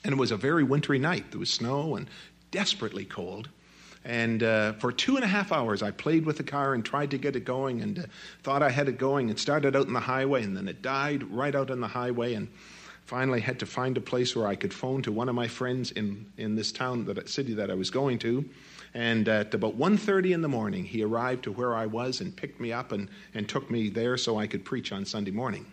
And 0.02 0.12
it 0.12 0.18
was 0.18 0.32
a 0.32 0.36
very 0.36 0.64
wintry 0.64 0.98
night. 0.98 1.30
There 1.30 1.38
was 1.38 1.50
snow 1.50 1.94
and 1.94 2.10
desperately 2.50 3.04
cold. 3.04 3.48
And 4.04 4.42
uh, 4.42 4.72
for 4.74 4.90
two 4.90 5.16
and 5.16 5.24
a 5.24 5.28
half 5.28 5.52
hours, 5.52 5.82
I 5.82 5.92
played 5.92 6.26
with 6.26 6.36
the 6.36 6.42
car 6.42 6.74
and 6.74 6.84
tried 6.84 7.10
to 7.12 7.18
get 7.18 7.36
it 7.36 7.44
going 7.44 7.82
and 7.82 7.98
uh, 8.00 8.02
thought 8.42 8.62
I 8.62 8.70
had 8.70 8.88
it 8.88 8.98
going 8.98 9.28
It 9.28 9.38
started 9.38 9.76
out 9.76 9.86
in 9.86 9.92
the 9.92 10.00
highway, 10.00 10.42
and 10.42 10.56
then 10.56 10.68
it 10.68 10.82
died 10.82 11.22
right 11.30 11.54
out 11.54 11.70
on 11.70 11.80
the 11.80 11.88
highway. 11.88 12.34
And 12.34 12.48
finally, 13.04 13.40
had 13.40 13.60
to 13.60 13.66
find 13.66 13.96
a 13.96 14.00
place 14.00 14.34
where 14.34 14.46
I 14.46 14.56
could 14.56 14.74
phone 14.74 15.02
to 15.02 15.12
one 15.12 15.28
of 15.28 15.34
my 15.34 15.46
friends 15.46 15.92
in, 15.92 16.26
in 16.36 16.56
this 16.56 16.72
town, 16.72 17.04
that 17.04 17.28
city 17.28 17.54
that 17.54 17.70
I 17.70 17.74
was 17.74 17.90
going 17.90 18.18
to. 18.20 18.44
And 18.94 19.28
at 19.28 19.54
about 19.54 19.78
1.30 19.78 20.34
in 20.34 20.42
the 20.42 20.48
morning, 20.48 20.84
he 20.84 21.02
arrived 21.02 21.44
to 21.44 21.52
where 21.52 21.74
I 21.74 21.86
was 21.86 22.20
and 22.20 22.34
picked 22.34 22.60
me 22.60 22.72
up 22.72 22.92
and, 22.92 23.08
and 23.34 23.48
took 23.48 23.70
me 23.70 23.88
there 23.88 24.18
so 24.18 24.38
I 24.38 24.46
could 24.46 24.64
preach 24.64 24.92
on 24.92 25.04
Sunday 25.04 25.30
morning. 25.30 25.64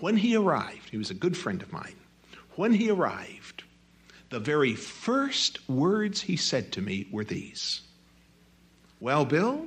When 0.00 0.16
he 0.16 0.36
arrived, 0.36 0.90
he 0.90 0.98
was 0.98 1.10
a 1.10 1.14
good 1.14 1.36
friend 1.36 1.62
of 1.62 1.72
mine. 1.72 1.94
when 2.56 2.74
he 2.74 2.90
arrived, 2.90 3.62
the 4.32 4.40
very 4.40 4.74
first 4.74 5.68
words 5.68 6.22
he 6.22 6.36
said 6.36 6.72
to 6.72 6.80
me 6.80 7.06
were 7.12 7.22
these 7.22 7.82
Well, 8.98 9.26
Bill, 9.26 9.66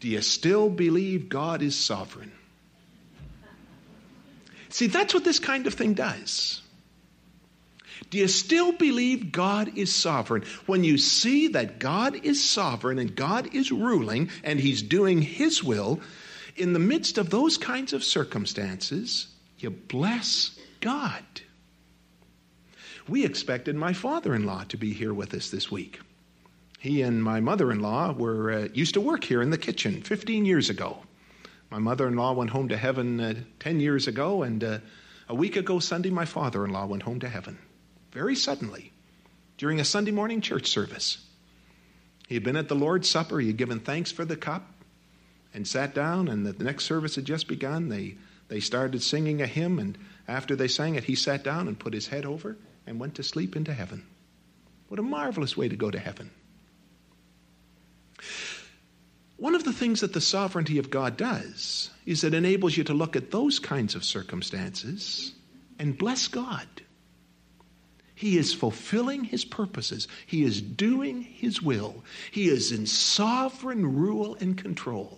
do 0.00 0.08
you 0.08 0.22
still 0.22 0.70
believe 0.70 1.28
God 1.28 1.60
is 1.60 1.76
sovereign? 1.76 2.32
See, 4.70 4.86
that's 4.86 5.12
what 5.12 5.24
this 5.24 5.38
kind 5.38 5.66
of 5.66 5.74
thing 5.74 5.92
does. 5.94 6.62
Do 8.08 8.16
you 8.16 8.28
still 8.28 8.72
believe 8.72 9.30
God 9.30 9.76
is 9.76 9.94
sovereign? 9.94 10.44
When 10.64 10.82
you 10.82 10.96
see 10.96 11.48
that 11.48 11.78
God 11.78 12.24
is 12.24 12.42
sovereign 12.42 12.98
and 12.98 13.14
God 13.14 13.54
is 13.54 13.70
ruling 13.70 14.30
and 14.42 14.58
He's 14.58 14.80
doing 14.80 15.20
His 15.20 15.62
will, 15.62 16.00
in 16.56 16.72
the 16.72 16.78
midst 16.78 17.18
of 17.18 17.28
those 17.28 17.58
kinds 17.58 17.92
of 17.92 18.04
circumstances, 18.04 19.26
you 19.58 19.68
bless 19.68 20.58
God. 20.80 21.24
We 23.10 23.24
expected 23.24 23.74
my 23.74 23.92
father 23.92 24.36
in 24.36 24.46
law 24.46 24.62
to 24.68 24.76
be 24.76 24.92
here 24.92 25.12
with 25.12 25.34
us 25.34 25.50
this 25.50 25.68
week. 25.68 25.98
He 26.78 27.02
and 27.02 27.24
my 27.24 27.40
mother 27.40 27.72
in 27.72 27.80
law 27.80 28.12
were 28.12 28.52
uh, 28.52 28.68
used 28.72 28.94
to 28.94 29.00
work 29.00 29.24
here 29.24 29.42
in 29.42 29.50
the 29.50 29.58
kitchen 29.58 30.02
15 30.02 30.44
years 30.44 30.70
ago. 30.70 30.98
My 31.70 31.80
mother 31.80 32.06
in 32.06 32.14
law 32.14 32.34
went 32.34 32.50
home 32.50 32.68
to 32.68 32.76
heaven 32.76 33.18
uh, 33.18 33.34
10 33.58 33.80
years 33.80 34.06
ago, 34.06 34.44
and 34.44 34.62
uh, 34.62 34.78
a 35.28 35.34
week 35.34 35.56
ago 35.56 35.80
Sunday, 35.80 36.10
my 36.10 36.24
father 36.24 36.64
in 36.64 36.70
law 36.70 36.86
went 36.86 37.02
home 37.02 37.18
to 37.18 37.28
heaven 37.28 37.58
very 38.12 38.36
suddenly 38.36 38.92
during 39.58 39.80
a 39.80 39.84
Sunday 39.84 40.12
morning 40.12 40.40
church 40.40 40.68
service. 40.68 41.18
He 42.28 42.36
had 42.36 42.44
been 42.44 42.56
at 42.56 42.68
the 42.68 42.76
Lord's 42.76 43.10
Supper, 43.10 43.40
he 43.40 43.48
had 43.48 43.56
given 43.56 43.80
thanks 43.80 44.12
for 44.12 44.24
the 44.24 44.36
cup, 44.36 44.72
and 45.52 45.66
sat 45.66 45.96
down, 45.96 46.28
and 46.28 46.46
the 46.46 46.62
next 46.62 46.84
service 46.84 47.16
had 47.16 47.24
just 47.24 47.48
begun. 47.48 47.88
They, 47.88 48.18
they 48.46 48.60
started 48.60 49.02
singing 49.02 49.42
a 49.42 49.48
hymn, 49.48 49.80
and 49.80 49.98
after 50.28 50.54
they 50.54 50.68
sang 50.68 50.94
it, 50.94 51.02
he 51.02 51.16
sat 51.16 51.42
down 51.42 51.66
and 51.66 51.76
put 51.76 51.92
his 51.92 52.06
head 52.06 52.24
over 52.24 52.56
and 52.90 52.98
went 52.98 53.14
to 53.14 53.22
sleep 53.22 53.54
into 53.54 53.72
heaven. 53.72 54.04
What 54.88 54.98
a 54.98 55.02
marvelous 55.04 55.56
way 55.56 55.68
to 55.68 55.76
go 55.76 55.92
to 55.92 55.98
heaven. 55.98 56.28
One 59.36 59.54
of 59.54 59.62
the 59.62 59.72
things 59.72 60.00
that 60.00 60.12
the 60.12 60.20
sovereignty 60.20 60.76
of 60.76 60.90
God 60.90 61.16
does 61.16 61.90
is 62.04 62.24
it 62.24 62.34
enables 62.34 62.76
you 62.76 62.82
to 62.84 62.92
look 62.92 63.14
at 63.14 63.30
those 63.30 63.60
kinds 63.60 63.94
of 63.94 64.04
circumstances 64.04 65.32
and 65.78 65.96
bless 65.96 66.26
God. 66.26 66.66
He 68.16 68.36
is 68.36 68.52
fulfilling 68.52 69.22
his 69.22 69.44
purposes. 69.44 70.08
He 70.26 70.42
is 70.42 70.60
doing 70.60 71.22
his 71.22 71.62
will. 71.62 72.02
He 72.32 72.48
is 72.48 72.72
in 72.72 72.86
sovereign 72.86 73.96
rule 73.96 74.36
and 74.40 74.58
control. 74.58 75.16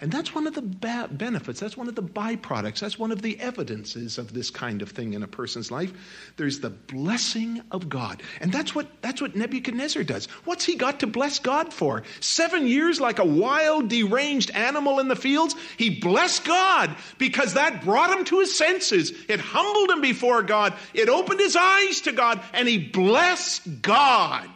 And 0.00 0.12
that's 0.12 0.32
one 0.32 0.46
of 0.46 0.54
the 0.54 0.62
ba- 0.62 1.08
benefits, 1.10 1.58
that's 1.58 1.76
one 1.76 1.88
of 1.88 1.96
the 1.96 2.02
byproducts, 2.02 2.78
that's 2.78 2.98
one 2.98 3.10
of 3.10 3.20
the 3.20 3.38
evidences 3.40 4.16
of 4.16 4.32
this 4.32 4.48
kind 4.48 4.80
of 4.80 4.90
thing 4.90 5.14
in 5.14 5.24
a 5.24 5.26
person's 5.26 5.72
life. 5.72 5.92
There's 6.36 6.60
the 6.60 6.70
blessing 6.70 7.62
of 7.72 7.88
God. 7.88 8.22
And 8.40 8.52
that's 8.52 8.76
what, 8.76 8.86
that's 9.02 9.20
what 9.20 9.34
Nebuchadnezzar 9.34 10.04
does. 10.04 10.26
What's 10.44 10.64
he 10.64 10.76
got 10.76 11.00
to 11.00 11.08
bless 11.08 11.40
God 11.40 11.72
for? 11.72 12.04
Seven 12.20 12.68
years 12.68 13.00
like 13.00 13.18
a 13.18 13.24
wild, 13.24 13.88
deranged 13.88 14.52
animal 14.52 15.00
in 15.00 15.08
the 15.08 15.16
fields? 15.16 15.56
He 15.76 15.98
blessed 15.98 16.44
God 16.44 16.94
because 17.18 17.54
that 17.54 17.82
brought 17.82 18.16
him 18.16 18.24
to 18.26 18.38
his 18.38 18.56
senses. 18.56 19.12
It 19.28 19.40
humbled 19.40 19.90
him 19.90 20.00
before 20.00 20.42
God, 20.42 20.74
it 20.94 21.08
opened 21.08 21.40
his 21.40 21.56
eyes 21.56 22.02
to 22.02 22.12
God, 22.12 22.40
and 22.52 22.68
he 22.68 22.78
blessed 22.78 23.82
God. 23.82 24.48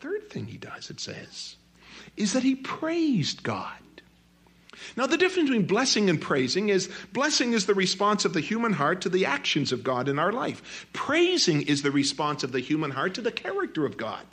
Third 0.00 0.28
thing 0.28 0.46
he 0.46 0.58
does, 0.58 0.90
it 0.90 1.00
says, 1.00 1.56
is 2.18 2.34
that 2.34 2.42
he 2.42 2.54
praised 2.54 3.42
God. 3.42 3.72
Now, 4.96 5.06
the 5.06 5.18
difference 5.18 5.50
between 5.50 5.66
blessing 5.66 6.08
and 6.08 6.18
praising 6.18 6.70
is 6.70 6.88
blessing 7.12 7.52
is 7.52 7.66
the 7.66 7.74
response 7.74 8.24
of 8.24 8.32
the 8.32 8.40
human 8.40 8.72
heart 8.72 9.02
to 9.02 9.10
the 9.10 9.26
actions 9.26 9.70
of 9.70 9.84
God 9.84 10.08
in 10.08 10.18
our 10.18 10.32
life. 10.32 10.86
Praising 10.94 11.62
is 11.62 11.82
the 11.82 11.90
response 11.90 12.42
of 12.42 12.52
the 12.52 12.60
human 12.60 12.90
heart 12.90 13.14
to 13.14 13.20
the 13.20 13.32
character 13.32 13.84
of 13.84 13.98
God. 13.98 14.24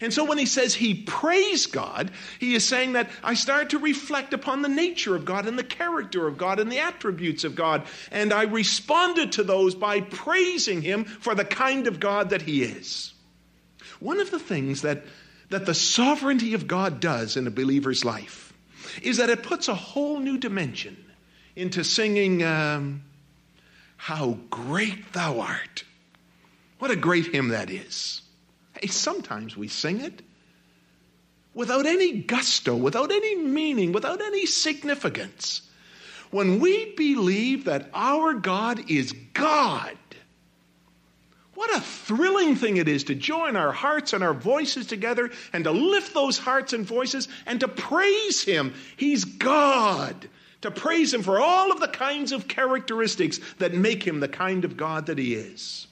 And 0.00 0.12
so 0.12 0.24
when 0.24 0.38
he 0.38 0.46
says 0.46 0.74
he 0.74 0.94
praised 0.94 1.70
God, 1.70 2.10
he 2.40 2.54
is 2.54 2.66
saying 2.66 2.94
that 2.94 3.10
I 3.22 3.34
start 3.34 3.70
to 3.70 3.78
reflect 3.78 4.32
upon 4.32 4.62
the 4.62 4.68
nature 4.68 5.14
of 5.14 5.26
God 5.26 5.46
and 5.46 5.58
the 5.58 5.62
character 5.62 6.26
of 6.26 6.38
God 6.38 6.58
and 6.58 6.72
the 6.72 6.80
attributes 6.80 7.44
of 7.44 7.54
God. 7.54 7.86
And 8.10 8.32
I 8.32 8.44
responded 8.44 9.32
to 9.32 9.44
those 9.44 9.74
by 9.74 10.00
praising 10.00 10.80
him 10.80 11.04
for 11.04 11.34
the 11.34 11.44
kind 11.44 11.86
of 11.86 12.00
God 12.00 12.30
that 12.30 12.42
he 12.42 12.62
is. 12.62 13.12
One 14.00 14.18
of 14.18 14.30
the 14.30 14.40
things 14.40 14.82
that, 14.82 15.04
that 15.50 15.66
the 15.66 15.74
sovereignty 15.74 16.54
of 16.54 16.66
God 16.66 17.00
does 17.00 17.36
in 17.36 17.46
a 17.46 17.50
believer's 17.50 18.04
life 18.04 18.53
is 19.02 19.16
that 19.16 19.30
it 19.30 19.42
puts 19.42 19.68
a 19.68 19.74
whole 19.74 20.18
new 20.18 20.38
dimension 20.38 20.96
into 21.56 21.84
singing, 21.84 22.42
um, 22.42 23.02
How 23.96 24.38
Great 24.50 25.12
Thou 25.12 25.40
Art. 25.40 25.84
What 26.78 26.90
a 26.90 26.96
great 26.96 27.26
hymn 27.26 27.48
that 27.48 27.70
is. 27.70 28.22
Hey, 28.80 28.88
sometimes 28.88 29.56
we 29.56 29.68
sing 29.68 30.00
it 30.00 30.22
without 31.54 31.86
any 31.86 32.20
gusto, 32.20 32.76
without 32.76 33.10
any 33.12 33.36
meaning, 33.36 33.92
without 33.92 34.20
any 34.20 34.46
significance. 34.46 35.62
When 36.30 36.58
we 36.58 36.94
believe 36.96 37.64
that 37.64 37.88
our 37.94 38.34
God 38.34 38.90
is 38.90 39.12
God, 39.34 39.96
what 41.54 41.74
a 41.74 41.80
thrilling 41.80 42.56
thing 42.56 42.76
it 42.76 42.88
is 42.88 43.04
to 43.04 43.14
join 43.14 43.56
our 43.56 43.72
hearts 43.72 44.12
and 44.12 44.24
our 44.24 44.34
voices 44.34 44.86
together 44.86 45.30
and 45.52 45.64
to 45.64 45.70
lift 45.70 46.14
those 46.14 46.38
hearts 46.38 46.72
and 46.72 46.84
voices 46.84 47.28
and 47.46 47.60
to 47.60 47.68
praise 47.68 48.42
Him. 48.42 48.74
He's 48.96 49.24
God. 49.24 50.28
To 50.62 50.70
praise 50.70 51.12
Him 51.12 51.22
for 51.22 51.40
all 51.40 51.70
of 51.70 51.80
the 51.80 51.88
kinds 51.88 52.32
of 52.32 52.48
characteristics 52.48 53.38
that 53.58 53.74
make 53.74 54.02
Him 54.02 54.20
the 54.20 54.28
kind 54.28 54.64
of 54.64 54.76
God 54.76 55.06
that 55.06 55.18
He 55.18 55.34
is. 55.34 55.86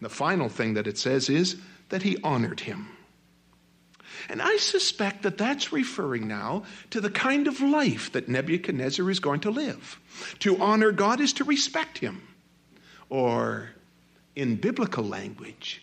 The 0.00 0.08
final 0.08 0.48
thing 0.48 0.74
that 0.74 0.86
it 0.86 0.98
says 0.98 1.28
is 1.28 1.56
that 1.88 2.02
He 2.02 2.18
honored 2.22 2.60
Him. 2.60 2.88
And 4.28 4.42
I 4.42 4.56
suspect 4.58 5.22
that 5.22 5.38
that's 5.38 5.72
referring 5.72 6.28
now 6.28 6.64
to 6.90 7.00
the 7.00 7.10
kind 7.10 7.46
of 7.46 7.60
life 7.60 8.12
that 8.12 8.28
Nebuchadnezzar 8.28 9.08
is 9.10 9.20
going 9.20 9.40
to 9.40 9.50
live. 9.50 9.98
To 10.40 10.60
honor 10.60 10.92
God 10.92 11.20
is 11.20 11.32
to 11.34 11.44
respect 11.44 11.98
Him. 11.98 12.22
Or 13.08 13.70
in 14.38 14.54
biblical 14.54 15.02
language, 15.02 15.82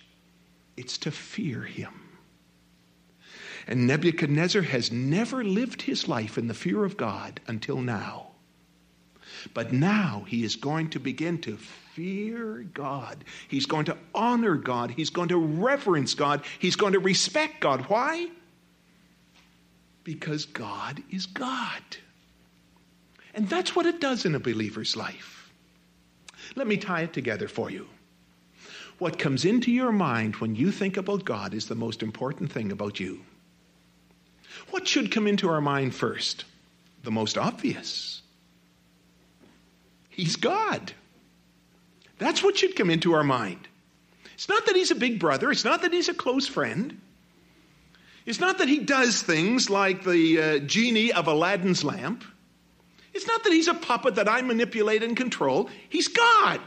it's 0.78 0.98
to 1.00 1.12
fear 1.12 1.62
him. 1.64 1.94
And 3.68 3.86
Nebuchadnezzar 3.86 4.62
has 4.62 4.94
never 4.94 5.44
lived 5.44 5.82
his 5.82 6.08
life 6.08 6.38
in 6.38 6.48
the 6.48 6.54
fear 6.54 6.86
of 6.86 6.96
God 6.96 7.42
until 7.48 7.82
now. 7.82 8.28
But 9.54 9.74
now 9.74 10.24
he 10.28 10.46
is 10.46 10.56
going 10.56 10.92
to 10.92 11.00
begin 11.02 11.40
to 11.42 11.58
fear 11.58 12.66
God. 12.74 13.26
He's 13.50 13.66
going 13.66 13.86
to 13.86 13.98
honor 14.14 14.56
God. 14.56 14.92
He's 14.92 15.10
going 15.10 15.30
to 15.30 15.38
reverence 15.38 16.14
God. 16.14 16.46
He's 16.58 16.78
going 16.78 16.94
to 16.94 17.00
respect 17.00 17.60
God. 17.60 17.82
Why? 17.90 18.30
Because 20.06 20.46
God 20.46 21.04
is 21.12 21.26
God. 21.26 21.84
And 23.34 23.50
that's 23.50 23.76
what 23.76 23.86
it 23.86 24.00
does 24.00 24.24
in 24.24 24.34
a 24.34 24.40
believer's 24.40 24.96
life. 24.96 25.52
Let 26.56 26.68
me 26.68 26.78
tie 26.78 27.02
it 27.02 27.12
together 27.12 27.50
for 27.50 27.70
you. 27.70 27.88
What 28.98 29.20
comes 29.20 29.44
into 29.44 29.72
your 29.72 29.92
mind 29.92 30.38
when 30.38 30.56
you 30.56 30.72
think 30.72 30.98
about 30.98 31.26
God 31.26 31.54
is 31.54 31.68
the 31.68 31.76
most 31.76 32.02
important 32.02 32.52
thing 32.52 32.72
about 32.72 33.00
you. 33.00 33.22
What 34.72 34.88
should 34.88 35.12
come 35.12 35.28
into 35.28 35.50
our 35.50 35.62
mind 35.62 35.94
first? 35.94 36.46
The 37.04 37.12
most 37.12 37.38
obvious. 37.38 38.22
He's 40.10 40.38
God. 40.38 40.94
That's 42.18 42.42
what 42.42 42.58
should 42.58 42.76
come 42.76 42.90
into 42.90 43.14
our 43.14 43.24
mind. 43.24 43.68
It's 44.36 44.48
not 44.48 44.66
that 44.66 44.76
he's 44.76 44.92
a 44.92 44.96
big 44.96 45.20
brother, 45.20 45.52
it's 45.52 45.66
not 45.66 45.82
that 45.82 45.94
he's 45.94 46.10
a 46.10 46.14
close 46.14 46.48
friend. 46.48 47.02
It's 48.26 48.40
not 48.40 48.58
that 48.58 48.68
he 48.68 48.80
does 48.80 49.22
things 49.22 49.70
like 49.70 50.04
the 50.04 50.42
uh, 50.42 50.60
genie 50.60 51.14
of 51.14 51.28
Aladdin's 51.28 51.84
lamp. 51.84 52.24
It's 53.14 53.28
not 53.28 53.44
that 53.44 53.54
he's 53.54 53.68
a 53.68 53.76
puppet 53.76 54.16
that 54.16 54.28
I 54.28 54.42
manipulate 54.42 55.04
and 55.04 55.16
control. 55.16 55.70
He's 55.90 56.08
God. 56.08 56.60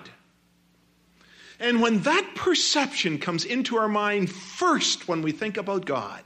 And 1.60 1.80
when 1.80 2.00
that 2.00 2.34
perception 2.34 3.18
comes 3.18 3.44
into 3.44 3.76
our 3.76 3.88
mind 3.88 4.30
first 4.30 5.08
when 5.08 5.22
we 5.22 5.32
think 5.32 5.56
about 5.56 5.86
God, 5.86 6.22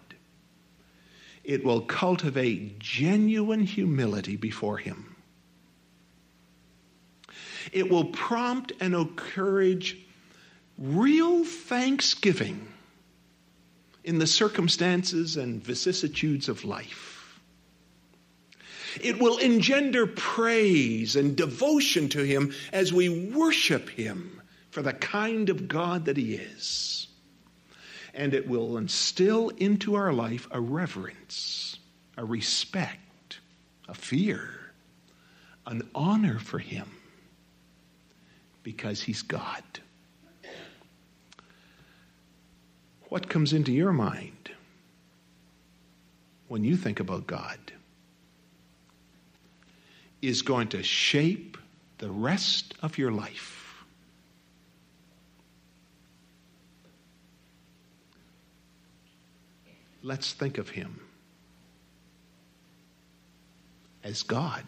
it 1.43 1.65
will 1.65 1.81
cultivate 1.81 2.79
genuine 2.79 3.61
humility 3.61 4.37
before 4.37 4.79
Him. 4.79 5.17
It 7.73 7.91
will 7.91 8.07
prompt 8.07 8.73
and 8.81 8.95
encourage 8.95 9.97
real 10.79 11.45
thanksgiving 11.45 12.69
in 14.05 14.19
the 14.19 14.27
circumstances 14.27 15.37
and 15.37 15.63
vicissitudes 15.63 16.49
of 16.49 16.65
life. 16.65 17.41
It 19.01 19.19
will 19.19 19.39
engender 19.39 20.07
praise 20.07 21.17
and 21.17 21.35
devotion 21.35 22.11
to 22.11 22.23
Him 22.23 22.53
as 22.73 22.93
we 22.93 23.09
worship 23.09 23.89
Him 23.89 24.42
for 24.73 24.83
the 24.83 24.93
kind 24.95 25.51
of 25.51 25.69
God 25.69 26.07
that 26.07 26.17
He 26.17 26.35
is. 26.35 27.07
And 28.15 28.35
it 28.35 28.49
will 28.49 28.77
instill 28.79 29.51
into 29.51 29.95
our 29.95 30.13
life 30.13 30.49
a 30.51 30.61
reverence, 30.61 31.79
a 32.17 32.25
respect, 32.25 33.39
a 33.89 33.95
fear, 33.95 34.51
an 35.67 35.89
honor 35.95 36.41
for 36.41 36.59
Him. 36.59 36.91
because 38.63 39.03
he's 39.03 39.23
God. 39.23 39.63
What 43.09 43.29
comes 43.29 43.53
into 43.53 43.73
your 43.73 43.93
mind 43.93 44.51
when 46.49 46.65
you 46.65 46.77
think 46.77 47.01
about 47.01 47.27
God 47.27 47.59
is 50.23 50.43
going 50.43 50.69
to 50.69 50.83
shape 50.83 51.59
the 51.99 52.11
rest 52.11 52.75
of 52.83 52.99
your 52.99 53.11
life. 53.11 53.62
Let's 60.03 60.33
think 60.33 60.59
of 60.59 60.69
him 60.69 61.01
as 64.03 64.23
God 64.23 64.65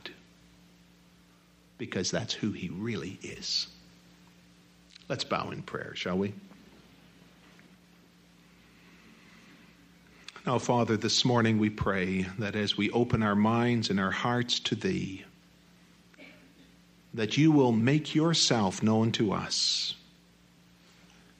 because 1.78 2.10
that's 2.10 2.32
who 2.32 2.52
he 2.52 2.68
really 2.68 3.18
is. 3.22 3.66
Let's 5.08 5.24
bow 5.24 5.50
in 5.50 5.62
prayer, 5.62 5.94
shall 5.94 6.16
we? 6.16 6.32
Now, 10.46 10.58
Father, 10.58 10.96
this 10.96 11.24
morning 11.24 11.58
we 11.58 11.70
pray 11.70 12.26
that 12.38 12.54
as 12.54 12.76
we 12.76 12.90
open 12.90 13.22
our 13.22 13.34
minds 13.34 13.90
and 13.90 13.98
our 13.98 14.10
hearts 14.10 14.60
to 14.60 14.74
Thee, 14.74 15.24
that 17.14 17.38
you 17.38 17.50
will 17.50 17.72
make 17.72 18.14
yourself 18.14 18.82
known 18.82 19.10
to 19.12 19.32
us. 19.32 19.94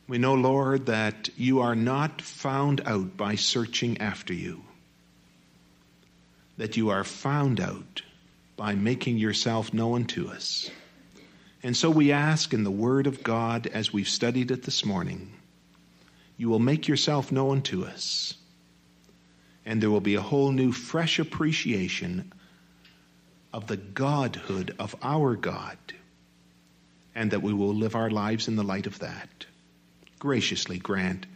We 0.06 0.18
know, 0.18 0.34
Lord, 0.34 0.86
that 0.86 1.30
you 1.36 1.60
are 1.60 1.74
not 1.74 2.20
found 2.20 2.82
out 2.86 3.16
by 3.16 3.36
searching 3.36 3.98
after 3.98 4.34
you, 4.34 4.62
that 6.58 6.76
you 6.76 6.90
are 6.90 7.04
found 7.04 7.60
out 7.60 8.02
by 8.56 8.74
making 8.74 9.16
yourself 9.16 9.72
known 9.72 10.04
to 10.06 10.28
us. 10.28 10.70
And 11.62 11.76
so 11.76 11.90
we 11.90 12.12
ask 12.12 12.52
in 12.52 12.64
the 12.64 12.70
Word 12.70 13.06
of 13.06 13.22
God, 13.22 13.66
as 13.66 13.92
we've 13.92 14.08
studied 14.08 14.50
it 14.50 14.62
this 14.62 14.84
morning, 14.84 15.32
you 16.36 16.48
will 16.50 16.58
make 16.58 16.86
yourself 16.86 17.32
known 17.32 17.62
to 17.62 17.86
us 17.86 18.34
and 19.66 19.82
there 19.82 19.90
will 19.90 20.00
be 20.00 20.14
a 20.14 20.20
whole 20.20 20.52
new, 20.52 20.72
fresh 20.72 21.18
appreciation 21.18 22.32
of 23.52 23.66
the 23.66 23.76
Godhood 23.76 24.74
of 24.78 24.94
our 25.02 25.36
God, 25.36 25.78
and 27.14 27.30
that 27.30 27.42
we 27.42 27.52
will 27.52 27.74
live 27.74 27.94
our 27.94 28.10
lives 28.10 28.48
in 28.48 28.56
the 28.56 28.64
light 28.64 28.86
of 28.86 28.98
that. 28.98 29.46
Graciously 30.24 30.78
grant 30.78 31.26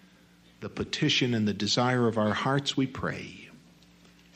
the 0.61 0.71
petition 0.71 1.35
and 1.35 1.47
the 1.47 1.53
desire 1.53 2.09
of 2.09 2.17
our 2.17 2.33
hearts, 2.33 2.75
we 2.75 2.87
pray. 2.87 3.51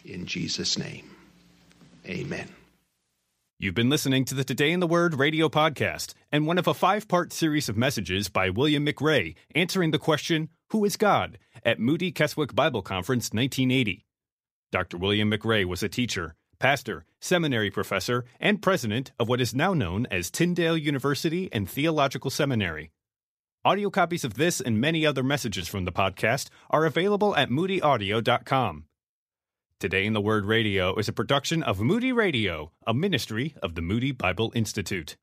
In 0.04 0.26
Jesus' 0.26 0.76
name, 0.76 1.08
amen. 2.04 2.50
You've 3.58 3.74
been 3.74 3.88
listening 3.88 4.26
to 4.26 4.34
the 4.34 4.44
Today 4.44 4.70
in 4.70 4.80
the 4.80 4.86
Word 4.86 5.14
radio 5.14 5.48
podcast 5.48 6.12
and 6.30 6.46
one 6.46 6.58
of 6.58 6.66
a 6.66 6.74
five 6.74 7.08
part 7.08 7.32
series 7.32 7.70
of 7.70 7.78
messages 7.78 8.28
by 8.28 8.50
William 8.50 8.84
McRae 8.84 9.36
answering 9.54 9.90
the 9.90 9.98
question, 9.98 10.50
Who 10.68 10.84
is 10.84 10.98
God? 10.98 11.38
at 11.64 11.80
Moody 11.80 12.12
Keswick 12.12 12.54
Bible 12.54 12.82
Conference 12.82 13.32
1980. 13.32 14.04
Dr. 14.70 14.98
William 14.98 15.30
McRae 15.30 15.64
was 15.64 15.82
a 15.82 15.88
teacher, 15.88 16.34
pastor, 16.58 17.06
seminary 17.20 17.70
professor, 17.70 18.26
and 18.38 18.60
president 18.60 19.12
of 19.18 19.30
what 19.30 19.40
is 19.40 19.54
now 19.54 19.72
known 19.72 20.06
as 20.10 20.30
Tyndale 20.30 20.76
University 20.76 21.48
and 21.54 21.70
Theological 21.70 22.30
Seminary. 22.30 22.90
Audio 23.64 23.90
copies 23.90 24.24
of 24.24 24.34
this 24.34 24.60
and 24.60 24.80
many 24.80 25.06
other 25.06 25.22
messages 25.22 25.68
from 25.68 25.84
the 25.84 25.92
podcast 25.92 26.48
are 26.68 26.84
available 26.84 27.36
at 27.36 27.48
moodyaudio.com. 27.48 28.86
Today 29.78 30.04
in 30.04 30.14
the 30.14 30.20
Word 30.20 30.46
Radio 30.46 30.96
is 30.96 31.08
a 31.08 31.12
production 31.12 31.62
of 31.62 31.78
Moody 31.78 32.10
Radio, 32.10 32.72
a 32.88 32.92
ministry 32.92 33.54
of 33.62 33.76
the 33.76 33.80
Moody 33.80 34.10
Bible 34.10 34.50
Institute. 34.56 35.16